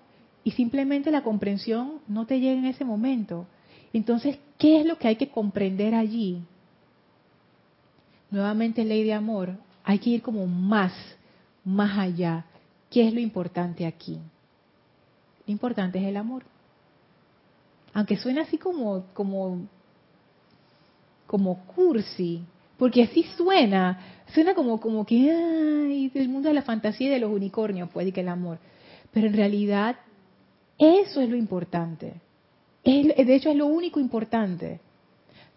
y 0.43 0.51
simplemente 0.51 1.11
la 1.11 1.21
comprensión 1.21 1.99
no 2.07 2.25
te 2.25 2.39
llega 2.39 2.57
en 2.57 2.65
ese 2.65 2.83
momento. 2.83 3.45
Entonces, 3.95 4.37
¿qué 4.57 4.81
es 4.81 4.85
lo 4.85 4.97
que 4.97 5.07
hay 5.07 5.15
que 5.15 5.29
comprender 5.29 5.95
allí? 5.95 6.41
Nuevamente, 8.29 8.83
ley 8.83 9.05
de 9.05 9.13
amor, 9.13 9.53
hay 9.85 9.99
que 9.99 10.09
ir 10.09 10.21
como 10.21 10.45
más, 10.47 10.91
más 11.63 11.97
allá. 11.97 12.43
¿Qué 12.91 13.07
es 13.07 13.13
lo 13.13 13.21
importante 13.21 13.85
aquí? 13.85 14.19
Lo 15.47 15.51
importante 15.53 15.97
es 15.97 16.03
el 16.03 16.17
amor. 16.17 16.43
Aunque 17.93 18.17
suena 18.17 18.41
así 18.41 18.57
como, 18.57 19.05
como, 19.13 19.61
como 21.25 21.65
cursi, 21.65 22.43
porque 22.77 23.03
así 23.03 23.23
suena, 23.37 23.97
suena 24.33 24.53
como, 24.55 24.81
como 24.81 25.05
que, 25.05 25.31
ay, 25.31 26.09
del 26.09 26.27
mundo 26.27 26.49
de 26.49 26.55
la 26.55 26.63
fantasía 26.63 27.07
y 27.07 27.11
de 27.11 27.19
los 27.19 27.31
unicornios, 27.31 27.89
puede 27.91 28.11
que 28.11 28.19
el 28.19 28.27
amor. 28.27 28.57
Pero 29.13 29.27
en 29.27 29.37
realidad, 29.37 29.95
eso 30.77 31.21
es 31.21 31.29
lo 31.29 31.37
importante. 31.37 32.15
De 32.85 33.35
hecho, 33.35 33.49
es 33.49 33.55
lo 33.55 33.65
único 33.67 33.99
importante. 33.99 34.79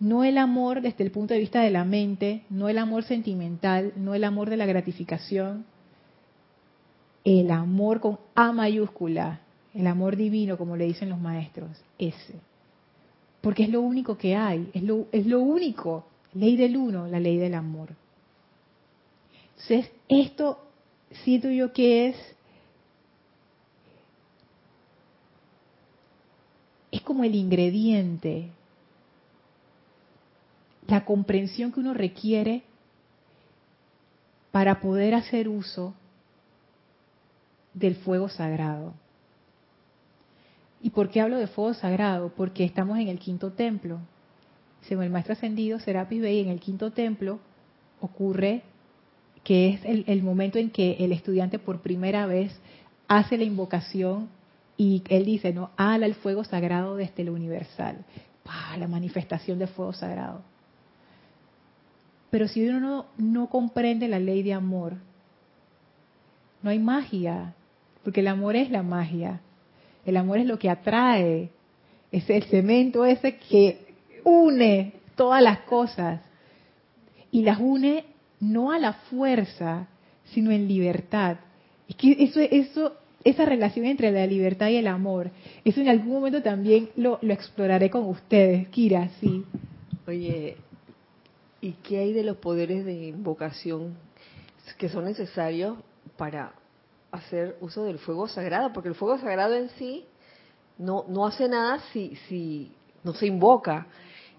No 0.00 0.24
el 0.24 0.38
amor 0.38 0.80
desde 0.80 1.04
el 1.04 1.10
punto 1.10 1.34
de 1.34 1.40
vista 1.40 1.60
de 1.60 1.70
la 1.70 1.84
mente, 1.84 2.42
no 2.50 2.68
el 2.68 2.78
amor 2.78 3.04
sentimental, 3.04 3.92
no 3.96 4.14
el 4.14 4.24
amor 4.24 4.48
de 4.48 4.56
la 4.56 4.66
gratificación, 4.66 5.66
el 7.24 7.50
amor 7.50 8.00
con 8.00 8.18
A 8.34 8.52
mayúscula, 8.52 9.40
el 9.74 9.86
amor 9.86 10.16
divino, 10.16 10.56
como 10.56 10.76
le 10.76 10.86
dicen 10.86 11.10
los 11.10 11.20
maestros, 11.20 11.70
ese. 11.98 12.34
Porque 13.40 13.64
es 13.64 13.68
lo 13.70 13.80
único 13.80 14.16
que 14.16 14.36
hay, 14.36 14.70
es 14.72 14.82
lo, 14.82 15.06
es 15.12 15.26
lo 15.26 15.40
único. 15.40 16.06
Ley 16.34 16.56
del 16.56 16.76
uno, 16.76 17.06
la 17.06 17.20
ley 17.20 17.36
del 17.36 17.54
amor. 17.54 17.88
Entonces, 19.50 19.90
esto 20.08 20.58
siento 21.24 21.50
yo 21.50 21.72
que 21.72 22.08
es 22.08 22.16
como 27.08 27.24
el 27.24 27.34
ingrediente, 27.34 28.50
la 30.86 31.06
comprensión 31.06 31.72
que 31.72 31.80
uno 31.80 31.94
requiere 31.94 32.64
para 34.52 34.80
poder 34.80 35.14
hacer 35.14 35.48
uso 35.48 35.94
del 37.72 37.94
fuego 37.94 38.28
sagrado. 38.28 38.92
¿Y 40.82 40.90
por 40.90 41.08
qué 41.08 41.22
hablo 41.22 41.38
de 41.38 41.46
fuego 41.46 41.72
sagrado? 41.72 42.30
Porque 42.36 42.64
estamos 42.64 42.98
en 42.98 43.08
el 43.08 43.18
quinto 43.18 43.52
templo. 43.52 44.00
Según 44.82 45.04
el 45.04 45.10
maestro 45.10 45.32
ascendido 45.32 45.80
Serapis 45.80 46.20
Bey, 46.20 46.40
en 46.40 46.50
el 46.50 46.60
quinto 46.60 46.90
templo 46.90 47.38
ocurre 48.02 48.64
que 49.44 49.70
es 49.70 49.80
el, 49.82 50.22
momento 50.22 50.58
en 50.58 50.68
que 50.68 50.98
el 51.00 51.12
estudiante 51.12 51.58
por 51.58 51.80
primera 51.80 52.26
vez 52.26 52.54
hace 53.08 53.38
la 53.38 53.44
invocación 53.44 54.28
y 54.78 55.02
él 55.08 55.24
dice, 55.24 55.52
no, 55.52 55.70
ala 55.76 56.06
el 56.06 56.14
fuego 56.14 56.44
sagrado 56.44 56.94
desde 56.94 57.24
lo 57.24 57.34
universal. 57.34 58.04
la 58.78 58.86
manifestación 58.86 59.58
de 59.58 59.66
fuego 59.66 59.92
sagrado. 59.92 60.40
Pero 62.30 62.46
si 62.46 62.66
uno 62.66 62.78
no, 62.78 63.06
no 63.18 63.48
comprende 63.48 64.06
la 64.06 64.20
ley 64.20 64.42
de 64.42 64.54
amor, 64.54 64.94
no 66.62 66.70
hay 66.70 66.78
magia, 66.78 67.54
porque 68.04 68.20
el 68.20 68.28
amor 68.28 68.54
es 68.54 68.70
la 68.70 68.84
magia. 68.84 69.40
El 70.06 70.16
amor 70.16 70.38
es 70.38 70.46
lo 70.46 70.58
que 70.58 70.70
atrae, 70.70 71.50
es 72.12 72.30
el 72.30 72.44
cemento 72.44 73.04
ese 73.04 73.36
que 73.36 73.94
une 74.24 74.94
todas 75.16 75.42
las 75.42 75.60
cosas 75.60 76.20
y 77.30 77.42
las 77.42 77.58
une 77.58 78.04
no 78.40 78.70
a 78.70 78.78
la 78.78 78.92
fuerza, 78.92 79.88
sino 80.32 80.52
en 80.52 80.68
libertad. 80.68 81.38
Es 81.88 81.96
que 81.96 82.16
eso, 82.20 82.40
eso, 82.40 82.94
esa 83.30 83.44
relación 83.44 83.86
entre 83.86 84.10
la 84.10 84.26
libertad 84.26 84.68
y 84.68 84.76
el 84.76 84.86
amor, 84.86 85.30
eso 85.64 85.80
en 85.80 85.88
algún 85.88 86.12
momento 86.12 86.42
también 86.42 86.90
lo, 86.96 87.18
lo 87.22 87.32
exploraré 87.32 87.90
con 87.90 88.04
ustedes, 88.04 88.68
Kira, 88.68 89.08
sí. 89.20 89.44
Oye, 90.06 90.56
¿y 91.60 91.72
qué 91.72 91.98
hay 91.98 92.12
de 92.12 92.24
los 92.24 92.36
poderes 92.38 92.84
de 92.84 93.08
invocación 93.08 93.94
que 94.76 94.88
son 94.88 95.04
necesarios 95.04 95.78
para 96.16 96.52
hacer 97.10 97.56
uso 97.60 97.84
del 97.84 97.98
fuego 97.98 98.28
sagrado, 98.28 98.72
porque 98.72 98.88
el 98.88 98.94
fuego 98.94 99.18
sagrado 99.18 99.54
en 99.54 99.70
sí 99.70 100.04
no, 100.78 101.04
no 101.08 101.26
hace 101.26 101.48
nada 101.48 101.80
si, 101.92 102.16
si 102.28 102.72
no 103.02 103.14
se 103.14 103.26
invoca. 103.26 103.86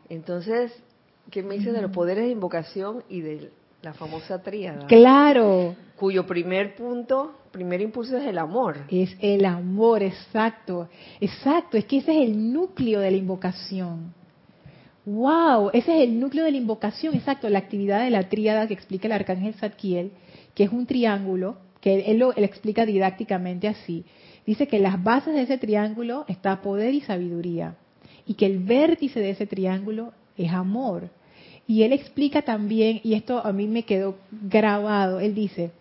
Entonces, 0.08 0.72
¿qué 1.32 1.44
me 1.44 1.56
dices 1.56 1.74
de 1.74 1.82
los 1.82 1.92
poderes 1.92 2.26
de 2.26 2.32
invocación 2.32 3.04
y 3.10 3.22
de 3.22 3.52
la 3.82 3.94
famosa 3.94 4.42
tríada? 4.42 4.88
Claro. 4.88 5.76
Cuyo 6.00 6.26
primer 6.26 6.76
punto, 6.76 7.34
primer 7.52 7.82
impulso 7.82 8.16
es 8.16 8.26
el 8.26 8.38
amor. 8.38 8.78
Es 8.89 9.18
el 9.20 9.43
amor, 9.43 10.02
exacto. 10.02 10.88
Exacto, 11.20 11.76
es 11.76 11.84
que 11.84 11.97
ese 11.97 12.14
es 12.14 12.30
el 12.30 12.54
núcleo 12.54 13.02
de 13.02 13.12
la 13.12 13.18
invocación. 13.18 14.14
¡Wow! 15.06 15.72
Ese 15.74 15.97
es 15.97 16.08
el 16.08 16.18
núcleo 16.18 16.45
de 16.45 16.52
la 16.52 16.58
invocación, 16.58 17.16
exacto. 17.16 17.50
La 17.50 17.60
actividad 17.60 18.02
de 18.02 18.12
la 18.12 18.30
tríada 18.30 18.66
que 18.66 18.74
explica 18.74 19.08
el 19.08 19.12
arcángel 19.12 19.56
Zadkiel, 19.56 20.14
que 20.56 20.64
es 20.64 20.72
un 20.72 20.86
triángulo 20.86 21.58
que 21.82 22.00
él 22.12 22.20
lo 22.20 22.32
explica 22.38 22.86
didácticamente 22.86 23.68
así. 23.68 24.06
Dice 24.45 24.68
que 24.68 24.80
las 24.80 25.04
bases 25.04 25.34
de 25.34 25.41
ese 25.41 25.58
triángulo 25.58 26.24
está 26.30 26.62
poder 26.62 26.93
y 26.93 27.02
sabiduría 27.02 27.76
y 28.26 28.36
que 28.36 28.45
el 28.45 28.60
vértice 28.60 29.20
de 29.20 29.32
ese 29.32 29.47
triángulo 29.47 30.14
es 30.38 30.52
amor. 30.54 31.10
Y 31.68 31.84
él 31.84 31.91
explica 31.91 32.41
también, 32.41 33.02
y 33.04 33.16
esto 33.16 33.45
a 33.45 33.52
mí 33.52 33.68
me 33.68 33.84
quedó 33.84 34.16
grabado, 34.32 35.20
él 35.20 35.36
dice 35.36 35.72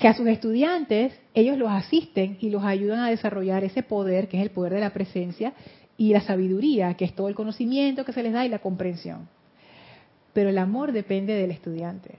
que 0.00 0.08
a 0.08 0.14
sus 0.14 0.26
estudiantes 0.28 1.12
ellos 1.34 1.58
los 1.58 1.70
asisten 1.70 2.38
y 2.40 2.48
los 2.48 2.64
ayudan 2.64 3.00
a 3.00 3.10
desarrollar 3.10 3.64
ese 3.64 3.82
poder, 3.82 4.28
que 4.28 4.38
es 4.38 4.42
el 4.42 4.50
poder 4.50 4.72
de 4.72 4.80
la 4.80 4.94
presencia, 4.94 5.52
y 5.98 6.14
la 6.14 6.22
sabiduría, 6.22 6.94
que 6.94 7.04
es 7.04 7.14
todo 7.14 7.28
el 7.28 7.34
conocimiento 7.34 8.06
que 8.06 8.14
se 8.14 8.22
les 8.22 8.32
da 8.32 8.46
y 8.46 8.48
la 8.48 8.60
comprensión. 8.60 9.28
Pero 10.32 10.48
el 10.48 10.56
amor 10.56 10.92
depende 10.92 11.34
del 11.34 11.50
estudiante. 11.50 12.18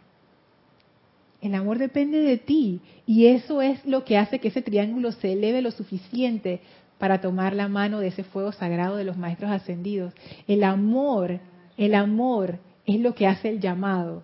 El 1.41 1.55
amor 1.55 1.79
depende 1.79 2.19
de 2.19 2.38
ti 2.38 2.82
y 3.07 3.25
eso 3.25 3.63
es 3.63 3.84
lo 3.84 4.05
que 4.05 4.19
hace 4.19 4.38
que 4.38 4.49
ese 4.49 4.61
triángulo 4.61 5.11
se 5.11 5.34
eleve 5.34 5.63
lo 5.63 5.71
suficiente 5.71 6.61
para 6.99 7.19
tomar 7.19 7.55
la 7.55 7.67
mano 7.67 7.99
de 7.99 8.09
ese 8.09 8.23
fuego 8.23 8.51
sagrado 8.51 8.95
de 8.95 9.05
los 9.05 9.17
maestros 9.17 9.49
ascendidos. 9.49 10.13
El 10.47 10.63
amor, 10.63 11.39
el 11.77 11.95
amor 11.95 12.59
es 12.86 12.99
lo 12.99 13.15
que 13.15 13.25
hace 13.25 13.49
el 13.49 13.59
llamado. 13.59 14.21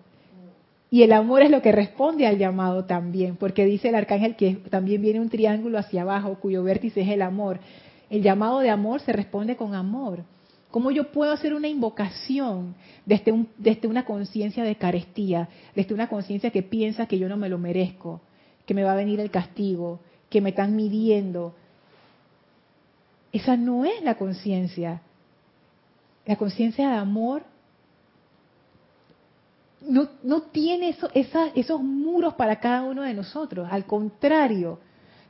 Y 0.90 1.02
el 1.02 1.12
amor 1.12 1.42
es 1.42 1.50
lo 1.50 1.60
que 1.60 1.72
responde 1.72 2.26
al 2.26 2.38
llamado 2.38 2.84
también, 2.84 3.36
porque 3.36 3.66
dice 3.66 3.90
el 3.90 3.94
arcángel 3.94 4.36
que 4.36 4.54
también 4.70 5.02
viene 5.02 5.20
un 5.20 5.28
triángulo 5.28 5.78
hacia 5.78 6.02
abajo 6.02 6.38
cuyo 6.40 6.62
vértice 6.62 7.02
es 7.02 7.08
el 7.08 7.22
amor. 7.22 7.60
El 8.08 8.22
llamado 8.22 8.60
de 8.60 8.70
amor 8.70 9.00
se 9.00 9.12
responde 9.12 9.56
con 9.56 9.74
amor. 9.74 10.24
¿Cómo 10.70 10.90
yo 10.90 11.12
puedo 11.12 11.32
hacer 11.32 11.54
una 11.54 11.68
invocación 11.68 12.74
desde, 13.04 13.32
un, 13.32 13.48
desde 13.58 13.88
una 13.88 14.04
conciencia 14.04 14.64
de 14.64 14.76
carestía, 14.76 15.48
desde 15.74 15.94
una 15.94 16.08
conciencia 16.08 16.50
que 16.50 16.62
piensa 16.62 17.06
que 17.06 17.18
yo 17.18 17.28
no 17.28 17.36
me 17.36 17.48
lo 17.48 17.58
merezco, 17.58 18.20
que 18.66 18.74
me 18.74 18.84
va 18.84 18.92
a 18.92 18.96
venir 18.96 19.20
el 19.20 19.30
castigo, 19.30 20.00
que 20.30 20.40
me 20.40 20.50
están 20.50 20.74
midiendo? 20.74 21.54
Esa 23.32 23.56
no 23.56 23.84
es 23.84 24.02
la 24.02 24.16
conciencia. 24.16 25.02
La 26.24 26.36
conciencia 26.36 26.90
de 26.90 26.96
amor 26.96 27.42
no, 29.80 30.08
no 30.22 30.42
tiene 30.42 30.90
eso, 30.90 31.08
esos 31.14 31.82
muros 31.82 32.34
para 32.34 32.60
cada 32.60 32.82
uno 32.82 33.02
de 33.02 33.14
nosotros. 33.14 33.68
Al 33.70 33.84
contrario, 33.84 34.78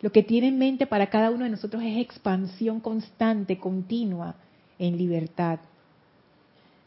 lo 0.00 0.10
que 0.10 0.22
tiene 0.22 0.48
en 0.48 0.58
mente 0.58 0.86
para 0.86 1.08
cada 1.08 1.30
uno 1.30 1.44
de 1.44 1.50
nosotros 1.50 1.82
es 1.82 1.98
expansión 1.98 2.80
constante, 2.80 3.58
continua, 3.58 4.36
en 4.78 4.96
libertad. 4.96 5.58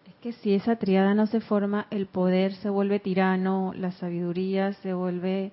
Es 0.08 0.16
que 0.22 0.34
si 0.34 0.54
esa 0.54 0.78
triada 0.78 1.14
no 1.14 1.28
se 1.28 1.42
forma, 1.42 1.88
el 1.92 2.06
poder 2.06 2.54
se 2.56 2.70
vuelve 2.70 3.00
tirano, 3.00 3.74
la 3.76 3.92
sabiduría 3.92 4.74
se 4.74 4.94
vuelve 4.94 5.52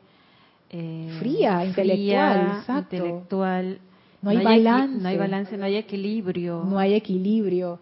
eh, 0.70 1.16
fría, 1.18 1.64
intelectual, 1.64 2.64
intelectual. 2.68 3.78
No 4.20 4.30
hay, 4.30 4.42
balance. 4.42 5.02
No 5.02 5.08
hay 5.08 5.16
balance, 5.16 5.56
no 5.56 5.64
hay 5.64 5.76
equilibrio. 5.76 6.64
No 6.64 6.78
hay 6.78 6.94
equilibrio. 6.94 7.78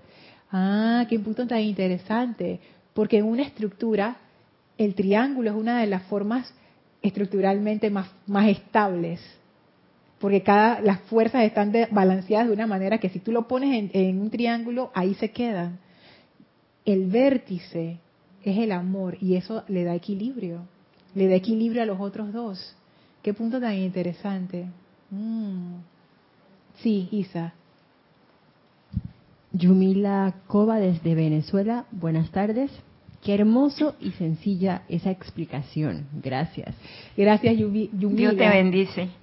Ah, 0.53 1.07
qué 1.09 1.19
punto 1.19 1.47
tan 1.47 1.61
interesante. 1.61 2.61
Porque 2.97 3.19
en 3.19 3.27
una 3.27 3.43
estructura, 3.43 4.17
el 4.79 4.95
triángulo 4.95 5.51
es 5.51 5.57
una 5.57 5.81
de 5.81 5.87
las 5.87 6.05
formas 6.05 6.51
estructuralmente 7.03 7.91
más, 7.91 8.11
más 8.27 8.49
estables. 8.49 9.21
Porque 10.19 10.43
cada, 10.43 10.81
las 10.81 11.01
fuerzas 11.03 11.45
están 11.45 11.75
balanceadas 11.91 12.47
de 12.47 12.55
una 12.55 12.67
manera 12.67 12.97
que 12.97 13.11
si 13.11 13.19
tú 13.19 13.33
lo 13.33 13.47
pones 13.47 13.91
en, 13.93 14.19
un 14.19 14.31
triángulo, 14.31 14.91
ahí 14.95 15.13
se 15.13 15.31
quedan. 15.31 15.79
El 16.87 17.09
vértice 17.11 17.99
es 18.43 18.57
el 18.57 18.73
amor 18.73 19.19
y 19.21 19.35
eso 19.35 19.63
le 19.69 19.85
da 19.85 19.95
equilibrio. 19.95 20.63
Le 21.15 21.29
da 21.29 21.35
equilibrio 21.35 21.83
a 21.83 21.87
los 21.87 22.01
otros 22.01 22.33
dos. 22.33 22.75
Qué 23.23 23.35
punto 23.35 23.61
tan 23.61 23.75
interesante. 23.75 24.65
Mm. 25.11 25.75
Sí, 26.79 27.09
Isa. 27.11 27.53
Yumila 29.57 30.35
Cova 30.47 30.79
desde 30.79 31.15
Venezuela, 31.15 31.87
buenas 31.91 32.31
tardes. 32.31 32.71
Qué 33.23 33.35
hermoso 33.35 33.95
y 34.01 34.11
sencilla 34.13 34.83
esa 34.89 35.11
explicación. 35.11 36.07
Gracias. 36.23 36.75
Gracias, 37.17 37.57
Yumila. 37.57 37.91
Dios 37.93 38.37
te 38.37 38.49
bendice. 38.49 39.09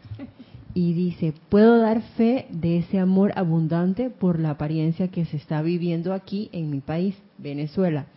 Y 0.76 0.94
dice, 0.94 1.36
puedo 1.50 1.78
dar 1.78 2.02
fe 2.18 2.48
de 2.50 2.80
ese 2.80 2.98
amor 2.98 3.32
abundante 3.36 4.10
por 4.10 4.40
la 4.40 4.50
apariencia 4.50 5.08
que 5.08 5.24
se 5.26 5.38
está 5.38 5.62
viviendo 5.62 6.14
aquí 6.14 6.50
en 6.52 6.72
mi 6.72 6.80
país, 6.80 7.16
Venezuela. 7.38 8.08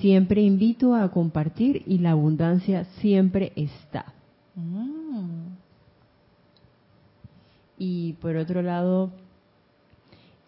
Siempre 0.00 0.42
invito 0.42 0.96
a 0.96 1.08
compartir 1.12 1.84
y 1.86 1.98
la 1.98 2.10
abundancia 2.10 2.84
siempre 3.00 3.52
está. 3.54 4.06
Mm. 4.56 5.54
Y 7.78 8.14
por 8.14 8.34
otro 8.34 8.60
lado, 8.60 9.12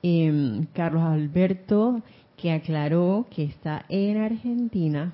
eh, 0.03 0.67
Carlos 0.73 1.03
Alberto 1.03 2.03
que 2.37 2.53
aclaró 2.53 3.27
que 3.31 3.45
está 3.45 3.85
en 3.89 4.19
Argentina. 4.19 5.13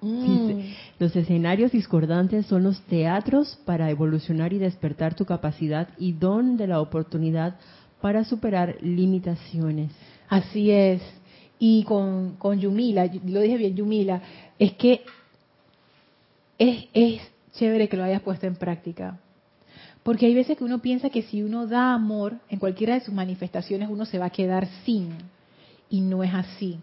Mm. 0.00 0.60
los 1.00 1.16
escenarios 1.16 1.72
discordantes 1.72 2.46
son 2.46 2.62
los 2.62 2.80
teatros 2.82 3.58
para 3.64 3.90
evolucionar 3.90 4.52
y 4.52 4.58
despertar 4.58 5.14
tu 5.14 5.24
capacidad 5.24 5.88
y 5.98 6.12
don 6.12 6.56
de 6.56 6.68
la 6.68 6.80
oportunidad 6.80 7.56
para 8.00 8.22
superar 8.22 8.76
limitaciones. 8.80 9.90
Así 10.28 10.70
es. 10.70 11.02
Y 11.58 11.82
con, 11.82 12.36
con 12.36 12.60
Yumila, 12.60 13.10
lo 13.26 13.40
dije 13.40 13.56
bien, 13.56 13.74
Yumila, 13.74 14.22
es 14.56 14.74
que 14.74 15.02
es, 16.58 16.84
es 16.92 17.20
chévere 17.54 17.88
que 17.88 17.96
lo 17.96 18.04
hayas 18.04 18.22
puesto 18.22 18.46
en 18.46 18.54
práctica. 18.54 19.18
Porque 20.08 20.24
hay 20.24 20.34
veces 20.34 20.56
que 20.56 20.64
uno 20.64 20.78
piensa 20.78 21.10
que 21.10 21.20
si 21.20 21.42
uno 21.42 21.66
da 21.66 21.92
amor 21.92 22.38
en 22.48 22.58
cualquiera 22.58 22.94
de 22.94 23.00
sus 23.00 23.12
manifestaciones, 23.12 23.90
uno 23.90 24.06
se 24.06 24.18
va 24.18 24.24
a 24.24 24.30
quedar 24.30 24.66
sin 24.82 25.12
y 25.90 26.00
no 26.00 26.24
es 26.24 26.32
así. 26.32 26.78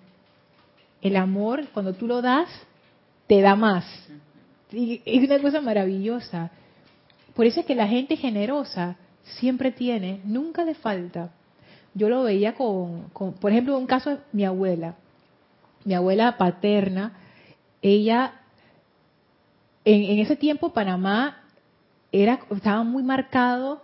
El 1.01 1.15
amor, 1.15 1.65
cuando 1.73 1.93
tú 1.93 2.05
lo 2.05 2.21
das, 2.21 2.47
te 3.25 3.41
da 3.41 3.55
más. 3.55 3.83
es 4.71 5.23
una 5.23 5.41
cosa 5.41 5.59
maravillosa. 5.59 6.51
Por 7.33 7.47
eso 7.47 7.61
es 7.61 7.65
que 7.65 7.73
la 7.73 7.87
gente 7.87 8.15
generosa 8.15 8.95
siempre 9.23 9.71
tiene, 9.71 10.21
nunca 10.23 10.63
le 10.63 10.75
falta. 10.75 11.31
Yo 11.95 12.09
lo 12.09 12.21
veía 12.21 12.53
con, 12.53 13.09
por 13.11 13.51
ejemplo, 13.51 13.75
un 13.75 13.87
caso 13.87 14.11
de 14.11 14.17
mi 14.33 14.45
abuela. 14.45 14.97
Mi 15.83 15.95
abuela 15.95 16.37
paterna, 16.37 17.13
ella, 17.81 18.35
en, 19.83 20.19
ese 20.19 20.35
tiempo 20.35 20.73
Panamá 20.73 21.41
era, 22.21 22.39
estaba 22.51 22.83
muy 22.83 23.03
marcado 23.03 23.81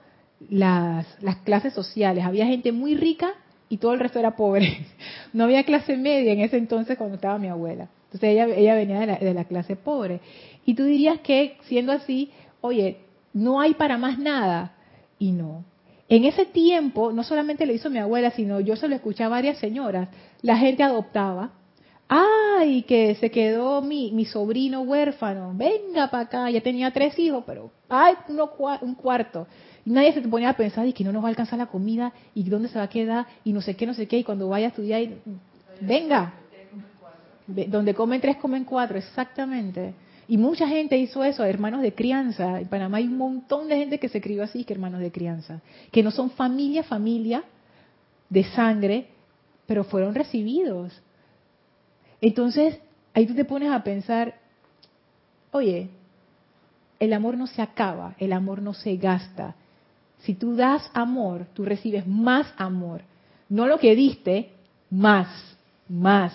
las, 0.49 1.05
las 1.21 1.38
clases 1.38 1.73
sociales. 1.73 2.23
Había 2.23 2.45
gente 2.45 2.71
muy 2.71 2.95
rica 2.95 3.34
y 3.69 3.77
todo 3.77 3.93
el 3.93 3.99
resto 3.99 4.19
era 4.19 4.36
pobre. 4.36 4.86
No 5.34 5.45
había 5.45 5.63
clase 5.63 5.95
media 5.95 6.34
en 6.34 6.41
ese 6.41 6.57
entonces 6.57 6.97
cuando 6.97 7.15
estaba 7.15 7.38
mi 7.38 7.47
abuela. 7.47 7.88
Entonces 8.05 8.32
ella, 8.32 8.45
ella 8.47 8.75
venía 8.75 8.99
de 8.99 9.05
la, 9.05 9.15
de 9.15 9.34
la 9.34 9.45
clase 9.45 9.77
pobre. 9.77 10.19
Y 10.65 10.73
tú 10.73 10.84
dirías 10.84 11.21
que, 11.21 11.57
siendo 11.63 11.93
así, 11.93 12.32
oye, 12.59 12.97
no 13.34 13.61
hay 13.61 13.73
para 13.75 13.97
más 13.97 14.19
nada. 14.19 14.73
Y 15.17 15.32
no. 15.32 15.63
En 16.09 16.25
ese 16.25 16.45
tiempo, 16.45 17.13
no 17.13 17.23
solamente 17.23 17.65
lo 17.65 17.71
hizo 17.71 17.89
mi 17.89 17.99
abuela, 17.99 18.32
sino 18.32 18.59
yo 18.59 18.75
se 18.75 18.89
lo 18.89 18.95
escuché 18.95 19.23
a 19.23 19.29
varias 19.29 19.57
señoras, 19.59 20.09
la 20.41 20.57
gente 20.57 20.84
adoptaba. 20.84 21.51
¡Ay, 22.14 22.82
que 22.84 23.16
se 23.16 23.32
quedó 23.32 23.82
mi, 23.82 24.12
mi 24.12 24.26
sobrino 24.26 24.82
huérfano! 24.82 25.53
Venga 25.55 26.09
para 26.09 26.24
acá, 26.24 26.49
ya 26.49 26.59
tenía 26.59 26.91
tres 26.91 27.18
hijos, 27.18 27.45
pero 27.47 27.72
¡ay, 27.88 28.16
uno, 28.28 28.51
un 28.82 28.95
cuarto! 28.95 29.47
Y 29.86 29.91
nadie 29.91 30.12
se 30.12 30.20
ponía 30.24 30.49
a 30.49 30.57
pensar 30.57 30.86
y 30.86 30.91
que 30.91 31.05
no 31.05 31.14
nos 31.14 31.24
va 31.24 31.28
a 31.28 31.30
alcanzar 31.30 31.57
la 31.57 31.68
comida 31.68 32.12
y 32.36 32.43
dónde 32.43 32.68
se 32.68 32.78
va 32.78 32.84
a 32.84 32.89
quedar 32.89 33.28
y 33.45 33.53
no 33.53 33.62
sé 33.62 33.78
qué, 33.78 33.86
no 33.86 33.93
sé 33.93 34.09
qué. 34.09 34.18
Y 34.18 34.24
cuando 34.26 34.49
vaya 34.49 34.66
a 34.66 34.70
estudiar, 34.70 35.07
venga. 35.80 36.34
Donde 37.47 37.93
comen 37.93 38.20
tres, 38.20 38.36
comen 38.36 38.66
cuatro, 38.66 38.97
exactamente. 38.97 39.93
Y 40.28 40.38
mucha 40.38 40.68
gente 40.68 40.97
hizo 40.97 41.24
eso, 41.24 41.45
hermanos 41.45 41.82
de 41.82 41.93
crianza. 41.93 42.59
En 42.59 42.68
Panamá 42.68 42.97
hay 42.97 43.05
un 43.05 43.18
montón 43.18 43.70
de 43.70 43.78
gente 43.78 43.99
que 43.99 44.09
se 44.09 44.20
crió 44.20 44.43
así, 44.43 44.66
que 44.66 44.74
hermanos 44.74 44.99
de 44.99 45.14
crianza. 45.14 45.62
Que 45.93 46.03
no 46.03 46.12
son 46.12 46.30
familia, 46.32 46.84
familia 46.84 47.45
de 48.30 48.43
sangre, 48.43 49.07
pero 49.66 49.86
fueron 49.86 50.14
recibidos. 50.14 51.01
Entonces, 52.22 52.80
ahí 53.13 53.26
tú 53.26 53.36
te 53.36 53.45
pones 53.45 53.72
a 53.72 53.84
pensar, 53.84 54.36
oye, 55.51 55.89
el 56.99 57.13
amor 57.13 57.36
no 57.36 57.47
se 57.47 57.61
acaba, 57.61 58.15
el 58.19 58.32
amor 58.32 58.61
no 58.61 58.74
se 58.74 58.95
gasta, 58.95 59.55
si 60.24 60.36
tú 60.36 60.55
das 60.55 60.89
amor, 60.93 61.47
tú 61.53 61.65
recibes 61.65 62.07
más 62.07 62.53
amor. 62.57 63.01
No 63.49 63.65
lo 63.65 63.80
que 63.80 63.95
diste, 63.95 64.51
más, 64.89 65.28
más. 65.89 66.34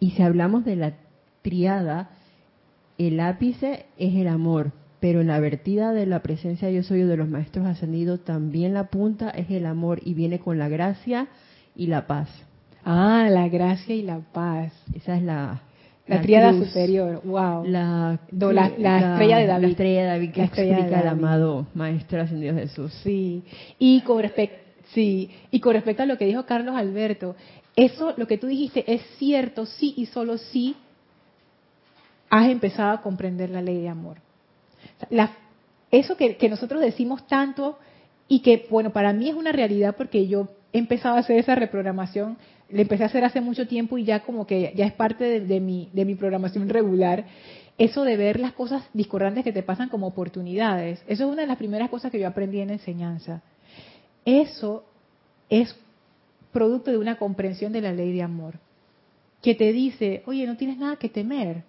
Y 0.00 0.12
si 0.12 0.22
hablamos 0.22 0.64
de 0.64 0.76
la 0.76 0.94
triada, 1.42 2.10
el 2.96 3.20
ápice 3.20 3.86
es 3.98 4.14
el 4.14 4.28
amor, 4.28 4.72
pero 4.98 5.20
en 5.20 5.28
la 5.28 5.40
vertida 5.40 5.92
de 5.92 6.06
la 6.06 6.22
presencia 6.22 6.70
yo 6.70 6.82
soy 6.82 7.02
de 7.02 7.16
los 7.16 7.28
maestros 7.28 7.66
ascendidos, 7.66 8.24
también 8.24 8.74
la 8.74 8.84
punta 8.84 9.30
es 9.30 9.50
el 9.50 9.66
amor 9.66 10.00
y 10.04 10.14
viene 10.14 10.38
con 10.40 10.58
la 10.58 10.68
gracia 10.68 11.28
y 11.76 11.88
la 11.88 12.06
paz. 12.06 12.28
Ah, 12.84 13.28
la 13.30 13.48
gracia 13.48 13.94
y 13.94 14.02
la 14.02 14.20
paz. 14.32 14.72
Esa 14.94 15.16
es 15.16 15.22
la, 15.22 15.60
la, 16.06 16.22
triada 16.22 16.52
superior, 16.52 17.20
wow. 17.24 17.64
La, 17.64 18.18
la, 18.30 18.66
estrella 18.66 19.38
de 19.38 19.46
David. 19.46 19.64
La 19.64 19.68
estrella 19.68 20.00
de 20.02 20.06
David 20.06 20.32
que 20.32 20.42
explica 20.44 21.00
el 21.00 21.08
amado 21.08 21.66
Maestro 21.74 22.22
Ascendido 22.22 22.54
Jesús. 22.54 22.92
Sí. 23.02 23.42
Y 23.78 24.00
con, 24.02 24.22
respecto, 24.22 24.56
sí. 24.94 25.30
y 25.50 25.60
con 25.60 25.74
respecto 25.74 26.02
a 26.02 26.06
lo 26.06 26.16
que 26.16 26.24
dijo 26.24 26.46
Carlos 26.46 26.76
Alberto, 26.76 27.36
eso, 27.76 28.14
lo 28.16 28.26
que 28.26 28.38
tú 28.38 28.46
dijiste, 28.46 28.84
es 28.92 29.02
cierto, 29.18 29.66
sí 29.66 29.94
y 29.96 30.06
solo 30.06 30.38
sí 30.38 30.76
has 32.30 32.48
empezado 32.48 32.90
a 32.90 33.02
comprender 33.02 33.50
la 33.50 33.62
ley 33.62 33.80
de 33.82 33.88
amor. 33.88 34.16
La, 35.10 35.30
eso 35.90 36.16
que, 36.16 36.36
que 36.36 36.48
nosotros 36.48 36.80
decimos 36.80 37.26
tanto 37.26 37.78
y 38.28 38.40
que, 38.40 38.66
bueno, 38.70 38.90
para 38.90 39.12
mí 39.12 39.28
es 39.28 39.34
una 39.34 39.52
realidad 39.52 39.94
porque 39.96 40.26
yo 40.26 40.48
he 40.72 40.78
empezado 40.78 41.16
a 41.16 41.20
hacer 41.20 41.38
esa 41.38 41.54
reprogramación 41.54 42.36
le 42.70 42.82
empecé 42.82 43.02
a 43.02 43.06
hacer 43.06 43.24
hace 43.24 43.40
mucho 43.40 43.66
tiempo 43.66 43.98
y 43.98 44.04
ya 44.04 44.20
como 44.20 44.46
que 44.46 44.72
ya 44.76 44.86
es 44.86 44.92
parte 44.92 45.40
de, 45.40 45.60
mi, 45.60 45.90
de 45.92 46.04
mi 46.04 46.14
programación 46.14 46.68
regular, 46.68 47.24
eso 47.78 48.04
de 48.04 48.16
ver 48.16 48.40
las 48.40 48.52
cosas 48.52 48.84
discordantes 48.92 49.44
que 49.44 49.52
te 49.52 49.62
pasan 49.62 49.88
como 49.88 50.06
oportunidades. 50.06 51.02
Eso 51.06 51.26
es 51.26 51.32
una 51.32 51.42
de 51.42 51.48
las 51.48 51.58
primeras 51.58 51.90
cosas 51.90 52.10
que 52.10 52.18
yo 52.18 52.26
aprendí 52.26 52.60
en 52.60 52.70
enseñanza. 52.70 53.42
Eso 54.24 54.84
es 55.48 55.74
producto 56.52 56.90
de 56.90 56.98
una 56.98 57.16
comprensión 57.16 57.72
de 57.72 57.80
la 57.80 57.92
ley 57.92 58.12
de 58.12 58.22
amor, 58.22 58.54
que 59.42 59.54
te 59.54 59.72
dice, 59.72 60.22
oye, 60.26 60.46
no 60.46 60.56
tienes 60.56 60.78
nada 60.78 60.96
que 60.96 61.08
temer. 61.08 61.62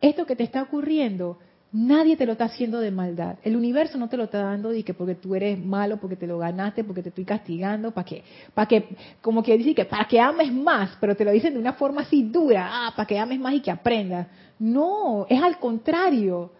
esto 0.00 0.26
que 0.26 0.36
te 0.36 0.44
está 0.44 0.62
ocurriendo, 0.62 1.38
nadie 1.72 2.16
te 2.16 2.24
lo 2.24 2.32
está 2.32 2.44
haciendo 2.44 2.80
de 2.80 2.90
maldad. 2.90 3.36
El 3.42 3.56
universo 3.56 3.98
no 3.98 4.08
te 4.08 4.16
lo 4.16 4.24
está 4.24 4.42
dando 4.42 4.70
de 4.70 4.82
que 4.82 4.94
porque 4.94 5.14
tú 5.14 5.34
eres 5.34 5.58
malo, 5.58 5.98
porque 5.98 6.16
te 6.16 6.26
lo 6.26 6.38
ganaste, 6.38 6.84
porque 6.84 7.02
te 7.02 7.10
estoy 7.10 7.24
castigando, 7.24 7.90
para 7.90 8.04
que, 8.04 8.22
para 8.54 8.66
que, 8.66 8.88
como 9.20 9.42
que 9.42 9.56
dice 9.58 9.74
que 9.74 9.84
para 9.84 10.06
que 10.06 10.20
ames 10.20 10.52
más, 10.52 10.96
pero 11.00 11.14
te 11.14 11.24
lo 11.24 11.30
dicen 11.30 11.54
de 11.54 11.60
una 11.60 11.74
forma 11.74 12.02
así 12.02 12.22
dura, 12.22 12.68
ah, 12.70 12.92
para 12.96 13.06
que 13.06 13.18
ames 13.18 13.38
más 13.38 13.54
y 13.54 13.60
que 13.60 13.70
aprendas. 13.70 14.26
No, 14.58 15.26
es 15.28 15.42
al 15.42 15.58
contrario. 15.58 16.50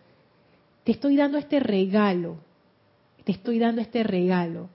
Te 0.84 0.92
estoy 0.92 1.16
dando 1.16 1.38
este 1.38 1.60
regalo. 1.60 2.36
Te 3.24 3.32
estoy 3.32 3.58
dando 3.58 3.80
este 3.80 4.02
regalo. 4.02 4.68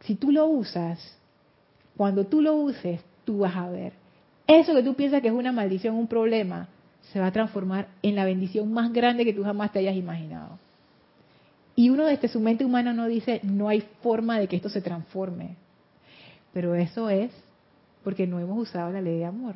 Si 0.00 0.14
tú 0.16 0.30
lo 0.30 0.46
usas, 0.46 1.18
cuando 1.96 2.26
tú 2.26 2.42
lo 2.42 2.54
uses, 2.56 3.00
tú 3.24 3.38
vas 3.38 3.56
a 3.56 3.68
ver. 3.70 3.92
Eso 4.46 4.74
que 4.74 4.82
tú 4.82 4.94
piensas 4.94 5.22
que 5.22 5.28
es 5.28 5.34
una 5.34 5.52
maldición, 5.52 5.94
un 5.94 6.06
problema, 6.06 6.68
se 7.14 7.20
va 7.20 7.28
a 7.28 7.32
transformar 7.32 7.86
en 8.02 8.16
la 8.16 8.24
bendición 8.24 8.72
más 8.72 8.92
grande 8.92 9.24
que 9.24 9.32
tú 9.32 9.44
jamás 9.44 9.70
te 9.70 9.78
hayas 9.78 9.94
imaginado. 9.94 10.58
Y 11.76 11.88
uno 11.90 12.06
desde 12.06 12.26
su 12.26 12.40
mente 12.40 12.64
humana 12.64 12.92
no 12.92 13.06
dice, 13.06 13.38
no 13.44 13.68
hay 13.68 13.82
forma 14.02 14.36
de 14.40 14.48
que 14.48 14.56
esto 14.56 14.68
se 14.68 14.80
transforme. 14.80 15.54
Pero 16.52 16.74
eso 16.74 17.08
es 17.08 17.30
porque 18.02 18.26
no 18.26 18.40
hemos 18.40 18.58
usado 18.58 18.90
la 18.90 19.00
ley 19.00 19.18
de 19.18 19.26
amor. 19.26 19.54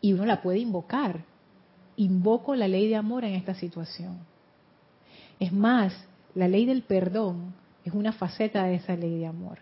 Y 0.00 0.14
uno 0.14 0.24
la 0.24 0.40
puede 0.40 0.58
invocar. 0.58 1.20
Invoco 1.96 2.54
la 2.54 2.66
ley 2.66 2.88
de 2.88 2.96
amor 2.96 3.26
en 3.26 3.34
esta 3.34 3.54
situación. 3.54 4.16
Es 5.38 5.52
más, 5.52 5.92
la 6.34 6.48
ley 6.48 6.64
del 6.64 6.80
perdón 6.80 7.52
es 7.84 7.92
una 7.92 8.12
faceta 8.12 8.64
de 8.64 8.76
esa 8.76 8.96
ley 8.96 9.18
de 9.18 9.26
amor. 9.26 9.58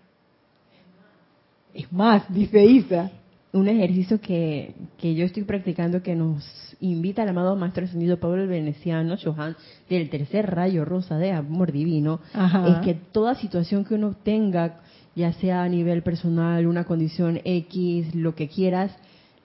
Es 1.74 1.92
más, 1.92 2.32
dice 2.32 2.64
Isa. 2.64 3.10
Un 3.56 3.68
ejercicio 3.68 4.20
que, 4.20 4.74
que 4.98 5.14
yo 5.14 5.24
estoy 5.24 5.44
practicando 5.44 6.02
que 6.02 6.14
nos 6.14 6.44
invita 6.80 7.22
al 7.22 7.30
amado 7.30 7.56
Maestro 7.56 7.86
Ascendido 7.86 8.20
Pablo 8.20 8.42
el 8.42 8.48
Veneciano, 8.48 9.16
Johan, 9.22 9.56
del 9.88 10.10
tercer 10.10 10.54
rayo 10.54 10.84
rosa 10.84 11.16
de 11.16 11.32
amor 11.32 11.72
divino, 11.72 12.20
es 12.34 12.76
que 12.84 12.94
toda 12.94 13.34
situación 13.34 13.86
que 13.86 13.94
uno 13.94 14.14
tenga, 14.22 14.80
ya 15.14 15.32
sea 15.32 15.62
a 15.62 15.68
nivel 15.70 16.02
personal, 16.02 16.66
una 16.66 16.84
condición 16.84 17.40
X, 17.44 18.14
lo 18.14 18.34
que 18.34 18.48
quieras, 18.48 18.94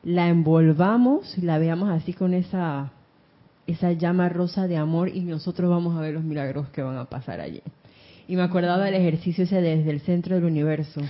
la 0.04 0.28
envolvamos, 0.28 1.38
la 1.38 1.58
veamos 1.58 1.90
así 1.90 2.12
con 2.12 2.34
esa, 2.34 2.92
esa 3.66 3.94
llama 3.94 4.28
rosa 4.28 4.68
de 4.68 4.76
amor 4.76 5.08
y 5.08 5.22
nosotros 5.22 5.70
vamos 5.70 5.98
a 5.98 6.02
ver 6.02 6.14
los 6.14 6.24
milagros 6.24 6.68
que 6.70 6.82
van 6.82 6.98
a 6.98 7.06
pasar 7.06 7.40
allí. 7.40 7.62
Y 8.28 8.36
me 8.36 8.44
acordaba 8.44 8.84
del 8.84 8.96
ejercicio 8.96 9.46
ese 9.46 9.62
desde 9.62 9.90
el 9.90 10.02
centro 10.02 10.36
del 10.36 10.44
universo. 10.44 11.02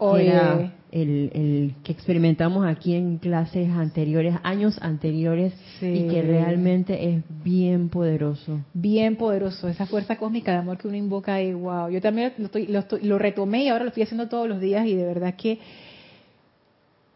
Era 0.00 0.72
el, 0.90 1.30
el, 1.32 1.74
que 1.82 1.92
experimentamos 1.92 2.66
aquí 2.66 2.94
en 2.94 3.18
clases 3.18 3.70
anteriores, 3.70 4.36
años 4.42 4.78
anteriores, 4.80 5.54
y 5.80 6.08
que 6.08 6.22
realmente 6.22 7.10
es 7.10 7.22
bien 7.42 7.88
poderoso. 7.88 8.60
Bien 8.72 9.16
poderoso, 9.16 9.68
esa 9.68 9.86
fuerza 9.86 10.16
cósmica 10.16 10.52
de 10.52 10.58
amor 10.58 10.78
que 10.78 10.88
uno 10.88 10.96
invoca 10.96 11.34
ahí, 11.34 11.52
wow. 11.52 11.88
Yo 11.88 12.00
también 12.00 12.34
lo, 12.38 12.46
estoy, 12.46 12.66
lo, 12.66 12.84
lo 13.02 13.18
retomé 13.18 13.64
y 13.64 13.68
ahora 13.68 13.84
lo 13.84 13.88
estoy 13.88 14.02
haciendo 14.04 14.28
todos 14.28 14.48
los 14.48 14.60
días 14.60 14.86
y 14.86 14.94
de 14.94 15.06
verdad 15.06 15.34
que 15.36 15.58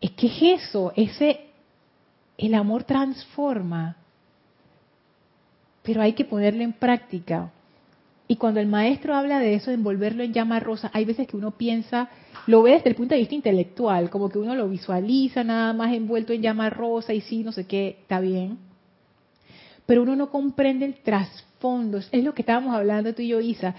es 0.00 0.10
que 0.12 0.26
es 0.28 0.62
eso, 0.62 0.92
ese 0.96 1.40
el 2.36 2.54
amor 2.54 2.84
transforma, 2.84 3.96
pero 5.82 6.00
hay 6.00 6.12
que 6.12 6.24
ponerlo 6.24 6.62
en 6.62 6.72
práctica. 6.72 7.50
Y 8.30 8.36
cuando 8.36 8.60
el 8.60 8.66
maestro 8.66 9.14
habla 9.14 9.40
de 9.40 9.54
eso, 9.54 9.70
de 9.70 9.76
envolverlo 9.76 10.22
en 10.22 10.34
llama 10.34 10.60
rosa, 10.60 10.90
hay 10.92 11.06
veces 11.06 11.26
que 11.26 11.36
uno 11.36 11.52
piensa, 11.52 12.10
lo 12.46 12.62
ve 12.62 12.72
desde 12.72 12.90
el 12.90 12.94
punto 12.94 13.14
de 13.14 13.20
vista 13.20 13.34
intelectual, 13.34 14.10
como 14.10 14.28
que 14.28 14.38
uno 14.38 14.54
lo 14.54 14.68
visualiza 14.68 15.42
nada 15.42 15.72
más 15.72 15.94
envuelto 15.94 16.34
en 16.34 16.42
llama 16.42 16.68
rosa 16.68 17.14
y 17.14 17.22
sí, 17.22 17.42
no 17.42 17.52
sé 17.52 17.66
qué, 17.66 17.96
está 18.02 18.20
bien. 18.20 18.58
Pero 19.86 20.02
uno 20.02 20.14
no 20.14 20.30
comprende 20.30 20.84
el 20.84 20.96
trasfondo, 20.96 21.98
es 21.98 22.22
lo 22.22 22.34
que 22.34 22.42
estábamos 22.42 22.74
hablando 22.74 23.14
tú 23.14 23.22
y 23.22 23.28
yo, 23.28 23.40
Isa, 23.40 23.74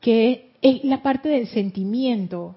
que 0.00 0.52
es 0.62 0.84
la 0.84 1.02
parte 1.02 1.28
del 1.28 1.48
sentimiento. 1.48 2.54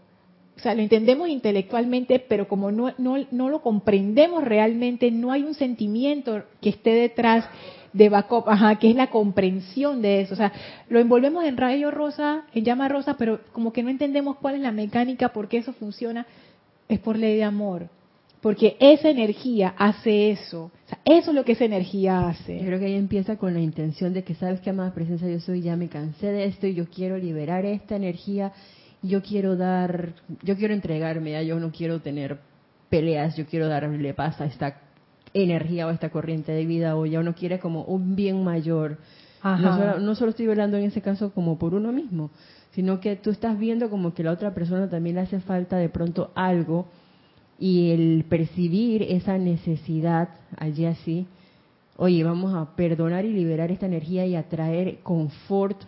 O 0.62 0.64
sea, 0.64 0.76
lo 0.76 0.84
entendemos 0.84 1.28
intelectualmente, 1.28 2.20
pero 2.20 2.48
como 2.48 2.72
no, 2.72 2.94
no, 3.00 3.18
no 3.32 3.50
lo 3.50 3.64
comprendemos 3.64 4.44
realmente, 4.44 5.10
no 5.10 5.32
hay 5.32 5.42
un 5.42 5.56
sentimiento 5.56 6.44
que 6.62 6.70
esté 6.70 6.92
detrás 6.92 7.46
de 7.94 8.10
backup, 8.10 8.48
ajá, 8.48 8.76
que 8.78 8.92
es 8.92 8.96
la 8.96 9.10
comprensión 9.10 10.04
de 10.04 10.22
eso. 10.22 10.36
O 10.36 10.38
sea, 10.38 10.54
lo 10.88 11.00
envolvemos 11.00 11.46
en 11.46 11.58
rayo 11.58 11.90
rosa, 11.90 12.44
en 12.54 12.64
llama 12.64 12.88
rosa, 12.90 13.18
pero 13.18 13.40
como 13.54 13.74
que 13.74 13.82
no 13.82 13.90
entendemos 13.90 14.38
cuál 14.38 14.54
es 14.54 14.62
la 14.62 14.72
mecánica, 14.72 15.30
por 15.30 15.48
qué 15.48 15.58
eso 15.58 15.74
funciona, 15.74 16.28
es 16.88 17.00
por 17.00 17.18
ley 17.18 17.38
de 17.38 17.44
amor. 17.44 17.88
Porque 18.40 18.78
esa 18.80 19.10
energía 19.10 19.74
hace 19.80 20.30
eso. 20.30 20.66
O 20.66 20.90
sea, 20.90 21.00
eso 21.06 21.32
es 21.32 21.36
lo 21.36 21.44
que 21.44 21.54
esa 21.54 21.66
energía 21.66 22.28
hace. 22.28 22.60
Yo 22.60 22.68
creo 22.68 22.80
que 22.80 22.86
ahí 22.86 22.98
empieza 22.98 23.36
con 23.36 23.56
la 23.56 23.62
intención 23.62 24.14
de 24.14 24.24
que, 24.24 24.36
¿sabes 24.36 24.62
qué, 24.62 24.70
amada 24.70 24.94
presencia 24.94 25.28
yo 25.28 25.40
soy? 25.40 25.62
Ya 25.62 25.76
me 25.76 25.90
cansé 25.90 26.28
de 26.28 26.46
esto 26.46 26.68
y 26.68 26.76
yo 26.76 26.86
quiero 26.88 27.18
liberar 27.18 27.66
esta 27.66 27.96
energía. 27.96 28.54
Yo 29.02 29.22
quiero 29.22 29.56
dar, 29.56 30.14
yo 30.44 30.56
quiero 30.56 30.74
entregarme, 30.74 31.32
ya 31.32 31.42
yo 31.42 31.60
no 31.60 31.72
quiero 31.72 32.02
tener 32.02 32.40
peleas, 32.90 33.36
yo 33.36 33.46
quiero 33.46 33.68
darle 33.68 34.14
paz 34.14 34.40
a 34.42 34.46
esta 34.46 34.78
energía 35.34 35.88
o 35.88 35.92
esta 35.92 36.10
corriente 36.10 36.52
de 36.52 36.66
vida 36.66 36.96
o 36.96 37.06
ya 37.06 37.20
uno 37.20 37.34
quiere 37.34 37.60
como 37.60 37.84
un 37.84 38.16
bien 38.16 38.44
mayor. 38.44 38.98
No 39.44 40.14
solo, 40.14 40.32
estoy 40.32 40.48
hablando 40.50 40.78
en 40.78 40.84
ese 40.84 41.02
caso 41.02 41.34
como 41.34 41.58
por 41.58 41.74
uno 41.74 41.92
mismo, 41.92 42.30
sino 42.72 43.00
que 43.00 43.16
tú 43.16 43.32
estás 43.32 43.58
viendo 43.58 43.90
como 43.90 44.14
que 44.14 44.24
la 44.24 44.32
otra 44.32 44.54
persona 44.54 44.88
también 44.88 45.16
le 45.16 45.22
hace 45.22 45.40
falta 45.40 45.78
de 45.78 45.90
pronto 45.90 46.32
algo 46.36 46.88
y 47.58 47.92
el 47.92 48.26
percibir 48.30 49.04
esa 49.04 49.38
necesidad 49.38 50.30
allí 50.58 50.86
así, 50.86 51.28
oye, 51.98 52.24
vamos 52.24 52.54
a 52.54 52.76
perdonar 52.76 53.26
y 53.26 53.34
liberar 53.34 53.72
esta 53.72 53.88
energía 53.88 54.26
y 54.26 54.36
atraer 54.36 55.00
confort 55.02 55.82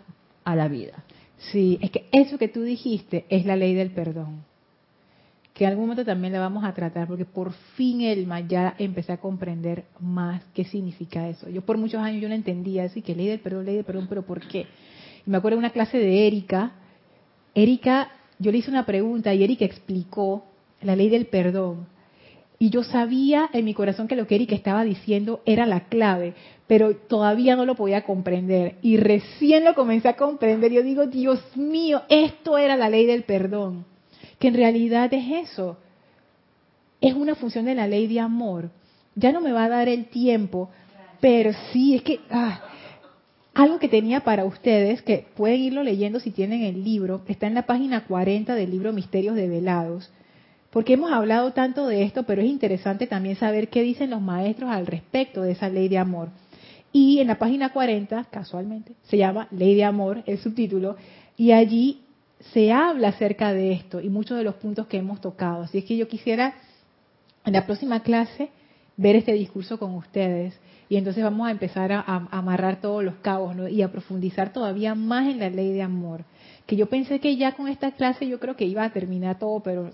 a 0.44 0.56
la 0.56 0.68
vida. 0.68 1.04
Sí, 1.38 1.78
es 1.82 1.90
que 1.90 2.06
eso 2.12 2.38
que 2.38 2.48
tú 2.48 2.62
dijiste 2.62 3.26
es 3.28 3.44
la 3.44 3.56
ley 3.56 3.74
del 3.74 3.90
perdón 3.90 4.44
que 5.54 5.64
en 5.64 5.70
algún 5.70 5.84
momento 5.84 6.04
también 6.04 6.32
la 6.32 6.40
vamos 6.40 6.64
a 6.64 6.74
tratar, 6.74 7.06
porque 7.06 7.24
por 7.24 7.52
fin 7.76 8.00
Elma 8.00 8.40
ya 8.40 8.74
empecé 8.76 9.12
a 9.12 9.18
comprender 9.18 9.84
más 10.00 10.42
qué 10.52 10.64
significa 10.64 11.28
eso. 11.28 11.48
Yo 11.48 11.62
por 11.62 11.78
muchos 11.78 12.00
años 12.00 12.20
yo 12.20 12.28
no 12.28 12.34
entendía, 12.34 12.82
así 12.82 13.02
que 13.02 13.14
ley 13.14 13.28
del 13.28 13.38
perdón, 13.38 13.64
ley 13.64 13.76
del 13.76 13.84
perdón, 13.84 14.06
pero 14.08 14.22
¿por 14.22 14.40
qué? 14.40 14.66
Y 15.24 15.30
me 15.30 15.36
acuerdo 15.36 15.56
de 15.56 15.60
una 15.60 15.70
clase 15.70 15.96
de 15.96 16.26
Erika, 16.26 16.72
Erika, 17.54 18.10
yo 18.40 18.50
le 18.50 18.58
hice 18.58 18.70
una 18.70 18.84
pregunta 18.84 19.32
y 19.32 19.44
Erika 19.44 19.64
explicó 19.64 20.44
la 20.82 20.96
ley 20.96 21.08
del 21.08 21.26
perdón. 21.26 21.86
Y 22.64 22.70
yo 22.70 22.82
sabía 22.82 23.50
en 23.52 23.66
mi 23.66 23.74
corazón 23.74 24.08
que 24.08 24.16
lo 24.16 24.26
que 24.26 24.36
Erika 24.36 24.54
estaba 24.54 24.84
diciendo 24.84 25.42
era 25.44 25.66
la 25.66 25.80
clave, 25.80 26.32
pero 26.66 26.96
todavía 26.96 27.56
no 27.56 27.66
lo 27.66 27.74
podía 27.74 28.04
comprender. 28.04 28.76
Y 28.80 28.96
recién 28.96 29.64
lo 29.64 29.74
comencé 29.74 30.08
a 30.08 30.16
comprender. 30.16 30.72
Yo 30.72 30.82
digo, 30.82 31.06
Dios 31.06 31.38
mío, 31.56 32.04
esto 32.08 32.56
era 32.56 32.74
la 32.74 32.88
ley 32.88 33.04
del 33.04 33.24
perdón 33.24 33.84
que 34.38 34.48
en 34.48 34.54
realidad 34.54 35.12
es 35.12 35.50
eso. 35.50 35.76
Es 37.02 37.12
una 37.12 37.34
función 37.34 37.66
de 37.66 37.74
la 37.74 37.86
ley 37.86 38.06
de 38.06 38.20
amor. 38.20 38.70
Ya 39.14 39.30
no 39.30 39.42
me 39.42 39.52
va 39.52 39.64
a 39.64 39.68
dar 39.68 39.90
el 39.90 40.06
tiempo, 40.06 40.70
pero 41.20 41.50
sí, 41.70 41.96
es 41.96 42.02
que 42.02 42.20
ah, 42.30 42.62
algo 43.52 43.78
que 43.78 43.90
tenía 43.90 44.20
para 44.20 44.46
ustedes, 44.46 45.02
que 45.02 45.26
pueden 45.36 45.60
irlo 45.60 45.82
leyendo 45.82 46.18
si 46.18 46.30
tienen 46.30 46.62
el 46.62 46.82
libro, 46.82 47.20
está 47.28 47.46
en 47.46 47.56
la 47.56 47.66
página 47.66 48.06
40 48.06 48.54
del 48.54 48.70
libro 48.70 48.94
Misterios 48.94 49.34
de 49.36 49.50
Velados, 49.50 50.10
porque 50.74 50.94
hemos 50.94 51.12
hablado 51.12 51.52
tanto 51.52 51.86
de 51.86 52.02
esto, 52.02 52.24
pero 52.24 52.42
es 52.42 52.48
interesante 52.48 53.06
también 53.06 53.36
saber 53.36 53.68
qué 53.68 53.82
dicen 53.82 54.10
los 54.10 54.20
maestros 54.20 54.70
al 54.70 54.88
respecto 54.88 55.42
de 55.42 55.52
esa 55.52 55.68
ley 55.68 55.88
de 55.88 55.98
amor. 55.98 56.30
Y 56.92 57.20
en 57.20 57.28
la 57.28 57.38
página 57.38 57.72
40, 57.72 58.24
casualmente, 58.24 58.94
se 59.04 59.16
llama 59.16 59.46
Ley 59.52 59.76
de 59.76 59.84
Amor, 59.84 60.24
el 60.26 60.38
subtítulo, 60.38 60.96
y 61.36 61.52
allí 61.52 62.00
se 62.52 62.72
habla 62.72 63.10
acerca 63.10 63.52
de 63.52 63.70
esto 63.70 64.00
y 64.00 64.08
muchos 64.08 64.36
de 64.36 64.42
los 64.42 64.56
puntos 64.56 64.88
que 64.88 64.96
hemos 64.96 65.20
tocado. 65.20 65.62
Así 65.62 65.78
es 65.78 65.84
que 65.84 65.96
yo 65.96 66.08
quisiera 66.08 66.54
en 67.44 67.52
la 67.52 67.66
próxima 67.66 68.02
clase 68.02 68.50
ver 68.96 69.14
este 69.14 69.32
discurso 69.32 69.78
con 69.78 69.94
ustedes 69.94 70.58
y 70.88 70.96
entonces 70.96 71.22
vamos 71.22 71.46
a 71.46 71.50
empezar 71.50 71.92
a, 71.92 72.00
amarrar 72.30 72.80
todos 72.80 73.02
los 73.02 73.14
cabos 73.16 73.56
y 73.70 73.82
a 73.82 73.92
profundizar 73.92 74.52
todavía 74.52 74.94
más 74.94 75.28
en 75.28 75.38
la 75.38 75.50
ley 75.50 75.72
de 75.72 75.82
amor. 75.82 76.24
Que 76.66 76.76
yo 76.76 76.86
pensé 76.86 77.20
que 77.20 77.36
ya 77.36 77.52
con 77.52 77.68
esta 77.68 77.92
clase 77.92 78.26
yo 78.26 78.40
creo 78.40 78.56
que 78.56 78.64
iba 78.64 78.84
a 78.84 78.92
terminar 78.92 79.38
todo, 79.38 79.60
pero 79.60 79.90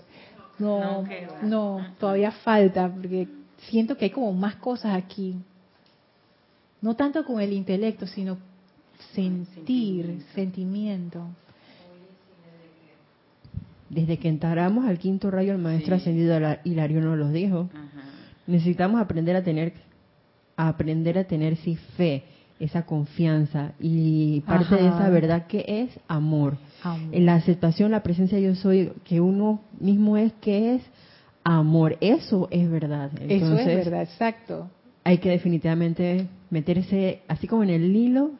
no, 0.59 1.03
no, 1.41 1.85
todavía 1.99 2.31
falta 2.31 2.89
porque 2.89 3.27
siento 3.69 3.97
que 3.97 4.05
hay 4.05 4.11
como 4.11 4.33
más 4.33 4.55
cosas 4.55 4.95
aquí. 4.95 5.35
No 6.81 6.95
tanto 6.95 7.23
con 7.25 7.39
el 7.39 7.53
intelecto, 7.53 8.07
sino 8.07 8.37
sentir, 9.13 10.23
sentimiento. 10.33 11.27
Desde 13.89 14.17
que 14.17 14.29
entramos 14.29 14.85
al 14.85 14.97
quinto 14.97 15.29
rayo, 15.29 15.51
el 15.51 15.57
maestro 15.57 15.95
ascendido 15.95 16.39
Hilario 16.63 17.01
nos 17.01 17.17
lo 17.17 17.29
dijo. 17.29 17.69
Necesitamos 18.47 19.01
aprender 19.01 19.35
a 19.35 19.43
tener, 19.43 19.73
aprender 20.55 21.17
a 21.17 21.25
tener 21.25 21.57
sí 21.57 21.75
fe, 21.97 22.23
esa 22.61 22.83
confianza 22.83 23.73
y 23.79 24.41
parte 24.41 24.75
de 24.75 24.87
esa 24.87 25.09
verdad 25.09 25.47
que 25.47 25.65
es 25.67 25.99
amor. 26.07 26.57
En 27.11 27.25
la 27.25 27.35
aceptación, 27.35 27.89
la 27.91 28.03
presencia 28.03 28.39
yo 28.39 28.53
soy, 28.53 28.93
que 29.03 29.19
uno 29.19 29.61
mismo 29.79 30.15
es 30.15 30.31
que 30.33 30.75
es 30.75 30.83
amor. 31.43 31.97
Eso 32.01 32.47
es 32.51 32.69
verdad. 32.69 33.11
Eso 33.27 33.57
es 33.57 33.65
verdad, 33.65 34.03
exacto. 34.03 34.69
hay 35.03 35.17
que 35.17 35.29
definitivamente 35.29 36.27
meterse, 36.51 37.21
así 37.27 37.47
como 37.47 37.63
en 37.63 37.71
el 37.71 37.95
hilo, 37.95 38.31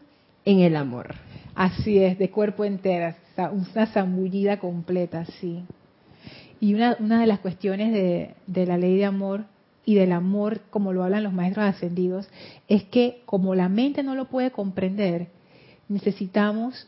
en 0.46 0.60
el 0.60 0.76
amor. 0.76 1.16
Así 1.56 1.98
es, 1.98 2.20
de 2.20 2.30
cuerpo 2.30 2.64
entera, 2.64 3.18
una 3.52 3.88
zambullida 3.88 4.60
completa, 4.60 5.26
sí. 5.26 5.64
Y 6.60 6.76
una, 6.76 6.96
una 7.00 7.20
de 7.20 7.26
las 7.26 7.40
cuestiones 7.40 7.92
de, 7.92 8.36
de 8.46 8.66
la 8.68 8.78
ley 8.78 8.98
de 8.98 9.06
amor 9.06 9.46
y 9.86 9.96
del 9.96 10.12
amor, 10.12 10.62
como 10.70 10.94
lo 10.94 11.04
hablan 11.04 11.24
los 11.24 11.34
maestros 11.34 11.66
ascendidos, 11.66 12.28
es 12.68 12.84
que 12.84 13.22
como 13.26 13.56
la 13.56 13.70
mente 13.70 14.04
no 14.04 14.16
lo 14.16 14.26
puede 14.26 14.52
comprender, 14.52 15.28
necesitamos 15.90 16.88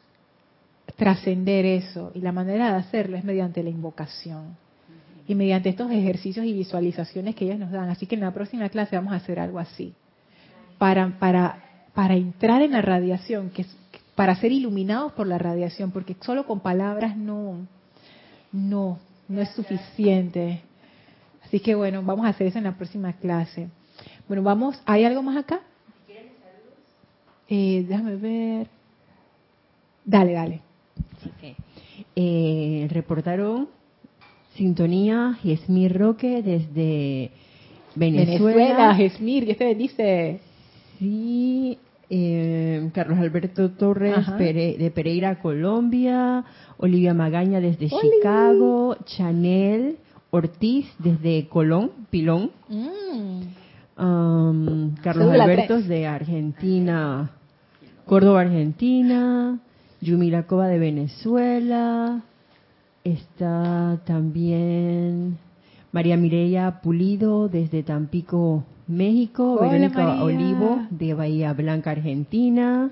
trascender 0.96 1.66
eso. 1.66 2.12
Y 2.14 2.22
la 2.22 2.32
manera 2.32 2.72
de 2.72 2.78
hacerlo 2.78 3.18
es 3.18 3.24
mediante 3.24 3.64
la 3.64 3.70
invocación. 3.70 4.56
Y 5.28 5.36
mediante 5.36 5.70
estos 5.70 5.90
ejercicios 5.92 6.46
y 6.46 6.54
visualizaciones 6.54 7.36
que 7.36 7.46
ellos 7.46 7.60
nos 7.60 7.72
dan. 7.72 7.90
Así 7.90 8.06
que 8.06 8.16
en 8.16 8.22
la 8.22 8.34
próxima 8.34 8.70
clase 8.70 8.96
vamos 8.96 9.14
a 9.14 9.18
hacer 9.18 9.40
algo 9.40 9.60
así. 9.60 9.94
Para, 10.78 11.18
para, 11.18 11.88
para 11.94 12.16
entrar 12.16 12.62
en 12.62 12.74
la 12.74 12.82
radiación, 12.82 13.50
que 13.50 13.66
para 14.16 14.36
ser 14.36 14.52
iluminados 14.52 15.14
por 15.14 15.28
la 15.28 15.38
radiación, 15.38 15.92
porque 15.92 16.16
solo 16.22 16.46
con 16.46 16.60
palabras 16.60 17.18
no, 17.18 17.66
no, 18.52 19.00
no 19.28 19.42
es 19.42 19.50
suficiente. 19.52 20.62
Así 21.54 21.60
que 21.60 21.76
bueno, 21.76 22.02
vamos 22.02 22.26
a 22.26 22.30
hacer 22.30 22.48
eso 22.48 22.58
en 22.58 22.64
la 22.64 22.76
próxima 22.76 23.14
clase. 23.14 23.68
Bueno, 24.28 24.42
vamos, 24.42 24.82
¿hay 24.88 25.04
algo 25.04 25.22
más 25.22 25.38
acá? 25.38 25.62
Eh, 27.48 27.86
déjame 27.88 28.16
ver. 28.16 28.68
Dale, 30.04 30.34
dale. 30.34 30.62
Eh, 32.16 32.88
reportaron 32.90 33.70
sintonía 34.56 35.38
Jesmir 35.44 35.96
Roque 35.96 36.42
desde 36.42 37.30
Venezuela. 37.94 38.56
Venezuela, 38.56 38.96
Jesmir, 38.96 39.46
Dios 39.46 39.58
te 39.60 39.66
bendice. 39.66 40.40
Sí, 40.98 41.78
eh, 42.10 42.90
Carlos 42.96 43.20
Alberto 43.20 43.70
Torres 43.70 44.26
de 44.40 44.92
Pereira, 44.92 45.40
Colombia, 45.40 46.46
Olivia 46.78 47.14
Magaña 47.14 47.60
desde 47.60 47.90
Chicago, 47.90 48.98
Chanel 49.06 49.98
Ortiz 50.34 50.88
desde 50.98 51.48
Colón, 51.48 51.92
Pilón, 52.10 52.50
mm. 52.68 54.02
um, 54.04 54.96
Carlos 55.04 55.30
Alberto 55.30 55.80
de 55.80 56.08
Argentina, 56.08 57.30
Córdoba, 58.08 58.42
Argentina, 58.42 59.60
Yumira 60.02 60.48
Cova 60.48 60.68
de 60.70 60.80
Venezuela, 60.80 62.24
está 63.04 64.02
también 64.06 65.38
María 65.92 66.18
Mireya 66.18 66.82
Pulido 66.82 67.48
desde 67.48 67.84
Tampico, 67.84 68.64
México, 68.88 69.60
Verónica 69.62 70.24
Olivo 70.24 70.88
de 70.90 71.14
Bahía 71.14 71.54
Blanca, 71.54 71.92
Argentina, 71.92 72.90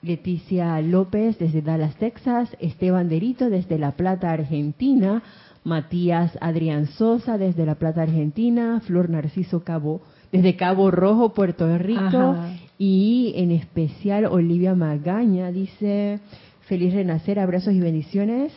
Leticia 0.00 0.80
López 0.80 1.38
desde 1.38 1.60
Dallas, 1.60 1.96
Texas, 1.96 2.56
Esteban 2.60 3.10
Derito 3.10 3.50
desde 3.50 3.78
La 3.78 3.92
Plata, 3.92 4.30
Argentina, 4.30 5.22
Matías 5.68 6.36
Adrián 6.40 6.86
Sosa 6.86 7.38
desde 7.38 7.66
La 7.66 7.76
Plata, 7.76 8.02
Argentina, 8.02 8.80
Flor 8.80 9.08
Narciso 9.10 9.62
Cabo 9.62 10.00
desde 10.32 10.56
Cabo 10.56 10.90
Rojo, 10.90 11.32
Puerto 11.32 11.78
Rico, 11.78 12.36
y 12.76 13.32
en 13.36 13.50
especial 13.50 14.26
Olivia 14.26 14.74
Magaña 14.74 15.50
dice, 15.52 16.20
feliz 16.62 16.92
renacer, 16.92 17.38
abrazos 17.38 17.72
y 17.74 17.80
bendiciones 17.80 18.52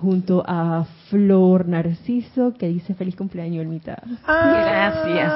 junto 0.00 0.42
a 0.46 0.86
Flor 1.08 1.68
Narciso, 1.68 2.54
que 2.54 2.68
dice 2.68 2.94
feliz 2.94 3.14
cumpleaños, 3.16 3.62
Elmita. 3.62 4.02
Gracias. 4.26 5.34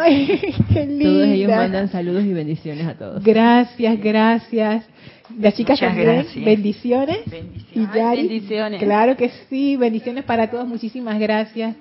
Qué 0.73 0.99
Todos 1.03 1.25
ellos 1.25 1.51
mandan 1.51 1.89
saludos 1.89 2.25
y 2.25 2.33
bendiciones 2.33 2.87
a 2.87 2.95
todos. 2.95 3.23
Gracias, 3.23 4.01
gracias. 4.01 4.85
Las 5.39 5.55
chicas 5.55 5.81
también, 5.81 6.25
bendiciones. 6.45 7.19
bendiciones. 7.75 8.81
Claro 8.81 9.17
que 9.17 9.31
sí, 9.49 9.77
bendiciones 9.77 10.25
para 10.25 10.51
todos, 10.51 10.67
muchísimas 10.69 11.19
gracias. 11.19 11.75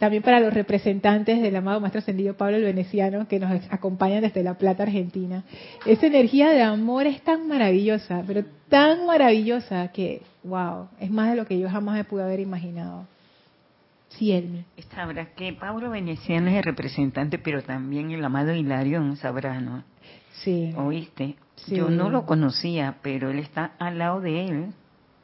También 0.00 0.22
para 0.22 0.40
los 0.40 0.54
representantes 0.54 1.42
del 1.42 1.54
amado 1.56 1.78
Maestro 1.78 1.98
Ascendido 1.98 2.32
Pablo 2.32 2.56
el 2.56 2.64
Veneciano 2.64 3.28
que 3.28 3.38
nos 3.38 3.52
acompañan 3.70 4.22
desde 4.22 4.42
La 4.42 4.54
Plata, 4.54 4.84
Argentina. 4.84 5.44
Esa 5.84 6.06
energía 6.06 6.48
de 6.48 6.62
amor 6.62 7.06
es 7.06 7.20
tan 7.20 7.46
maravillosa, 7.46 8.24
pero 8.26 8.42
tan 8.70 9.04
maravillosa 9.04 9.88
que, 9.88 10.22
wow, 10.42 10.88
es 10.98 11.10
más 11.10 11.28
de 11.28 11.36
lo 11.36 11.44
que 11.44 11.58
yo 11.58 11.68
jamás 11.68 11.96
me 11.96 12.04
pude 12.04 12.22
haber 12.22 12.40
imaginado. 12.40 13.06
Sí, 14.08 14.32
Elmi. 14.32 14.64
Sabrás 14.94 15.28
que 15.36 15.52
Pablo 15.52 15.90
Veneciano 15.90 16.48
es 16.48 16.56
el 16.56 16.62
representante, 16.62 17.38
pero 17.38 17.62
también 17.62 18.10
el 18.10 18.24
amado 18.24 18.54
Hilario 18.54 19.14
sabrá, 19.16 19.60
¿no? 19.60 19.84
Sí. 20.42 20.72
¿Oíste? 20.78 21.36
Yo 21.66 21.90
no 21.90 22.08
lo 22.08 22.24
conocía, 22.24 22.96
pero 23.02 23.30
él 23.30 23.38
está 23.38 23.72
al 23.78 23.98
lado 23.98 24.22
de 24.22 24.46
él. 24.46 24.66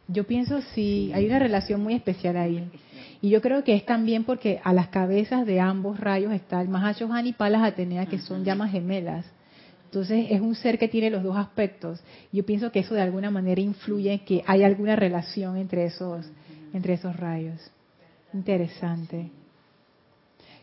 Yo 0.09 0.24
pienso 0.24 0.61
sí, 0.74 1.11
hay 1.14 1.24
una 1.24 1.39
relación 1.39 1.83
muy 1.83 1.95
especial 1.95 2.37
ahí. 2.37 2.70
Y 3.21 3.31
yo 3.31 3.41
creo 3.41 3.64
que 3.64 3.75
es 3.75 3.87
también 3.87 4.25
porque 4.25 4.61
a 4.62 4.73
las 4.73 4.89
cabezas 4.89 5.47
de 5.47 5.61
ambos 5.61 5.99
rayos 5.99 6.33
está 6.33 6.61
el 6.61 6.69
Mahashohan 6.69 7.27
y 7.27 7.33
Palas 7.33 7.62
Atenea, 7.62 8.07
que 8.07 8.19
son 8.19 8.45
llamas 8.45 8.73
gemelas. 8.73 9.27
Entonces 9.87 10.27
es 10.31 10.41
un 10.41 10.55
ser 10.55 10.79
que 10.79 10.89
tiene 10.89 11.11
los 11.11 11.23
dos 11.23 11.37
aspectos. 11.37 12.03
Yo 12.33 12.45
pienso 12.45 12.71
que 12.71 12.81
eso 12.81 12.95
de 12.95 13.01
alguna 13.01 13.31
manera 13.31 13.61
influye 13.61 14.12
en 14.12 14.19
que 14.21 14.43
hay 14.47 14.62
alguna 14.62 14.97
relación 14.97 15.57
entre 15.57 15.87
esos, 15.87 16.31
entre 16.73 16.95
esos 16.95 17.17
rayos. 17.17 17.71
Interesante. 18.35 19.31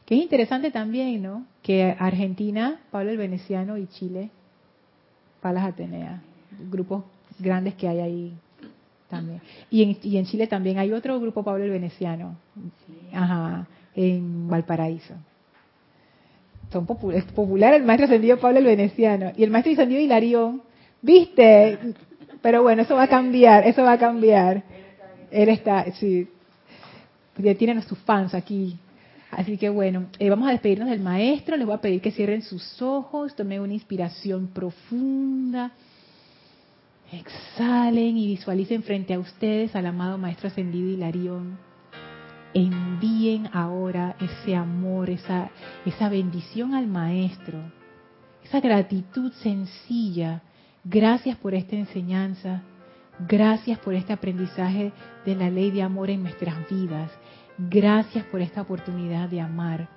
Que 0.06 0.16
es 0.16 0.22
interesante 0.22 0.70
también, 0.70 1.24
¿no? 1.24 1.46
Que 1.62 1.96
Argentina, 1.98 2.82
Pablo 2.92 3.12
el 3.12 3.18
Veneciano 3.18 3.78
y 3.78 3.88
Chile, 3.88 4.30
Palas 5.42 5.66
Atenea, 5.66 6.22
grupos 6.70 7.06
grandes 7.40 7.74
que 7.76 7.88
hay 7.88 8.00
ahí 8.00 8.34
y 9.70 9.84
en, 9.84 9.98
y 10.02 10.18
en 10.18 10.26
Chile 10.26 10.48
también 10.48 10.78
hay 10.78 10.92
otro 10.92 11.20
grupo, 11.20 11.44
Pablo 11.44 11.64
el 11.64 11.72
Veneciano, 11.72 12.38
ajá, 13.14 13.68
en 13.96 14.48
Valparaíso. 14.48 15.16
Populares, 16.72 17.26
popular 17.34 17.76
el 17.76 17.84
maestro 17.84 18.06
ascendido 18.06 18.40
Pablo 18.40 18.58
el 18.58 18.66
Veneciano 18.66 19.32
y 19.38 19.44
el 19.44 19.52
maestro 19.52 19.74
ascendido 19.74 20.02
Hilarión, 20.02 20.64
¿viste? 21.02 21.78
Pero 22.42 22.64
bueno, 22.64 22.82
eso 22.82 22.96
va 22.96 23.04
a 23.04 23.08
cambiar, 23.08 23.68
eso 23.68 23.84
va 23.84 23.94
a 23.94 24.00
cambiar. 24.00 24.64
Él 25.30 25.50
está, 25.50 25.86
sí, 25.94 26.28
ya 27.38 27.56
tienen 27.56 27.78
a 27.78 27.82
sus 27.84 27.98
fans 28.00 28.34
aquí. 28.34 28.78
Así 29.32 29.58
que 29.58 29.70
bueno, 29.70 30.08
eh, 30.20 30.30
vamos 30.30 30.48
a 30.48 30.52
despedirnos 30.52 30.90
del 30.90 31.00
maestro, 31.00 31.58
les 31.58 31.66
voy 31.66 31.76
a 31.76 31.82
pedir 31.82 32.02
que 32.02 32.12
cierren 32.12 32.42
sus 32.42 32.82
ojos, 32.82 33.36
tomen 33.36 33.62
una 33.62 33.74
inspiración 33.74 34.48
profunda. 34.48 35.72
Exhalen 37.14 38.18
y 38.18 38.26
visualicen 38.26 38.82
frente 38.82 39.14
a 39.14 39.20
ustedes 39.20 39.76
al 39.76 39.86
amado 39.86 40.18
Maestro 40.18 40.48
Ascendido 40.48 40.90
Hilarión. 40.90 41.60
Envíen 42.56 43.50
ahora 43.54 44.16
ese 44.20 44.56
amor, 44.56 45.12
esa, 45.12 45.52
esa 45.86 46.10
bendición 46.10 46.74
al 46.74 46.88
Maestro, 46.88 47.60
esa 48.44 48.60
gratitud 48.60 49.32
sencilla. 49.44 50.42
Gracias 50.84 51.38
por 51.38 51.54
esta 51.54 51.76
enseñanza, 51.76 52.64
gracias 53.28 53.78
por 53.78 53.94
este 53.94 54.12
aprendizaje 54.12 54.92
de 55.24 55.36
la 55.36 55.52
ley 55.52 55.70
de 55.70 55.84
amor 55.84 56.10
en 56.10 56.24
nuestras 56.24 56.68
vidas. 56.68 57.12
Gracias 57.60 58.26
por 58.26 58.42
esta 58.42 58.64
oportunidad 58.64 59.30
de 59.30 59.40
amar. 59.40 59.88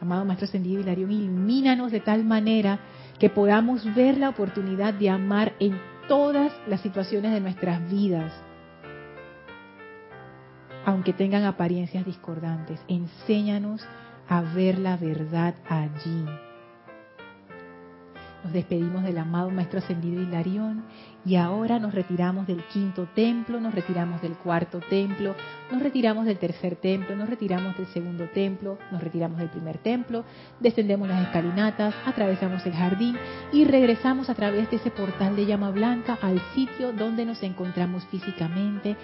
Amado 0.00 0.24
Maestro 0.24 0.46
Ascendido 0.46 0.80
Hilarión, 0.80 1.10
ilumínanos 1.10 1.92
de 1.92 2.00
tal 2.00 2.24
manera 2.24 2.80
que 3.18 3.28
podamos 3.28 3.94
ver 3.94 4.16
la 4.16 4.30
oportunidad 4.30 4.94
de 4.94 5.10
amar 5.10 5.52
en 5.58 5.78
todas 6.08 6.52
las 6.66 6.80
situaciones 6.80 7.32
de 7.32 7.40
nuestras 7.40 7.90
vidas, 7.90 8.32
aunque 10.84 11.12
tengan 11.12 11.44
apariencias 11.44 12.04
discordantes. 12.04 12.80
Enséñanos 12.88 13.86
a 14.28 14.42
ver 14.42 14.78
la 14.78 14.96
verdad 14.96 15.54
allí. 15.68 16.24
Nos 18.44 18.52
despedimos 18.52 19.02
del 19.02 19.18
amado 19.18 19.50
Maestro 19.50 19.80
Ascendido 19.80 20.22
Hilarión 20.22 20.84
y 21.26 21.34
ahora 21.34 21.80
nos 21.80 21.92
retiramos 21.92 22.46
del 22.46 22.62
quinto 22.68 23.08
templo, 23.14 23.60
nos 23.60 23.74
retiramos 23.74 24.22
del 24.22 24.34
cuarto 24.34 24.78
templo, 24.78 25.34
nos 25.72 25.82
retiramos 25.82 26.24
del 26.24 26.38
tercer 26.38 26.76
templo, 26.76 27.16
nos 27.16 27.28
retiramos 27.28 27.76
del 27.76 27.88
segundo 27.88 28.28
templo, 28.28 28.78
nos 28.92 29.02
retiramos 29.02 29.38
del 29.38 29.48
primer 29.48 29.78
templo, 29.78 30.24
descendemos 30.60 31.08
las 31.08 31.26
escalinatas, 31.26 31.94
atravesamos 32.04 32.64
el 32.64 32.72
jardín 32.72 33.18
y 33.52 33.64
regresamos 33.64 34.30
a 34.30 34.34
través 34.34 34.70
de 34.70 34.76
ese 34.76 34.92
portal 34.92 35.34
de 35.34 35.46
llama 35.46 35.70
blanca 35.70 36.16
al 36.22 36.40
sitio 36.54 36.92
donde 36.92 37.26
nos 37.26 37.42
encontramos 37.42 38.04
físicamente, 38.06 38.96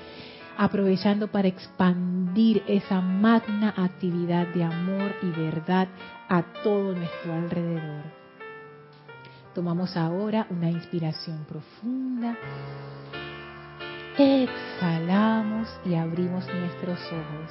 aprovechando 0.57 1.27
para 1.27 1.49
expandir 1.49 2.63
esa 2.69 3.01
magna 3.01 3.75
actividad 3.77 4.47
de 4.55 4.63
amor 4.63 5.13
y 5.23 5.31
verdad 5.31 5.89
a 6.29 6.43
todo 6.63 6.95
nuestro 6.95 7.33
alrededor. 7.33 8.22
Tomamos 9.55 9.97
ahora 9.99 10.47
una 10.49 10.71
inspiración 10.71 11.45
profunda. 11.45 12.39
Exhalamos 14.17 15.69
y 15.85 15.95
abrimos 15.95 16.47
nuestros 16.47 16.99
ojos. 17.13 17.51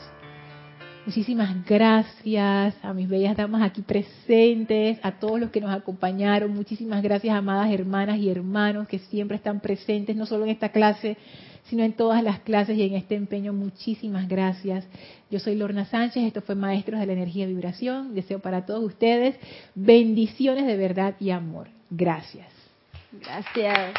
Muchísimas 1.06 1.64
gracias 1.66 2.76
a 2.84 2.94
mis 2.94 3.08
bellas 3.08 3.38
damas 3.38 3.62
aquí 3.62 3.84
presentes, 3.84 5.00
a 5.04 5.14
todos 5.14 5.40
los 5.40 5.52
que 5.52 5.62
nos 5.62 5.72
acompañaron. 5.72 6.54
Muchísimas 6.54 7.04
gracias, 7.04 7.36
amadas 7.36 7.72
hermanas 7.72 8.18
y 8.18 8.30
hermanos 8.30 8.88
que 8.88 8.98
siempre 8.98 9.38
están 9.38 9.60
presentes, 9.60 10.16
no 10.16 10.26
solo 10.26 10.46
en 10.46 10.52
esta 10.52 10.70
clase, 10.70 11.18
sino 11.66 11.84
en 11.84 11.94
todas 11.94 12.24
las 12.24 12.40
clases 12.40 12.78
y 12.78 12.84
en 12.84 12.94
este 12.94 13.16
empeño. 13.16 13.54
Muchísimas 13.54 14.28
gracias. 14.28 14.88
Yo 15.30 15.40
soy 15.40 15.56
Lorna 15.56 15.86
Sánchez, 15.86 16.24
esto 16.24 16.42
fue 16.42 16.56
Maestros 16.56 17.00
de 17.00 17.06
la 17.06 17.14
Energía 17.14 17.46
y 17.46 17.54
Vibración. 17.54 18.16
Deseo 18.16 18.40
para 18.40 18.66
todos 18.66 18.84
ustedes 18.84 19.36
bendiciones 19.76 20.66
de 20.66 20.78
verdad 20.78 21.16
y 21.20 21.30
amor. 21.32 21.81
Gracias. 21.92 22.48
Gracias. 23.12 23.94